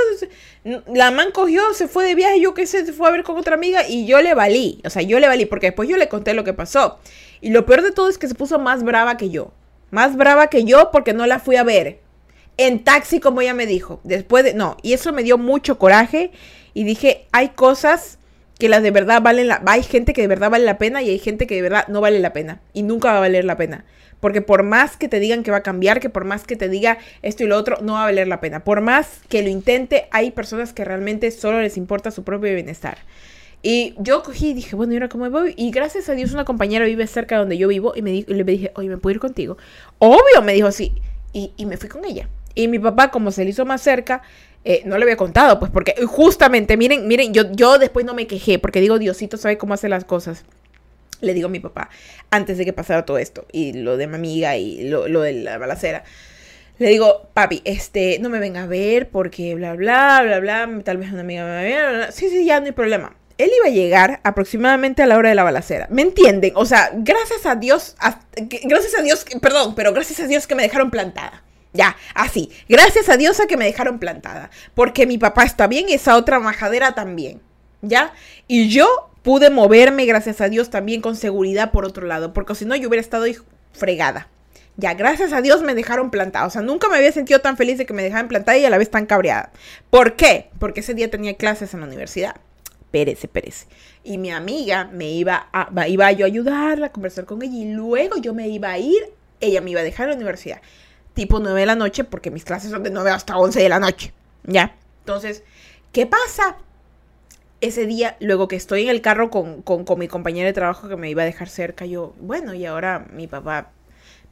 la 0.92 1.10
man 1.12 1.30
cogió, 1.32 1.72
se 1.72 1.86
fue 1.86 2.04
de 2.04 2.14
viaje, 2.14 2.40
yo 2.40 2.52
qué 2.52 2.66
sé, 2.66 2.84
se 2.84 2.92
fue 2.92 3.08
a 3.08 3.12
ver 3.12 3.22
con 3.22 3.38
otra 3.38 3.54
amiga 3.54 3.86
y 3.88 4.06
yo 4.06 4.20
le 4.20 4.34
valí. 4.34 4.80
O 4.84 4.90
sea, 4.90 5.02
yo 5.02 5.20
le 5.20 5.28
valí, 5.28 5.46
porque 5.46 5.68
después 5.68 5.88
yo 5.88 5.96
le 5.96 6.08
conté 6.08 6.34
lo 6.34 6.42
que 6.42 6.52
pasó. 6.52 6.98
Y 7.40 7.50
lo 7.50 7.64
peor 7.64 7.82
de 7.82 7.92
todo 7.92 8.08
es 8.08 8.18
que 8.18 8.28
se 8.28 8.34
puso 8.34 8.58
más 8.58 8.82
brava 8.82 9.16
que 9.16 9.30
yo. 9.30 9.52
Más 9.90 10.16
brava 10.16 10.48
que 10.48 10.64
yo 10.64 10.90
porque 10.90 11.12
no 11.12 11.26
la 11.26 11.38
fui 11.38 11.56
a 11.56 11.64
ver. 11.64 12.00
En 12.56 12.82
taxi, 12.82 13.20
como 13.20 13.40
ella 13.40 13.54
me 13.54 13.66
dijo. 13.66 14.00
Después 14.02 14.42
de, 14.44 14.54
no, 14.54 14.76
y 14.82 14.94
eso 14.94 15.12
me 15.12 15.22
dio 15.22 15.38
mucho 15.38 15.78
coraje. 15.78 16.32
Y 16.74 16.84
dije, 16.84 17.26
hay 17.30 17.50
cosas 17.50 18.18
que 18.58 18.68
las 18.68 18.82
de 18.82 18.90
verdad 18.90 19.22
valen 19.22 19.48
la, 19.48 19.62
hay 19.66 19.82
gente 19.82 20.12
que 20.12 20.22
de 20.22 20.28
verdad 20.28 20.50
vale 20.50 20.64
la 20.64 20.78
pena 20.78 21.02
y 21.02 21.10
hay 21.10 21.18
gente 21.18 21.46
que 21.46 21.56
de 21.56 21.62
verdad 21.62 21.88
no 21.88 22.00
vale 22.00 22.18
la 22.20 22.32
pena. 22.32 22.60
Y 22.72 22.82
nunca 22.82 23.10
va 23.10 23.18
a 23.18 23.20
valer 23.20 23.44
la 23.44 23.56
pena. 23.56 23.84
Porque 24.22 24.40
por 24.40 24.62
más 24.62 24.96
que 24.96 25.08
te 25.08 25.18
digan 25.18 25.42
que 25.42 25.50
va 25.50 25.56
a 25.56 25.62
cambiar, 25.64 25.98
que 25.98 26.08
por 26.08 26.24
más 26.24 26.44
que 26.44 26.54
te 26.54 26.68
diga 26.68 26.98
esto 27.22 27.42
y 27.42 27.48
lo 27.48 27.56
otro, 27.58 27.78
no 27.82 27.94
va 27.94 28.02
a 28.02 28.04
valer 28.04 28.28
la 28.28 28.40
pena. 28.40 28.62
Por 28.62 28.80
más 28.80 29.18
que 29.28 29.42
lo 29.42 29.48
intente, 29.48 30.06
hay 30.12 30.30
personas 30.30 30.72
que 30.72 30.84
realmente 30.84 31.28
solo 31.32 31.60
les 31.60 31.76
importa 31.76 32.12
su 32.12 32.22
propio 32.22 32.54
bienestar. 32.54 32.98
Y 33.62 33.96
yo 33.98 34.22
cogí 34.22 34.50
y 34.50 34.54
dije, 34.54 34.76
bueno, 34.76 34.92
¿y 34.92 34.96
ahora 34.96 35.08
cómo 35.08 35.28
voy? 35.28 35.54
Y 35.56 35.72
gracias 35.72 36.08
a 36.08 36.12
Dios 36.12 36.32
una 36.32 36.44
compañera 36.44 36.84
vive 36.84 37.04
cerca 37.08 37.34
de 37.34 37.40
donde 37.40 37.58
yo 37.58 37.66
vivo 37.66 37.94
y, 37.96 38.02
me 38.02 38.12
y 38.12 38.22
le 38.22 38.44
dije, 38.44 38.70
oye, 38.76 38.88
¿me 38.88 38.96
puedo 38.96 39.12
ir 39.12 39.20
contigo? 39.20 39.56
Obvio, 39.98 40.40
me 40.44 40.52
dijo 40.52 40.70
sí. 40.70 40.94
Y, 41.32 41.50
me 41.66 41.76
fui 41.76 41.88
con 41.88 42.04
ella. 42.04 42.28
Y 42.54 42.68
mi 42.68 42.78
papá, 42.78 43.10
como 43.10 43.32
se 43.32 43.42
le 43.42 43.50
hizo 43.50 43.66
más 43.66 43.82
cerca, 43.82 44.22
eh, 44.64 44.82
no 44.84 44.98
le 44.98 45.02
había 45.02 45.16
contado, 45.16 45.58
pues 45.58 45.72
porque 45.72 45.96
justamente, 46.06 46.76
miren, 46.76 47.08
miren, 47.08 47.34
yo, 47.34 47.50
yo 47.50 47.78
después 47.80 48.06
no 48.06 48.14
me 48.14 48.28
quejé, 48.28 48.60
porque 48.60 48.80
digo, 48.80 49.00
Diosito 49.00 49.36
sabe 49.36 49.58
cómo 49.58 49.74
hace 49.74 49.88
las 49.88 50.04
cosas 50.04 50.44
le 51.22 51.34
digo 51.34 51.46
a 51.46 51.50
mi 51.50 51.60
papá, 51.60 51.88
antes 52.30 52.58
de 52.58 52.64
que 52.66 52.72
pasara 52.72 53.06
todo 53.06 53.16
esto, 53.16 53.46
y 53.52 53.72
lo 53.72 53.96
de 53.96 54.06
mi 54.06 54.16
amiga 54.16 54.56
y 54.56 54.88
lo, 54.88 55.06
de 55.22 55.32
la 55.32 55.56
balacera. 55.56 56.04
Le 56.78 56.88
digo, 56.88 57.30
papi, 57.32 57.62
este, 57.64 58.18
no 58.18 58.28
me 58.28 58.40
venga 58.40 58.64
a 58.64 58.66
ver 58.66 59.08
porque 59.08 59.54
bla, 59.54 59.74
bla, 59.74 60.20
bla, 60.22 60.40
bla, 60.40 60.68
tal 60.84 60.98
vez 60.98 61.12
una 61.12 61.20
amiga 61.20 61.44
me 61.44 61.62
vea. 61.62 62.12
Sí, 62.12 62.28
sí, 62.28 62.44
ya 62.44 62.60
no 62.60 62.66
hay 62.66 62.72
problema. 62.72 63.16
Él 63.38 63.50
iba 63.56 63.68
a 63.68 63.70
llegar 63.70 64.20
aproximadamente 64.24 65.02
a 65.02 65.06
la 65.06 65.16
hora 65.16 65.28
de 65.28 65.34
la 65.34 65.44
balacera. 65.44 65.86
¿Me 65.90 66.02
entienden? 66.02 66.52
O 66.56 66.66
sea, 66.66 66.90
gracias 66.94 67.46
a 67.46 67.54
Dios, 67.54 67.96
gracias 68.64 68.98
a 68.98 69.02
Dios, 69.02 69.24
perdón, 69.40 69.74
pero 69.74 69.92
gracias 69.92 70.20
a 70.20 70.26
Dios 70.26 70.46
que 70.46 70.54
me 70.54 70.62
dejaron 70.62 70.90
plantada. 70.90 71.44
Ya, 71.72 71.96
así. 72.14 72.50
Gracias 72.68 73.08
a 73.08 73.16
Dios 73.16 73.40
a 73.40 73.46
que 73.46 73.56
me 73.56 73.64
dejaron 73.64 73.98
plantada. 73.98 74.50
Porque 74.74 75.06
mi 75.06 75.18
papá 75.18 75.44
está 75.44 75.66
bien 75.66 75.88
y 75.88 75.94
esa 75.94 76.16
otra 76.16 76.38
majadera 76.38 76.94
también. 76.94 77.40
¿Ya? 77.80 78.12
Y 78.46 78.68
yo 78.68 79.11
pude 79.22 79.50
moverme, 79.50 80.06
gracias 80.06 80.40
a 80.40 80.48
Dios, 80.48 80.70
también 80.70 81.00
con 81.00 81.16
seguridad 81.16 81.70
por 81.70 81.84
otro 81.84 82.06
lado, 82.06 82.32
porque 82.32 82.54
si 82.54 82.64
no 82.64 82.76
yo 82.76 82.88
hubiera 82.88 83.00
estado 83.00 83.24
fregada. 83.72 84.28
Ya, 84.76 84.94
gracias 84.94 85.32
a 85.32 85.42
Dios 85.42 85.62
me 85.62 85.74
dejaron 85.74 86.10
plantada. 86.10 86.46
O 86.46 86.50
sea, 86.50 86.62
nunca 86.62 86.88
me 86.88 86.96
había 86.96 87.12
sentido 87.12 87.40
tan 87.40 87.56
feliz 87.56 87.76
de 87.78 87.84
que 87.84 87.92
me 87.92 88.02
dejaran 88.02 88.28
plantada 88.28 88.56
y 88.56 88.64
a 88.64 88.70
la 88.70 88.78
vez 88.78 88.90
tan 88.90 89.04
cabreada. 89.04 89.52
¿Por 89.90 90.16
qué? 90.16 90.50
Porque 90.58 90.80
ese 90.80 90.94
día 90.94 91.10
tenía 91.10 91.36
clases 91.36 91.74
en 91.74 91.80
la 91.80 91.86
universidad. 91.86 92.36
Pérez, 92.90 93.26
Pérez. 93.30 93.66
Y 94.04 94.18
mi 94.18 94.30
amiga 94.30 94.88
me 94.92 95.10
iba 95.10 95.48
a, 95.52 95.88
iba 95.88 96.12
yo 96.12 96.24
a 96.24 96.28
ayudarla, 96.28 96.86
a 96.86 96.92
conversar 96.92 97.24
con 97.24 97.42
ella 97.42 97.54
y 97.54 97.72
luego 97.72 98.16
yo 98.18 98.34
me 98.34 98.48
iba 98.48 98.70
a 98.70 98.78
ir, 98.78 99.02
ella 99.40 99.60
me 99.60 99.70
iba 99.70 99.80
a 99.80 99.84
dejar 99.84 100.06
a 100.06 100.10
la 100.10 100.16
universidad. 100.16 100.60
Tipo 101.14 101.38
9 101.38 101.60
de 101.60 101.66
la 101.66 101.74
noche, 101.74 102.04
porque 102.04 102.30
mis 102.30 102.44
clases 102.44 102.70
son 102.70 102.82
de 102.82 102.90
9 102.90 103.10
hasta 103.10 103.36
11 103.36 103.60
de 103.60 103.68
la 103.68 103.78
noche. 103.78 104.12
¿Ya? 104.44 104.76
Entonces, 105.00 105.42
¿qué 105.92 106.06
pasa? 106.06 106.56
Ese 107.62 107.86
día, 107.86 108.16
luego 108.18 108.48
que 108.48 108.56
estoy 108.56 108.82
en 108.82 108.88
el 108.88 109.00
carro 109.02 109.30
con, 109.30 109.62
con, 109.62 109.86
mi 109.96 110.08
compañera 110.08 110.48
de 110.48 110.52
trabajo 110.52 110.88
que 110.88 110.96
me 110.96 111.08
iba 111.08 111.22
a 111.22 111.24
dejar 111.24 111.48
cerca, 111.48 111.86
yo, 111.86 112.12
bueno, 112.18 112.54
y 112.54 112.66
ahora 112.66 113.06
mi 113.12 113.28
papá 113.28 113.70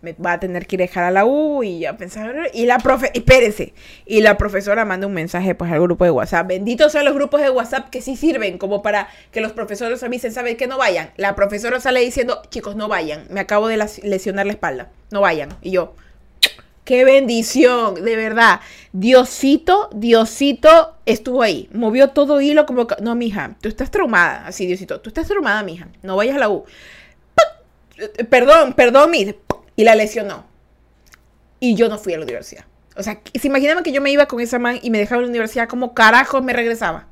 me 0.02 0.14
va 0.14 0.32
a 0.32 0.40
tener 0.40 0.66
que 0.66 0.74
ir 0.74 0.82
a 0.82 0.86
dejar 0.86 1.04
a 1.04 1.12
la 1.12 1.24
U 1.24 1.62
y 1.62 1.78
ya 1.78 1.96
pensar, 1.96 2.50
y 2.52 2.66
la 2.66 2.78
profe, 2.78 3.12
espérese, 3.14 3.72
y 4.04 4.20
la 4.20 4.36
profesora 4.36 4.84
manda 4.84 5.06
un 5.06 5.14
mensaje 5.14 5.54
pues 5.54 5.70
al 5.70 5.80
grupo 5.80 6.04
de 6.04 6.10
WhatsApp, 6.10 6.48
benditos 6.48 6.90
sean 6.90 7.04
los 7.04 7.14
grupos 7.14 7.40
de 7.40 7.50
WhatsApp 7.50 7.88
que 7.88 8.02
sí 8.02 8.16
sirven 8.16 8.58
como 8.58 8.82
para 8.82 9.06
que 9.30 9.40
los 9.40 9.52
profesores 9.52 10.02
avisen, 10.02 10.32
saben 10.32 10.56
que 10.56 10.66
no 10.66 10.76
vayan, 10.76 11.10
la 11.16 11.36
profesora 11.36 11.78
sale 11.78 12.00
diciendo, 12.00 12.42
chicos, 12.50 12.74
no 12.74 12.88
vayan, 12.88 13.26
me 13.30 13.38
acabo 13.38 13.68
de 13.68 13.76
lesionar 14.02 14.46
la 14.46 14.52
espalda, 14.54 14.90
no 15.12 15.20
vayan, 15.20 15.50
y 15.62 15.70
yo, 15.70 15.94
qué 16.90 17.04
bendición, 17.04 17.94
de 17.94 18.16
verdad, 18.16 18.58
Diosito, 18.92 19.90
Diosito 19.92 20.96
estuvo 21.06 21.40
ahí, 21.40 21.68
movió 21.72 22.08
todo 22.08 22.40
hilo 22.40 22.66
como, 22.66 22.88
no, 23.00 23.14
mija, 23.14 23.54
tú 23.60 23.68
estás 23.68 23.92
traumada, 23.92 24.44
así, 24.44 24.66
Diosito, 24.66 25.00
tú 25.00 25.08
estás 25.08 25.28
traumada, 25.28 25.62
mija, 25.62 25.86
no 26.02 26.16
vayas 26.16 26.34
a 26.34 26.40
la 26.40 26.48
U. 26.48 26.64
Perdón, 28.28 28.72
perdón, 28.72 29.12
mi 29.12 29.36
y 29.76 29.84
la 29.84 29.94
lesionó. 29.94 30.44
Y 31.60 31.76
yo 31.76 31.88
no 31.88 31.96
fui 31.96 32.12
a 32.14 32.18
la 32.18 32.24
universidad. 32.24 32.64
O 32.96 33.04
sea, 33.04 33.20
se 33.40 33.46
imaginaban 33.46 33.84
que 33.84 33.92
yo 33.92 34.00
me 34.00 34.10
iba 34.10 34.26
con 34.26 34.40
esa 34.40 34.58
man 34.58 34.80
y 34.82 34.90
me 34.90 34.98
dejaba 34.98 35.20
en 35.20 35.26
la 35.26 35.30
universidad, 35.30 35.68
¿cómo 35.68 35.94
carajos 35.94 36.42
me 36.42 36.52
regresaba? 36.52 37.06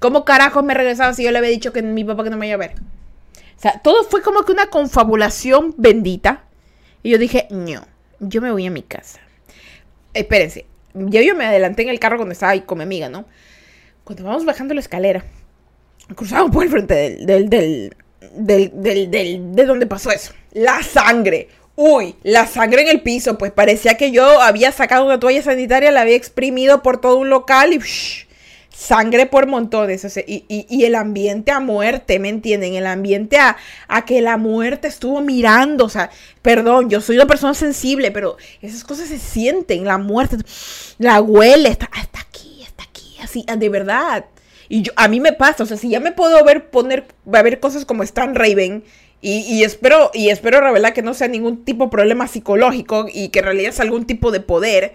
¿Cómo 0.00 0.26
carajos 0.26 0.62
me 0.64 0.74
regresaba 0.74 1.14
si 1.14 1.24
yo 1.24 1.30
le 1.30 1.38
había 1.38 1.48
dicho 1.48 1.72
que 1.72 1.80
mi 1.80 2.04
papá 2.04 2.24
que 2.24 2.30
no 2.30 2.36
me 2.36 2.46
iba 2.46 2.56
a 2.56 2.58
ver? 2.58 2.74
O 3.56 3.60
sea, 3.62 3.80
todo 3.82 4.04
fue 4.04 4.20
como 4.20 4.44
que 4.44 4.52
una 4.52 4.66
confabulación 4.66 5.74
bendita. 5.78 6.44
Y 7.02 7.08
yo 7.08 7.16
dije, 7.16 7.46
no, 7.48 7.86
yo 8.22 8.40
me 8.40 8.50
voy 8.50 8.66
a 8.66 8.70
mi 8.70 8.82
casa. 8.82 9.20
Espérense, 10.14 10.66
ya 10.94 11.20
yo 11.22 11.34
me 11.34 11.44
adelanté 11.44 11.82
en 11.82 11.88
el 11.88 11.98
carro 11.98 12.16
cuando 12.16 12.32
estaba 12.32 12.52
ahí 12.52 12.62
con 12.62 12.78
mi 12.78 12.84
amiga, 12.84 13.08
¿no? 13.08 13.26
Cuando 14.04 14.24
vamos 14.24 14.44
bajando 14.44 14.74
la 14.74 14.80
escalera, 14.80 15.24
cruzamos 16.14 16.50
por 16.50 16.64
el 16.64 16.70
frente 16.70 16.94
del, 16.94 17.48
del, 17.48 17.94
del, 18.34 18.70
del, 18.74 19.10
del, 19.10 19.54
de 19.54 19.64
donde 19.64 19.86
pasó 19.86 20.10
eso. 20.10 20.32
La 20.52 20.82
sangre. 20.82 21.48
Uy, 21.74 22.16
la 22.22 22.46
sangre 22.46 22.82
en 22.82 22.88
el 22.88 23.00
piso, 23.00 23.38
pues 23.38 23.50
parecía 23.50 23.96
que 23.96 24.10
yo 24.10 24.42
había 24.42 24.72
sacado 24.72 25.06
una 25.06 25.18
toalla 25.18 25.42
sanitaria, 25.42 25.90
la 25.90 26.02
había 26.02 26.16
exprimido 26.16 26.82
por 26.82 27.00
todo 27.00 27.16
un 27.16 27.30
local 27.30 27.72
y 27.72 27.80
sangre 28.72 29.26
por 29.26 29.46
montones. 29.46 30.06
y, 30.26 30.84
el 30.84 30.94
ambiente 30.94 31.52
a 31.52 31.60
muerte, 31.60 32.18
¿me 32.18 32.28
entienden? 32.28 32.74
El 32.74 32.86
ambiente 32.86 33.38
a, 33.38 33.56
a, 33.88 34.04
que 34.04 34.20
la 34.20 34.36
muerte 34.36 34.88
estuvo 34.88 35.20
mirando. 35.20 35.84
O 35.84 35.88
sea, 35.88 36.10
perdón, 36.42 36.90
yo 36.90 37.00
soy 37.00 37.16
una 37.16 37.26
persona 37.26 37.54
sensible, 37.54 38.10
pero 38.10 38.36
esas 38.60 38.84
cosas 38.84 39.08
se 39.08 39.18
sienten. 39.18 39.84
La 39.84 39.98
muerte, 39.98 40.36
la 40.98 41.20
huele, 41.20 41.68
está, 41.68 41.88
está 42.00 42.20
aquí, 42.20 42.62
está 42.62 42.84
aquí, 42.84 43.16
así, 43.22 43.44
de 43.56 43.68
verdad. 43.68 44.24
Y 44.68 44.82
yo, 44.82 44.92
a 44.96 45.08
mí 45.08 45.20
me 45.20 45.32
pasa, 45.32 45.64
o 45.64 45.66
sea, 45.66 45.76
si 45.76 45.90
ya 45.90 46.00
me 46.00 46.12
puedo 46.12 46.42
ver 46.44 46.70
poner, 46.70 47.06
va 47.32 47.40
a 47.40 47.42
ver 47.42 47.60
cosas 47.60 47.84
como 47.84 48.02
Stan 48.02 48.34
Raven 48.34 48.82
y, 49.24 49.62
espero, 49.62 50.10
y 50.12 50.30
espero 50.30 50.60
revelar 50.60 50.94
que 50.94 51.02
no 51.02 51.14
sea 51.14 51.28
ningún 51.28 51.64
tipo 51.64 51.84
de 51.84 51.90
problema 51.92 52.26
psicológico 52.26 53.06
y 53.12 53.28
que 53.28 53.38
en 53.38 53.44
realidad 53.44 53.68
es 53.68 53.78
algún 53.78 54.04
tipo 54.04 54.32
de 54.32 54.40
poder. 54.40 54.94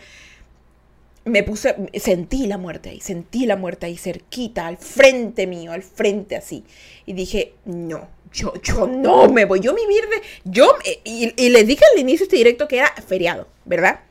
Me 1.27 1.43
puse, 1.43 1.75
sentí 1.95 2.47
la 2.47 2.57
muerte 2.57 2.89
ahí, 2.89 3.01
sentí 3.01 3.45
la 3.45 3.55
muerte 3.55 3.85
ahí 3.85 3.97
cerquita, 3.97 4.67
al 4.67 4.77
frente 4.77 5.47
mío, 5.47 5.71
al 5.71 5.83
frente 5.83 6.35
así. 6.35 6.63
Y 7.05 7.13
dije, 7.13 7.53
no, 7.65 8.07
yo, 8.31 8.53
yo 8.61 8.87
no 8.87 9.27
me 9.29 9.45
voy, 9.45 9.59
yo 9.59 9.73
mi 9.73 9.85
verde, 9.85 10.21
yo, 10.43 10.75
y, 11.03 11.33
y 11.35 11.49
les 11.49 11.67
dije 11.67 11.83
al 11.93 11.99
inicio 11.99 12.23
este 12.23 12.37
directo 12.37 12.67
que 12.67 12.77
era 12.77 12.93
feriado, 13.05 13.47
¿verdad? 13.65 14.01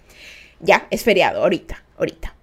Ya, 0.60 0.86
es 0.90 1.02
feriado, 1.02 1.42
ahorita, 1.42 1.84
ahorita. 1.98 2.34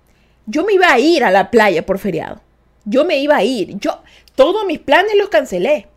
Yo 0.46 0.66
me 0.66 0.74
iba 0.74 0.92
a 0.92 1.00
ir 1.00 1.24
a 1.24 1.32
la 1.32 1.52
playa 1.52 1.86
por 1.86 2.00
feriado. 2.00 2.42
Yo 2.86 3.06
me 3.06 3.18
iba 3.18 3.38
a 3.38 3.44
ir. 3.44 3.78
Yo, 3.80 4.02
todos 4.36 4.66
mis 4.66 4.80
planes 4.80 5.16
los 5.16 5.30
cancelé 5.30 5.88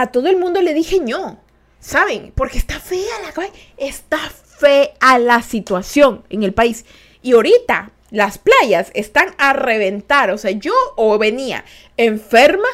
a 0.00 0.06
todo 0.08 0.28
el 0.28 0.38
mundo 0.38 0.62
le 0.62 0.74
dije 0.74 0.98
no. 1.00 1.38
¿Saben? 1.78 2.32
Porque 2.34 2.58
está 2.58 2.78
fea 2.78 3.00
la 3.22 3.48
está 3.76 4.18
fea 4.18 5.18
la 5.18 5.42
situación 5.42 6.24
en 6.28 6.42
el 6.42 6.52
país. 6.52 6.84
Y 7.22 7.32
ahorita 7.32 7.90
las 8.10 8.38
playas 8.38 8.90
están 8.94 9.34
a 9.38 9.52
reventar. 9.52 10.30
O 10.30 10.38
sea, 10.38 10.50
yo 10.50 10.72
o 10.96 11.18
venía 11.18 11.64
enferma 11.96 12.68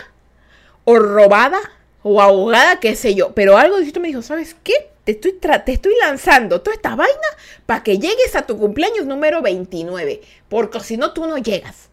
o 0.85 0.99
robada 0.99 1.61
o 2.03 2.21
ahogada, 2.21 2.81
qué 2.81 2.95
sé 2.95 3.15
yo. 3.15 3.35
Pero 3.35 3.59
algo 3.59 3.79
de 3.79 3.85
esto 3.85 4.01
me 4.01 4.09
dijo, 4.09 4.23
¿sabes 4.23 4.57
qué? 4.63 4.91
Te 5.05 5.13
estoy, 5.13 5.33
te 5.33 5.73
estoy 5.73 5.95
lanzando 6.01 6.61
toda 6.61 6.75
esta 6.75 6.97
vaina 6.97 7.29
para 7.65 7.83
que 7.83 7.99
llegues 7.99 8.35
a 8.35 8.47
tu 8.47 8.59
cumpleaños 8.59 9.07
número 9.07 9.43
29. 9.43 10.21
Porque 10.49 10.81
si 10.81 10.97
no, 10.97 11.13
tú 11.13 11.27
no 11.27 11.39
llegas. 11.39 11.89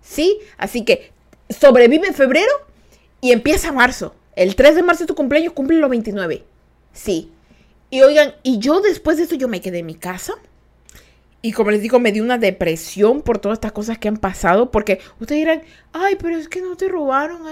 ¿Sí? 0.00 0.38
Así 0.56 0.84
que 0.84 1.12
sobrevive 1.50 2.08
en 2.08 2.14
febrero 2.14 2.52
y 3.20 3.32
empieza 3.32 3.72
marzo. 3.72 4.14
El 4.36 4.54
3 4.54 4.76
de 4.76 4.82
marzo 4.82 5.02
de 5.04 5.08
tu 5.08 5.14
cumpleaños 5.14 5.52
cumple 5.52 5.78
los 5.78 5.90
29. 5.90 6.44
Sí. 6.92 7.32
Y 7.90 8.02
oigan, 8.02 8.34
y 8.42 8.58
yo 8.58 8.80
después 8.80 9.16
de 9.16 9.24
esto 9.24 9.34
yo 9.34 9.48
me 9.48 9.60
quedé 9.60 9.80
en 9.80 9.86
mi 9.86 9.94
casa. 9.94 10.34
Y 11.40 11.52
como 11.52 11.70
les 11.70 11.80
digo, 11.80 12.00
me 12.00 12.12
dio 12.12 12.22
una 12.22 12.38
depresión 12.38 13.22
por 13.22 13.38
todas 13.38 13.56
estas 13.56 13.72
cosas 13.72 13.98
que 13.98 14.08
han 14.08 14.16
pasado. 14.16 14.70
Porque 14.70 15.00
ustedes 15.20 15.40
dirán, 15.40 15.62
ay, 15.92 16.16
pero 16.20 16.36
es 16.36 16.48
que 16.48 16.60
no 16.60 16.76
te 16.76 16.88
robaron. 16.88 17.42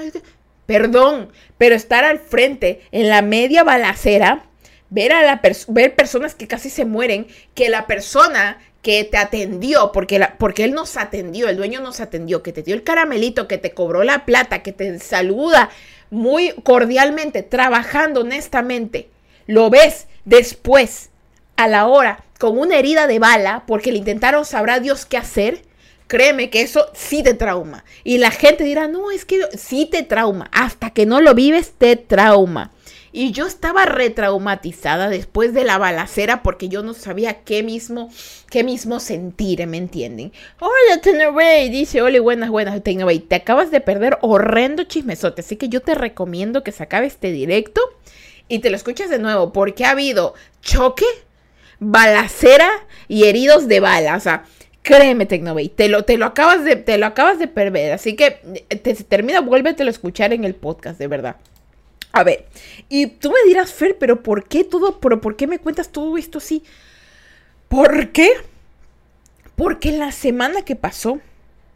Perdón, 0.67 1.31
pero 1.59 1.75
estar 1.75 2.05
al 2.05 2.19
frente 2.19 2.83
en 2.91 3.09
la 3.09 3.23
media 3.23 3.63
balacera, 3.63 4.45
ver 4.91 5.13
a 5.13 5.23
la 5.23 5.41
ver 5.69 5.95
personas 5.95 6.35
que 6.35 6.49
casi 6.49 6.71
se 6.71 6.85
mueren, 6.85 7.29
que 7.55 7.69
la 7.69 7.87
persona 7.87 8.59
que 8.83 9.03
te 9.05 9.17
atendió, 9.17 9.91
porque, 9.91 10.19
la, 10.21 10.39
porque 10.39 10.63
él 10.63 10.73
nos 10.73 10.97
atendió, 10.97 11.49
el 11.49 11.57
dueño 11.57 11.81
nos 11.81 11.99
atendió, 12.01 12.45
que 12.45 12.53
te 12.53 12.63
dio 12.63 12.75
el 12.75 12.85
caramelito, 12.85 13.49
que 13.49 13.59
te 13.59 13.73
cobró 13.73 14.05
la 14.05 14.25
plata, 14.25 14.63
que 14.63 14.73
te 14.73 15.01
saluda, 15.01 15.71
muy 16.11 16.53
cordialmente, 16.63 17.43
trabajando 17.43 18.21
honestamente, 18.21 19.09
lo 19.47 19.71
ves 19.71 20.07
después, 20.25 21.11
a 21.57 21.67
la 21.67 21.87
hora, 21.87 22.23
con 22.39 22.59
una 22.59 22.77
herida 22.77 23.07
de 23.07 23.19
bala, 23.19 23.65
porque 23.67 23.93
le 23.93 23.99
intentaron, 23.99 24.45
sabrá 24.45 24.81
Dios 24.81 25.07
qué 25.07 25.17
hacer, 25.17 25.63
créeme 26.07 26.51
que 26.51 26.63
eso 26.63 26.87
sí 26.95 27.23
te 27.23 27.35
trauma. 27.35 27.85
Y 28.05 28.19
la 28.19 28.31
gente 28.31 28.65
dirá, 28.65 28.89
no, 28.89 29.11
es 29.11 29.25
que 29.25 29.41
sí 29.57 29.87
te 29.91 30.03
trauma. 30.03 30.49
Hasta 30.53 30.91
que 30.91 31.07
no 31.07 31.21
lo 31.21 31.35
vives, 31.35 31.73
te 31.79 31.97
trauma. 31.97 32.73
Y 33.13 33.33
yo 33.33 33.47
estaba 33.47 33.87
retraumatizada 33.87 35.09
después 35.09 35.55
de 35.55 35.65
la 35.65 35.79
balacera 35.79 36.43
porque 36.43 36.69
yo 36.69 36.83
no 36.83 36.93
sabía 36.93 37.45
qué 37.45 37.63
mismo, 37.63 38.11
qué 38.51 38.63
mismo 38.63 39.01
sentir, 39.01 39.67
¿me 39.67 39.79
entienden? 39.79 40.33
Hola, 40.61 41.01
Tenovey, 41.01 41.71
dice, 41.71 42.03
hola, 42.03 42.21
buenas, 42.21 42.51
buenas, 42.51 42.83
Tenovey. 42.83 43.21
Te 43.21 43.37
acabas 43.37 43.71
de 43.71 43.81
perder 43.81 44.19
horrendo 44.21 44.85
chismesote, 44.85 45.41
así 45.41 45.57
que 45.57 45.71
yo 45.71 45.81
te 45.81 45.95
recomiendo 45.95 46.63
que 46.63 46.73
se 46.73 46.83
acabe 46.83 47.07
este 47.07 47.33
directo 47.33 47.81
y 48.49 48.59
te 48.59 48.69
lo 48.69 48.77
escuches 48.77 49.09
de 49.09 49.19
nuevo 49.19 49.51
porque 49.51 49.87
ha 49.87 49.93
habido 49.93 50.35
choque, 50.61 51.07
balacera 51.79 52.71
y 53.09 53.25
heridos 53.25 53.69
de 53.69 53.81
bala, 53.81 54.17
o 54.17 54.21
sea... 54.21 54.45
Créeme, 54.83 55.27
Tecnovey, 55.27 55.69
te 55.69 55.89
lo, 55.89 56.05
te 56.05 56.17
lo 56.17 56.27
acabas 56.27 56.63
de, 56.63 56.77
te 56.77 56.97
lo 56.97 57.07
acabas 57.07 57.41
de 57.41 57.49
perder. 57.49 57.91
Así 57.91 58.15
que 58.15 58.31
te, 58.69 58.95
termina, 58.95 59.41
vuélvetelo 59.41 59.89
a 59.89 59.91
escuchar 59.91 60.33
en 60.33 60.45
el 60.45 60.55
podcast, 60.55 60.97
de 60.97 61.09
verdad. 61.09 61.39
A 62.13 62.23
ver, 62.23 62.47
y 62.89 63.09
tú 63.09 63.33
me 63.33 63.49
dirás, 63.49 63.73
Fer, 63.73 63.99
pero 63.99 64.23
¿por 64.23 64.45
qué 64.49 64.63
todo, 64.63 65.01
pero 65.01 65.21
por 65.21 65.35
qué 65.35 65.49
me 65.49 65.59
cuentas 65.59 65.91
todo 65.91 66.17
esto 66.17 66.39
así? 66.39 66.63
¿Por 67.69 68.13
qué? 68.13 68.31
Porque 69.57 69.91
la 69.91 70.13
semana 70.13 70.63
que 70.63 70.77
pasó, 70.77 71.21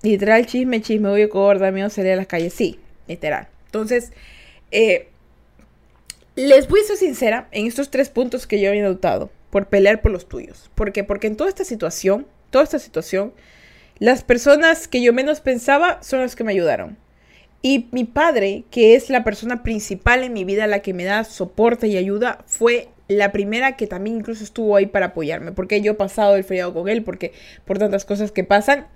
literal, 0.02 0.46
chisme, 0.46 0.80
chisme, 0.80 1.08
voy 1.08 1.24
gorda, 1.26 1.72
miedo 1.72 1.90
salir 1.90 2.12
a 2.12 2.16
las 2.16 2.26
calles, 2.26 2.54
sí, 2.54 2.78
literal. 3.08 3.48
Entonces, 3.66 4.12
eh, 4.70 5.08
les 6.36 6.68
voy 6.68 6.80
a 6.80 6.84
ser 6.84 6.96
sincera 6.96 7.48
en 7.50 7.66
estos 7.66 7.90
tres 7.90 8.08
puntos 8.08 8.46
que 8.46 8.60
yo 8.60 8.70
había 8.70 8.84
notado, 8.84 9.30
por 9.50 9.66
pelear 9.66 10.00
por 10.00 10.12
los 10.12 10.28
tuyos. 10.28 10.70
¿Por 10.74 10.92
qué? 10.92 11.04
Porque 11.04 11.26
en 11.26 11.36
toda 11.36 11.50
esta 11.50 11.64
situación, 11.64 12.26
toda 12.50 12.64
esta 12.64 12.78
situación, 12.78 13.32
las 13.98 14.24
personas 14.24 14.88
que 14.88 15.02
yo 15.02 15.12
menos 15.12 15.40
pensaba 15.40 16.02
son 16.02 16.20
las 16.20 16.36
que 16.36 16.44
me 16.44 16.52
ayudaron. 16.52 16.96
Y 17.62 17.88
mi 17.92 18.04
padre, 18.04 18.64
que 18.70 18.94
es 18.94 19.10
la 19.10 19.22
persona 19.22 19.62
principal 19.62 20.24
en 20.24 20.32
mi 20.32 20.44
vida, 20.44 20.66
la 20.66 20.80
que 20.80 20.94
me 20.94 21.04
da 21.04 21.24
soporte 21.24 21.88
y 21.88 21.98
ayuda, 21.98 22.42
fue 22.46 22.88
la 23.08 23.32
primera 23.32 23.76
que 23.76 23.86
también 23.86 24.16
incluso 24.16 24.44
estuvo 24.44 24.76
ahí 24.76 24.86
para 24.86 25.06
apoyarme, 25.06 25.52
porque 25.52 25.80
yo 25.82 25.92
he 25.92 25.96
pasado 25.96 26.36
el 26.36 26.44
feriado 26.44 26.72
con 26.72 26.88
él, 26.88 27.02
porque 27.02 27.32
por 27.66 27.76
tantas 27.76 28.04
cosas 28.04 28.32
que 28.32 28.44
pasan, 28.44 28.86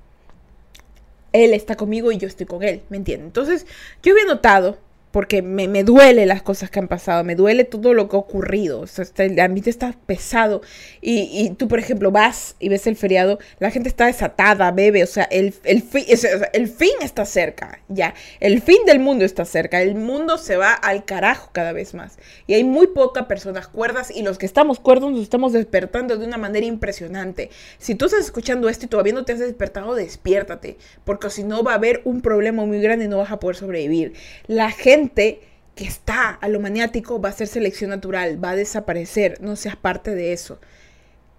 él 1.33 1.53
está 1.53 1.75
conmigo 1.75 2.13
y 2.13 2.17
yo 2.17 2.29
estoy 2.29 2.47
con 2.47 2.63
él, 2.63 2.83
¿me 2.89 2.97
entienden? 2.97 3.27
Entonces, 3.27 3.67
yo 4.03 4.13
había 4.13 4.25
notado 4.25 4.79
porque 5.15 5.43
me, 5.43 5.69
me, 5.69 5.85
duele 5.85 6.27
las 6.27 6.43
cosas 6.43 6.71
que 6.71 6.81
han 6.81 6.89
pasado, 6.89 7.23
me 7.23 7.37
duele 7.37 7.63
todo 7.63 7.95
lo 7.95 8.09
que 8.09 8.17
ha 8.17 8.19
ocurrido, 8.19 8.81
o 8.81 8.87
sea, 8.89 9.05
el 9.19 9.39
ambiente 9.39 9.71
está 9.71 9.95
pesado 10.07 10.61
y, 11.01 11.29
y, 11.33 11.51
tú, 11.51 11.69
por 11.69 11.79
ejemplo, 11.79 12.11
vas 12.11 12.57
y 12.59 12.69
ves 12.69 12.89
el 12.89 12.97
feriado, 12.97 13.39
la 13.61 13.71
gente 13.71 13.89
está 13.89 14.07
desatada, 14.07 14.73
bebe, 14.73 15.05
o 15.05 15.07
sea, 15.07 15.23
el, 15.31 15.55
el, 15.63 15.85
sea, 16.19 16.51
el 16.53 16.67
fin 16.67 16.91
está 17.01 17.25
cerca, 17.27 17.79
ya, 17.87 18.13
el 18.41 18.61
fin 18.61 18.79
del 18.87 18.99
mundo 18.99 19.25
está 19.25 19.45
cerca, 19.45 19.81
el 19.83 19.95
mundo 19.95 20.37
se 20.37 20.57
va 20.57 20.73
al 20.73 21.05
carajo 21.05 21.51
cada 21.53 21.71
vez 21.71 21.95
más 21.95 22.19
y 22.49 22.55
hay 22.55 22.65
muy 22.65 22.89
pocas 22.89 23.27
personas 23.27 23.69
cuerdas 23.69 24.11
y 24.11 24.23
los 24.23 24.37
que 24.37 24.47
estamos 24.47 24.81
cuerdos 24.81 25.13
nos 25.13 25.23
estamos 25.23 25.53
despertando 25.53 26.17
de 26.17 26.27
una 26.27 26.39
manera 26.39 26.67
impresionante. 26.67 27.51
Si 27.79 27.95
tú 27.95 28.07
estás 28.07 28.25
escuchando 28.25 28.69
esto 28.69 28.87
y 28.87 28.89
todavía 28.89 29.13
no 29.13 29.25
te 29.25 29.35
has 29.35 29.39
despertado, 29.39 29.95
despiértate, 29.95 30.77
porque 31.05 31.31
si 31.31 31.45
no 31.45 31.63
va 31.63 31.71
a 31.71 31.77
haber 31.77 32.03
un 32.05 32.21
problema 32.21 32.65
muy 32.65 32.81
grande 32.81 33.05
y 33.05 33.09
no 33.09 33.19
vas 33.19 33.31
a 33.31 33.39
poder 33.39 33.55
sobrevivir. 33.55 34.15
La 34.49 34.73
gente 34.73 35.04
que 35.09 35.85
está 35.85 36.31
a 36.31 36.49
lo 36.49 36.61
maniático 36.61 37.21
va 37.21 37.31
a 37.31 37.33
ser 37.33 37.49
selección 37.49 37.91
natural, 37.91 38.43
va 38.43 38.51
a 38.51 38.57
desaparecer, 38.57 39.41
no 39.41 39.57
seas 39.57 39.77
parte 39.77 40.15
de 40.15 40.33
eso. 40.33 40.61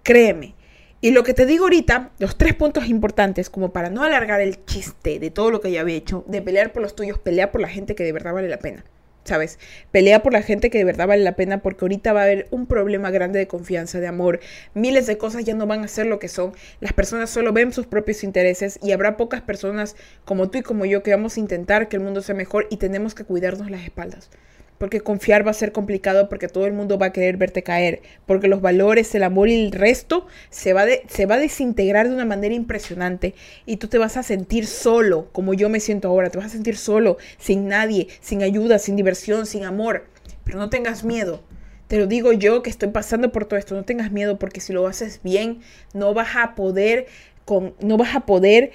Créeme. 0.02 0.54
Y 1.00 1.10
lo 1.10 1.22
que 1.22 1.34
te 1.34 1.46
digo 1.46 1.64
ahorita, 1.64 2.10
los 2.18 2.36
tres 2.36 2.54
puntos 2.54 2.88
importantes, 2.88 3.50
como 3.50 3.72
para 3.72 3.90
no 3.90 4.02
alargar 4.02 4.40
el 4.40 4.64
chiste 4.64 5.18
de 5.18 5.30
todo 5.30 5.50
lo 5.50 5.60
que 5.60 5.70
ya 5.70 5.82
había 5.82 5.96
hecho, 5.96 6.24
de 6.26 6.42
pelear 6.42 6.72
por 6.72 6.82
los 6.82 6.96
tuyos, 6.96 7.18
pelear 7.18 7.52
por 7.52 7.60
la 7.60 7.68
gente 7.68 7.94
que 7.94 8.04
de 8.04 8.12
verdad 8.12 8.32
vale 8.32 8.48
la 8.48 8.58
pena. 8.58 8.84
¿Sabes? 9.26 9.58
Pelea 9.90 10.22
por 10.22 10.32
la 10.32 10.42
gente 10.42 10.70
que 10.70 10.78
de 10.78 10.84
verdad 10.84 11.06
vale 11.06 11.22
la 11.22 11.36
pena 11.36 11.58
porque 11.62 11.84
ahorita 11.84 12.12
va 12.12 12.20
a 12.20 12.24
haber 12.24 12.48
un 12.50 12.66
problema 12.66 13.10
grande 13.10 13.38
de 13.38 13.46
confianza, 13.46 14.00
de 14.00 14.06
amor. 14.06 14.40
Miles 14.74 15.06
de 15.06 15.18
cosas 15.18 15.44
ya 15.44 15.54
no 15.54 15.66
van 15.66 15.84
a 15.84 15.88
ser 15.88 16.06
lo 16.06 16.18
que 16.18 16.28
son. 16.28 16.52
Las 16.80 16.92
personas 16.92 17.30
solo 17.30 17.52
ven 17.52 17.72
sus 17.72 17.86
propios 17.86 18.24
intereses 18.24 18.78
y 18.82 18.92
habrá 18.92 19.16
pocas 19.16 19.42
personas 19.42 19.96
como 20.24 20.50
tú 20.50 20.58
y 20.58 20.62
como 20.62 20.84
yo 20.84 21.02
que 21.02 21.10
vamos 21.10 21.36
a 21.36 21.40
intentar 21.40 21.88
que 21.88 21.96
el 21.96 22.02
mundo 22.02 22.22
sea 22.22 22.34
mejor 22.34 22.66
y 22.70 22.78
tenemos 22.78 23.14
que 23.14 23.24
cuidarnos 23.24 23.70
las 23.70 23.82
espaldas 23.82 24.30
porque 24.78 25.00
confiar 25.00 25.46
va 25.46 25.50
a 25.50 25.54
ser 25.54 25.72
complicado 25.72 26.28
porque 26.28 26.48
todo 26.48 26.66
el 26.66 26.72
mundo 26.72 26.98
va 26.98 27.06
a 27.06 27.12
querer 27.12 27.36
verte 27.36 27.62
caer, 27.62 28.02
porque 28.26 28.48
los 28.48 28.60
valores, 28.60 29.14
el 29.14 29.22
amor 29.22 29.48
y 29.48 29.54
el 29.54 29.72
resto 29.72 30.26
se 30.50 30.72
va, 30.72 30.84
se 31.08 31.26
va 31.26 31.36
a 31.36 31.38
desintegrar 31.38 32.08
de 32.08 32.14
una 32.14 32.24
manera 32.24 32.54
impresionante 32.54 33.34
y 33.64 33.76
tú 33.76 33.88
te 33.88 33.98
vas 33.98 34.16
a 34.16 34.22
sentir 34.22 34.66
solo, 34.66 35.28
como 35.32 35.54
yo 35.54 35.68
me 35.68 35.80
siento 35.80 36.08
ahora, 36.08 36.30
te 36.30 36.38
vas 36.38 36.48
a 36.48 36.50
sentir 36.50 36.76
solo, 36.76 37.18
sin 37.38 37.68
nadie, 37.68 38.08
sin 38.20 38.42
ayuda, 38.42 38.78
sin 38.78 38.96
diversión, 38.96 39.46
sin 39.46 39.64
amor, 39.64 40.06
pero 40.44 40.58
no 40.58 40.70
tengas 40.70 41.04
miedo. 41.04 41.42
Te 41.88 41.98
lo 41.98 42.06
digo 42.06 42.32
yo 42.32 42.62
que 42.62 42.70
estoy 42.70 42.88
pasando 42.88 43.30
por 43.30 43.44
todo 43.44 43.58
esto, 43.58 43.74
no 43.74 43.84
tengas 43.84 44.10
miedo 44.10 44.38
porque 44.38 44.60
si 44.60 44.72
lo 44.72 44.86
haces 44.88 45.20
bien 45.22 45.60
no 45.94 46.14
vas 46.14 46.34
a 46.34 46.56
poder 46.56 47.06
con 47.44 47.74
no 47.80 47.96
vas 47.96 48.16
a 48.16 48.26
poder 48.26 48.72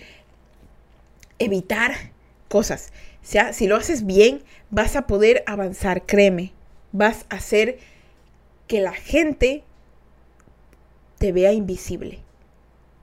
evitar 1.38 1.94
cosas. 2.48 2.94
Sea, 3.22 3.54
si 3.54 3.68
lo 3.68 3.76
haces 3.76 4.06
bien, 4.06 4.44
vas 4.72 4.96
a 4.96 5.06
poder 5.06 5.44
avanzar, 5.46 6.06
créeme. 6.06 6.54
Vas 6.92 7.26
a 7.30 7.36
hacer 7.36 7.78
que 8.68 8.82
la 8.82 8.94
gente 8.94 9.64
te 11.20 11.32
vea 11.32 11.54
invisible. 11.54 12.20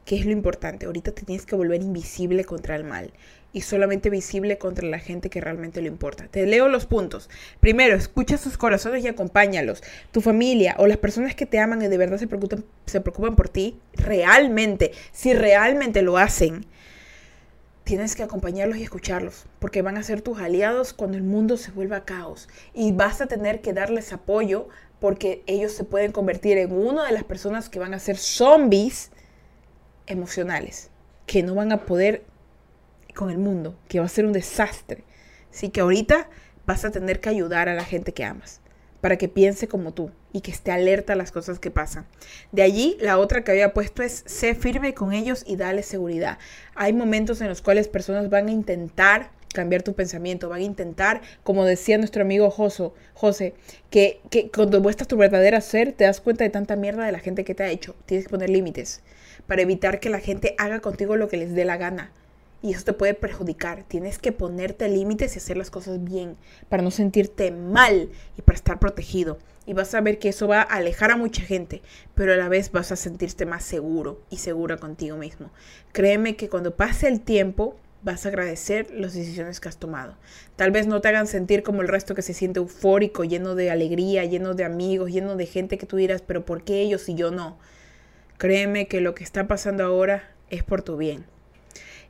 Que 0.05 0.17
es 0.17 0.25
lo 0.25 0.33
importante. 0.33 0.87
Ahorita 0.87 1.13
te 1.13 1.23
tienes 1.23 1.47
que 1.47 1.55
volver 1.55 1.83
invisible 1.83 2.45
contra 2.45 2.75
el 2.75 2.85
mal 2.85 3.13
y 3.53 3.63
solamente 3.63 4.11
visible 4.11 4.59
contra 4.59 4.87
la 4.87 4.99
gente 4.99 5.31
que 5.31 5.41
realmente 5.41 5.81
le 5.81 5.89
importa. 5.89 6.29
Te 6.29 6.47
leo 6.47 6.69
los 6.69 6.87
puntos. 6.87 7.31
Primero, 7.61 7.97
escucha 7.97 8.37
sus 8.37 8.59
corazones 8.59 9.05
y 9.05 9.09
acompáñalos. 9.09 9.83
Tu 10.13 10.21
familia 10.21 10.75
o 10.79 10.87
las 10.87 10.99
personas 10.99 11.35
que 11.35 11.47
te 11.47 11.59
aman 11.59 11.83
y 11.83 11.89
de 11.89 11.99
verdad 11.99 12.19
se 12.19 12.27
preocupan, 12.27 12.65
se 12.87 13.01
preocupan 13.01 13.37
por 13.37 13.49
ti, 13.49 13.79
realmente, 13.95 14.93
si 15.13 15.33
realmente 15.33 16.03
lo 16.03 16.19
hacen, 16.19 16.67
tienes 17.89 18.15
que 18.15 18.23
acompañarlos 18.23 18.77
y 18.77 18.83
escucharlos, 18.83 19.47
porque 19.61 19.81
van 19.81 19.97
a 19.97 20.03
ser 20.03 20.21
tus 20.21 20.39
aliados 20.39 20.93
cuando 20.93 21.17
el 21.17 21.23
mundo 21.23 21.57
se 21.57 21.71
vuelva 21.71 22.05
caos. 22.05 22.47
Y 22.75 22.93
vas 22.93 23.23
a 23.23 23.27
tener 23.29 23.63
que 23.63 23.73
darles 23.73 24.13
apoyo 24.13 24.69
porque 25.01 25.43
ellos 25.47 25.73
se 25.73 25.85
pueden 25.85 26.13
convertir 26.13 26.59
en 26.59 26.71
una 26.73 27.07
de 27.07 27.13
las 27.13 27.25
personas 27.25 27.71
que 27.71 27.79
van 27.79 27.95
a 27.95 27.99
ser 27.99 28.19
zombies 28.19 29.11
emocionales, 30.07 30.91
que 31.25 31.43
no 31.43 31.55
van 31.55 31.73
a 31.73 31.87
poder 31.87 32.27
con 33.15 33.31
el 33.31 33.39
mundo, 33.39 33.75
que 33.89 34.01
va 34.01 34.05
a 34.05 34.11
ser 34.11 34.27
un 34.27 34.35
desastre. 34.35 35.05
Así 35.51 35.71
que 35.71 35.81
ahorita 35.81 36.29
vas 36.67 36.85
a 36.85 36.91
tener 36.91 37.23
que 37.23 37.31
ayudar 37.31 37.71
a 37.71 37.75
la 37.75 37.85
gente 37.87 38.13
que 38.13 38.23
amas 38.23 38.61
para 39.01 39.17
que 39.17 39.29
piense 39.29 39.69
como 39.69 39.93
tú 39.93 40.11
y 40.33 40.41
que 40.41 40.51
esté 40.51 40.71
alerta 40.71 41.13
a 41.13 41.17
las 41.17 41.33
cosas 41.33 41.59
que 41.59 41.71
pasan. 41.71 42.07
De 42.53 42.63
allí, 42.63 42.97
la 43.01 43.19
otra 43.19 43.45
que 43.45 43.53
había 43.53 43.73
puesto 43.73 44.03
es, 44.03 44.23
sé 44.27 44.55
firme 44.55 44.95
con 44.95 45.13
ellos 45.13 45.45
y 45.47 45.57
dale 45.57 45.83
seguridad. 45.83 46.39
Hay 46.75 46.93
momentos 46.93 47.41
en 47.41 47.49
los 47.49 47.63
cuales 47.63 47.89
personas 47.89 48.31
van 48.31 48.49
a 48.49 48.53
intentar 48.53 49.31
cambiar 49.55 49.83
tu 49.83 49.95
pensamiento, 49.95 50.49
van 50.49 50.61
a 50.61 50.65
intentar, 50.65 51.23
como 51.43 51.65
decía 51.65 51.97
nuestro 51.97 52.23
amigo 52.23 52.51
Joso, 52.51 52.95
José, 53.15 53.55
que, 53.91 54.21
que 54.31 54.51
cuando 54.51 54.81
muestras 54.81 55.09
tu 55.09 55.17
verdadera 55.17 55.61
ser, 55.61 55.93
te 55.93 56.05
das 56.05 56.21
cuenta 56.21 56.45
de 56.45 56.51
tanta 56.51 56.77
mierda 56.77 57.07
de 57.07 57.13
la 57.13 57.19
gente 57.19 57.45
que 57.45 57.55
te 57.55 57.63
ha 57.63 57.71
hecho. 57.71 57.95
Tienes 58.07 58.27
que 58.27 58.31
poner 58.31 58.51
límites 58.51 59.03
para 59.47 59.63
evitar 59.63 60.01
que 60.01 60.11
la 60.11 60.21
gente 60.21 60.55
haga 60.59 60.81
contigo 60.81 61.17
lo 61.17 61.29
que 61.29 61.39
les 61.39 61.55
dé 61.55 61.65
la 61.65 61.79
gana 61.79 62.13
y 62.63 62.73
eso 62.73 62.85
te 62.85 62.93
puede 62.93 63.15
perjudicar. 63.15 63.85
Tienes 63.85 64.19
que 64.19 64.33
ponerte 64.33 64.89
límites 64.89 65.35
y 65.35 65.39
hacer 65.39 65.57
las 65.57 65.71
cosas 65.71 66.03
bien 66.03 66.37
para 66.69 66.83
no 66.83 66.91
sentirte 66.91 67.51
mal 67.51 68.11
y 68.37 68.43
para 68.43 68.57
estar 68.57 68.79
protegido. 68.79 69.39
Y 69.67 69.75
vas 69.75 69.95
a 69.95 70.01
ver 70.01 70.19
que 70.19 70.31
eso 70.31 70.49
va 70.49 70.61
a 70.63 70.77
alejar 70.77 71.11
a 71.11 71.17
mucha 71.17 71.43
gente, 71.43 71.83
pero 72.15 72.33
a 72.33 72.37
la 72.37 72.49
vez 72.49 72.73
vas 72.73 72.91
a 72.91 72.97
sentirte 72.97 73.47
más 73.47 73.65
seguro 73.65 74.21
y 74.31 74.39
segura 74.39 74.79
contigo 74.79 75.17
mismo. 75.17 75.51
Créeme 75.93 76.37
que 76.37 76.49
cuando 76.49 76.75
pase 76.75 77.07
el 77.09 77.21
tiempo 77.21 77.77
vas 78.03 78.25
a 78.25 78.29
agradecer 78.29 78.91
las 78.93 79.15
decisiones 79.15 79.61
que 79.61 79.69
has 79.69 79.77
tomado. 79.77 80.17
Tal 80.57 80.71
vez 80.71 80.87
no 80.87 81.01
te 81.01 81.09
hagan 81.09 81.27
sentir 81.27 81.63
como 81.63 81.83
el 81.83 81.89
resto 81.89 82.15
que 82.15 82.23
se 82.23 82.33
siente 82.33 82.61
eufórico, 82.61 83.25
lleno 83.25 83.55
de 83.55 83.71
alegría, 83.71 84.25
lleno 84.25 84.55
de 84.55 84.65
amigos, 84.65 85.11
lleno 85.11 85.37
de 85.37 85.47
gente 85.47 85.79
que 85.79 85.87
tú 85.87 85.97
dirás, 85.97 86.23
pero 86.23 86.45
¿por 86.45 86.63
qué 86.63 86.81
ellos 86.81 87.09
y 87.09 87.15
yo 87.15 87.31
no? 87.31 87.59
Créeme 88.39 88.87
que 88.87 89.01
lo 89.01 89.15
que 89.15 89.25
está 89.25 89.49
pasando 89.49 89.85
ahora 89.85 90.31
es 90.49 90.63
por 90.63 90.83
tu 90.83 90.97
bien. 90.97 91.25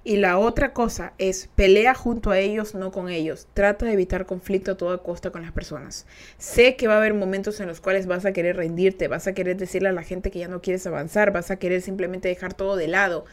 Y 0.05 0.17
la 0.17 0.39
otra 0.39 0.73
cosa 0.73 1.13
es 1.19 1.49
pelea 1.55 1.95
junto 1.95 2.31
a 2.31 2.39
ellos, 2.39 2.75
no 2.75 2.93
con 2.93 3.09
ellos. 3.09 3.47
Trata 3.53 3.87
de 3.87 3.93
evitar 3.93 4.27
conflicto 4.27 4.73
a 4.73 4.77
toda 4.77 4.99
costa 4.99 5.31
con 5.31 5.43
las 5.43 5.53
personas. 5.53 6.07
Sé 6.39 6.77
que 6.77 6.87
va 6.87 6.95
a 6.95 6.99
haber 6.99 7.15
momentos 7.15 7.61
en 7.61 7.67
los 7.67 7.81
cuales 7.81 8.07
vas 8.07 8.25
a 8.25 8.33
querer 8.33 8.57
rendirte, 8.57 9.09
vas 9.09 9.27
a 9.27 9.35
querer 9.35 9.57
decirle 9.57 9.89
a 9.89 9.93
la 9.93 10.03
gente 10.03 10.31
que 10.31 10.39
ya 10.39 10.49
no 10.49 10.63
quieres 10.63 10.87
avanzar, 10.87 11.33
vas 11.33 11.51
a 11.51 11.59
querer 11.59 11.83
simplemente 11.83 12.29
dejar 12.29 12.55
todo 12.55 12.77
de 12.77 12.89
lado 12.89 13.25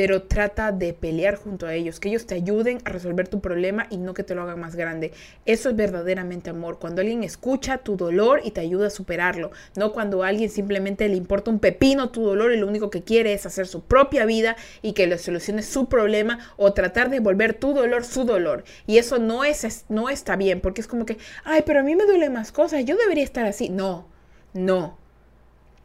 pero 0.00 0.22
trata 0.22 0.72
de 0.72 0.94
pelear 0.94 1.36
junto 1.36 1.66
a 1.66 1.74
ellos, 1.74 2.00
que 2.00 2.08
ellos 2.08 2.24
te 2.24 2.34
ayuden 2.34 2.78
a 2.86 2.88
resolver 2.88 3.28
tu 3.28 3.40
problema 3.40 3.86
y 3.90 3.98
no 3.98 4.14
que 4.14 4.24
te 4.24 4.34
lo 4.34 4.40
hagan 4.40 4.58
más 4.58 4.74
grande. 4.74 5.12
Eso 5.44 5.68
es 5.68 5.76
verdaderamente 5.76 6.48
amor, 6.48 6.78
cuando 6.78 7.02
alguien 7.02 7.22
escucha 7.22 7.76
tu 7.76 7.98
dolor 7.98 8.40
y 8.42 8.52
te 8.52 8.62
ayuda 8.62 8.86
a 8.86 8.90
superarlo, 8.90 9.50
no 9.76 9.92
cuando 9.92 10.22
a 10.22 10.28
alguien 10.28 10.48
simplemente 10.48 11.06
le 11.06 11.16
importa 11.16 11.50
un 11.50 11.58
pepino 11.58 12.08
tu 12.08 12.24
dolor 12.24 12.50
y 12.50 12.56
lo 12.56 12.66
único 12.66 12.88
que 12.88 13.02
quiere 13.02 13.34
es 13.34 13.44
hacer 13.44 13.66
su 13.66 13.82
propia 13.82 14.24
vida 14.24 14.56
y 14.80 14.94
que 14.94 15.06
le 15.06 15.18
solucione 15.18 15.62
su 15.62 15.86
problema 15.86 16.38
o 16.56 16.72
tratar 16.72 17.10
de 17.10 17.20
volver 17.20 17.52
tu 17.52 17.74
dolor 17.74 18.06
su 18.06 18.24
dolor. 18.24 18.64
Y 18.86 18.96
eso 18.96 19.18
no, 19.18 19.44
es, 19.44 19.84
no 19.90 20.08
está 20.08 20.36
bien, 20.36 20.62
porque 20.62 20.80
es 20.80 20.86
como 20.86 21.04
que, 21.04 21.18
ay, 21.44 21.62
pero 21.66 21.80
a 21.80 21.82
mí 21.82 21.94
me 21.94 22.06
duelen 22.06 22.32
más 22.32 22.52
cosas, 22.52 22.86
yo 22.86 22.96
debería 22.96 23.24
estar 23.24 23.44
así. 23.44 23.68
No, 23.68 24.08
no, 24.54 24.96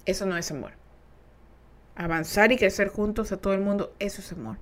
eso 0.06 0.26
no 0.26 0.38
es 0.38 0.50
amor 0.52 0.85
avanzar 1.96 2.52
y 2.52 2.58
crecer 2.58 2.90
juntos 2.90 3.32
a 3.32 3.38
todo 3.38 3.54
el 3.54 3.62
mundo, 3.62 3.94
eso 4.00 4.22
es 4.22 4.32
amor. 4.32 4.58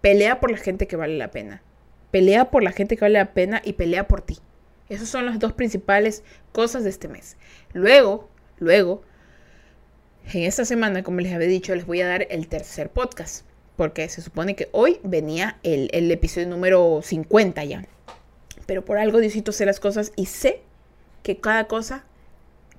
Pelea 0.00 0.40
por 0.40 0.50
la 0.50 0.58
gente 0.58 0.86
que 0.86 0.96
vale 0.96 1.16
la 1.16 1.30
pena. 1.30 1.62
Pelea 2.10 2.50
por 2.50 2.62
la 2.62 2.72
gente 2.72 2.96
que 2.96 3.04
vale 3.04 3.18
la 3.18 3.32
pena 3.32 3.62
y 3.64 3.74
pelea 3.74 4.06
por 4.06 4.20
ti. 4.20 4.38
Esas 4.88 5.08
son 5.08 5.26
las 5.26 5.38
dos 5.38 5.52
principales 5.52 6.22
cosas 6.52 6.84
de 6.84 6.90
este 6.90 7.08
mes. 7.08 7.36
Luego, 7.72 8.28
luego, 8.58 9.02
en 10.32 10.42
esta 10.42 10.64
semana, 10.64 11.02
como 11.02 11.20
les 11.20 11.32
había 11.32 11.48
dicho, 11.48 11.74
les 11.74 11.86
voy 11.86 12.02
a 12.02 12.06
dar 12.08 12.26
el 12.30 12.48
tercer 12.48 12.90
podcast. 12.90 13.46
Porque 13.76 14.08
se 14.08 14.22
supone 14.22 14.54
que 14.54 14.68
hoy 14.72 15.00
venía 15.02 15.58
el, 15.62 15.88
el 15.92 16.10
episodio 16.10 16.48
número 16.48 17.00
50 17.02 17.64
ya. 17.64 17.84
Pero 18.66 18.84
por 18.84 18.98
algo 18.98 19.18
Diosito 19.18 19.50
hace 19.50 19.66
las 19.66 19.80
cosas 19.80 20.12
y 20.16 20.26
sé 20.26 20.60
que 21.22 21.38
cada 21.38 21.66
cosa 21.66 22.04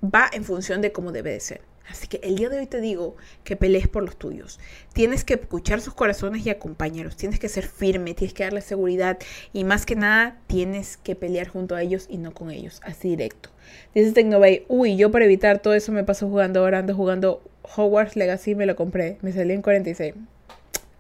va 0.01 0.29
en 0.31 0.43
función 0.43 0.81
de 0.81 0.91
cómo 0.91 1.11
debe 1.11 1.31
de 1.31 1.39
ser. 1.39 1.61
Así 1.89 2.07
que 2.07 2.19
el 2.23 2.35
día 2.35 2.49
de 2.49 2.59
hoy 2.59 2.67
te 2.67 2.81
digo 2.81 3.15
que 3.43 3.55
pelees 3.55 3.87
por 3.87 4.03
los 4.03 4.17
tuyos. 4.17 4.59
Tienes 4.93 5.23
que 5.23 5.35
escuchar 5.35 5.81
sus 5.81 5.93
corazones 5.93 6.45
y 6.45 6.49
acompañarlos. 6.49 7.15
Tienes 7.15 7.39
que 7.39 7.49
ser 7.49 7.67
firme, 7.67 8.13
tienes 8.13 8.33
que 8.33 8.43
darles 8.43 8.65
seguridad 8.65 9.17
y 9.53 9.63
más 9.63 9.85
que 9.85 9.95
nada 9.95 10.37
tienes 10.47 10.97
que 10.97 11.15
pelear 11.15 11.47
junto 11.47 11.75
a 11.75 11.81
ellos 11.81 12.07
y 12.09 12.17
no 12.17 12.33
con 12.33 12.49
ellos, 12.49 12.81
así 12.83 13.09
directo. 13.09 13.49
Dice 13.93 14.11
Tecnobay, 14.11 14.65
uy, 14.67 14.97
yo 14.97 15.11
para 15.11 15.25
evitar 15.25 15.59
todo 15.59 15.73
eso 15.73 15.91
me 15.91 16.03
paso 16.03 16.27
jugando 16.27 16.61
ahora, 16.61 16.79
ando 16.79 16.95
jugando 16.95 17.43
Hogwarts 17.75 18.15
Legacy, 18.15 18.55
me 18.55 18.65
lo 18.65 18.75
compré, 18.75 19.17
me 19.21 19.31
salió 19.31 19.53
en 19.53 19.61
46. 19.61 20.15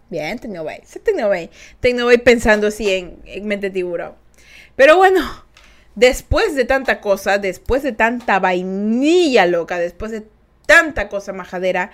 Bien, 0.09 0.37
Tecnobay, 0.37 0.81
sí, 0.85 0.99
Tecnobay. 0.99 1.49
Tecnobay 1.79 2.19
pensando 2.19 2.67
así 2.67 2.91
en, 2.91 3.19
en 3.25 3.47
mente 3.47 3.71
tiburón. 3.71 4.13
Pero 4.75 4.97
bueno, 4.97 5.21
después 5.95 6.55
de 6.55 6.65
tanta 6.65 7.01
cosa, 7.01 7.37
después 7.37 7.81
de 7.81 7.91
tanta 7.91 8.39
vainilla 8.39 9.45
loca, 9.45 9.79
después 9.79 10.11
de 10.11 10.23
tanta 10.65 11.09
cosa 11.09 11.33
majadera, 11.33 11.91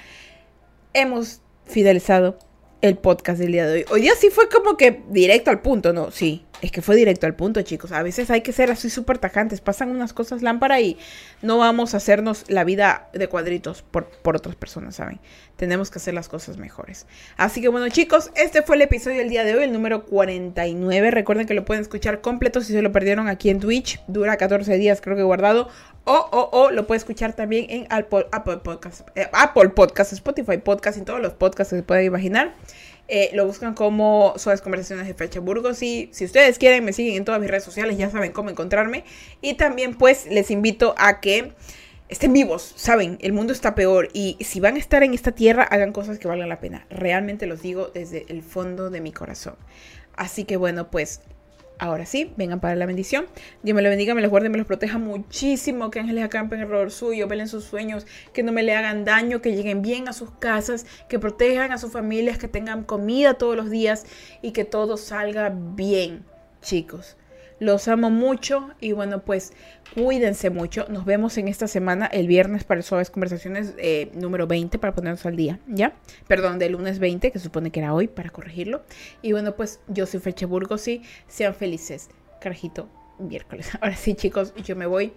hemos 0.94 1.42
fidelizado 1.66 2.38
el 2.82 2.98
podcast 2.98 3.40
del 3.40 3.52
día 3.52 3.68
de 3.68 3.74
hoy. 3.74 3.86
Hoy 3.92 4.02
día 4.02 4.14
sí 4.20 4.30
fue 4.30 4.50
como 4.50 4.78
que 4.78 5.04
directo 5.10 5.52
al 5.52 5.62
punto, 5.62 5.94
¿no? 5.94 6.12
Sí, 6.12 6.46
Es 6.62 6.72
que 6.72 6.82
fue 6.82 6.96
directo 6.96 7.26
al 7.26 7.36
punto, 7.36 7.62
chicos. 7.64 7.92
A 7.92 8.04
veces 8.04 8.30
hay 8.30 8.42
que 8.42 8.54
ser 8.54 8.70
así 8.70 8.90
súper 8.90 9.18
tajantes. 9.18 9.62
Pasan 9.62 9.90
unas 9.90 10.14
cosas 10.14 10.44
lámpara 10.44 10.80
y 10.80 10.98
no 11.42 11.58
vamos 11.58 11.94
a 11.96 11.98
hacernos 11.98 12.46
la 12.50 12.64
vida 12.64 13.10
de 13.14 13.28
cuadritos 13.28 13.82
por, 13.82 14.06
por 14.06 14.36
otras 14.36 14.56
personas, 14.56 14.96
¿saben? 14.96 15.20
Tenemos 15.56 15.90
que 15.90 15.98
hacer 15.98 16.14
las 16.14 16.30
cosas 16.30 16.58
mejores. 16.58 17.08
Así 17.36 17.62
que 17.62 17.68
bueno, 17.68 17.90
chicos, 17.90 18.32
este 18.36 18.62
fue 18.62 18.76
el 18.76 18.84
episodio 18.84 19.18
del 19.18 19.30
día 19.30 19.44
de 19.44 19.56
hoy, 19.56 19.64
el 19.64 19.74
número 19.74 20.06
49. 20.06 21.10
Recuerden 21.10 21.48
que 21.48 21.56
lo 21.56 21.66
pueden 21.66 21.82
escuchar 21.82 22.22
completo 22.22 22.62
si 22.62 22.74
se 22.74 22.82
lo 22.84 22.92
perdieron 22.92 23.28
aquí 23.28 23.50
en 23.50 23.60
Twitch. 23.60 24.00
Dura 24.08 24.38
14 24.38 24.78
días, 24.78 25.02
creo 25.02 25.16
que 25.16 25.24
guardado. 25.24 25.68
O, 26.04 26.14
o, 26.14 26.50
o 26.60 26.72
lo 26.72 26.86
pueden 26.86 27.00
escuchar 27.00 27.34
también 27.34 27.68
en 27.70 27.88
Apple, 27.90 28.28
Apple 28.32 28.58
Podcast, 28.58 29.08
eh, 29.16 29.30
Spotify 30.12 30.58
Podcast, 30.58 30.98
en 30.98 31.06
todos 31.06 31.22
los 31.22 31.34
podcasts 31.34 31.72
que 31.72 31.78
se 31.78 31.84
pueden 31.84 32.06
imaginar. 32.06 32.54
Eh, 33.14 33.30
lo 33.34 33.46
buscan 33.46 33.74
como 33.74 34.36
Suaves 34.38 34.62
Conversaciones 34.62 35.06
de 35.06 35.14
Fecha 35.14 35.42
Burgos. 35.42 35.84
Y 35.84 36.10
si 36.14 36.24
ustedes 36.24 36.58
quieren, 36.58 36.86
me 36.86 36.94
siguen 36.94 37.18
en 37.18 37.26
todas 37.26 37.42
mis 37.42 37.50
redes 37.50 37.66
sociales, 37.66 37.98
ya 37.98 38.10
saben 38.10 38.32
cómo 38.32 38.50
encontrarme. 38.50 39.04
Y 39.42 39.56
también, 39.56 39.98
pues, 39.98 40.28
les 40.28 40.50
invito 40.50 40.96
a 40.98 41.20
que 41.20 41.52
estén 42.08 42.32
vivos, 42.32 42.74
saben, 42.78 43.18
el 43.20 43.34
mundo 43.34 43.52
está 43.52 43.76
peor. 43.76 44.08
Y 44.14 44.38
si 44.40 44.62
van 44.62 44.78
a 44.78 44.80
estar 44.80 45.04
en 45.04 45.14
esta 45.14 45.34
tierra, 45.34 45.64
hagan 45.64 45.92
cosas 45.92 46.20
que 46.20 46.30
valgan 46.30 46.48
la 46.48 46.62
pena. 46.62 46.86
Realmente 46.90 47.48
los 47.48 47.62
digo 47.62 47.92
desde 47.94 48.26
el 48.30 48.44
fondo 48.44 48.90
de 48.90 49.02
mi 49.02 49.12
corazón. 49.12 49.56
Así 50.16 50.46
que 50.46 50.56
bueno, 50.56 50.90
pues 50.90 51.20
Ahora 51.82 52.06
sí, 52.06 52.32
vengan 52.38 52.60
para 52.60 52.76
la 52.76 52.86
bendición. 52.86 53.26
Dios 53.64 53.76
me 53.76 53.82
lo 53.82 53.90
bendiga, 53.90 54.14
me 54.14 54.22
los 54.22 54.30
guarde, 54.30 54.50
me 54.50 54.60
los 54.60 54.68
proteja 54.68 55.00
muchísimo. 55.00 55.90
Que 55.90 56.00
ángeles 56.00 56.24
acampen 56.24 56.60
error 56.60 56.92
suyo, 56.92 57.28
velen 57.28 57.48
sus 57.48 57.64
sueños, 57.64 58.06
que 58.34 58.44
no 58.44 58.52
me 58.52 58.62
le 58.62 58.76
hagan 58.76 59.04
daño, 59.04 59.42
que 59.42 59.56
lleguen 59.56 59.82
bien 59.82 60.08
a 60.08 60.14
sus 60.14 60.30
casas, 60.30 60.86
que 61.10 61.18
protejan 61.18 61.72
a 61.72 61.80
sus 61.80 61.92
familias, 61.92 62.38
que 62.38 62.48
tengan 62.48 62.84
comida 62.84 63.34
todos 63.34 63.56
los 63.56 63.72
días 63.72 64.06
y 64.44 64.52
que 64.52 64.64
todo 64.64 64.96
salga 64.96 65.52
bien, 65.52 66.24
chicos. 66.62 67.18
Los 67.62 67.88
amo 67.88 68.10
mucho 68.10 68.72
y 68.80 68.92
bueno, 68.92 69.22
pues 69.22 69.54
cuídense 69.94 70.50
mucho. 70.50 70.88
Nos 70.90 71.06
vemos 71.06 71.38
en 71.38 71.48
esta 71.48 71.68
semana, 71.68 72.08
el 72.08 72.26
viernes, 72.26 72.64
para 72.64 72.82
Suaves 72.82 73.12
Conversaciones 73.12 73.76
eh, 73.78 74.10
número 74.16 74.48
20, 74.48 74.80
para 74.80 74.96
ponernos 74.96 75.24
al 75.28 75.36
día, 75.36 75.60
¿ya? 75.68 75.94
Perdón, 76.28 76.58
del 76.58 76.72
lunes 76.72 76.98
20, 76.98 77.32
que 77.32 77.38
supone 77.38 77.70
que 77.70 77.82
era 77.82 77.94
hoy, 77.94 78.08
para 78.08 78.32
corregirlo. 78.32 78.82
Y 79.22 79.34
bueno, 79.34 79.56
pues 79.56 79.80
yo 79.88 80.08
soy 80.08 80.20
Feche 80.22 80.48
Burgos 80.48 80.88
y 80.88 81.04
sean 81.28 81.54
felices. 81.54 82.10
Carajito, 82.40 82.90
miércoles. 83.20 83.70
Ahora 83.80 83.96
sí, 83.96 84.16
chicos, 84.16 84.56
yo 84.64 84.76
me 84.76 84.88
voy 84.88 85.14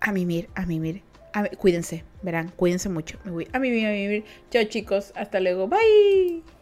a 0.00 0.12
mimir, 0.12 0.50
a 0.54 0.66
mimir. 0.66 1.02
A, 1.32 1.48
cuídense, 1.48 2.04
verán, 2.20 2.52
cuídense 2.56 2.90
mucho. 2.90 3.18
Me 3.24 3.30
voy 3.30 3.48
a 3.54 3.58
mimir, 3.58 3.86
a 3.86 3.90
mimir. 3.90 4.24
Chao, 4.50 4.64
chicos. 4.64 5.14
Hasta 5.16 5.40
luego. 5.40 5.66
Bye. 5.66 6.55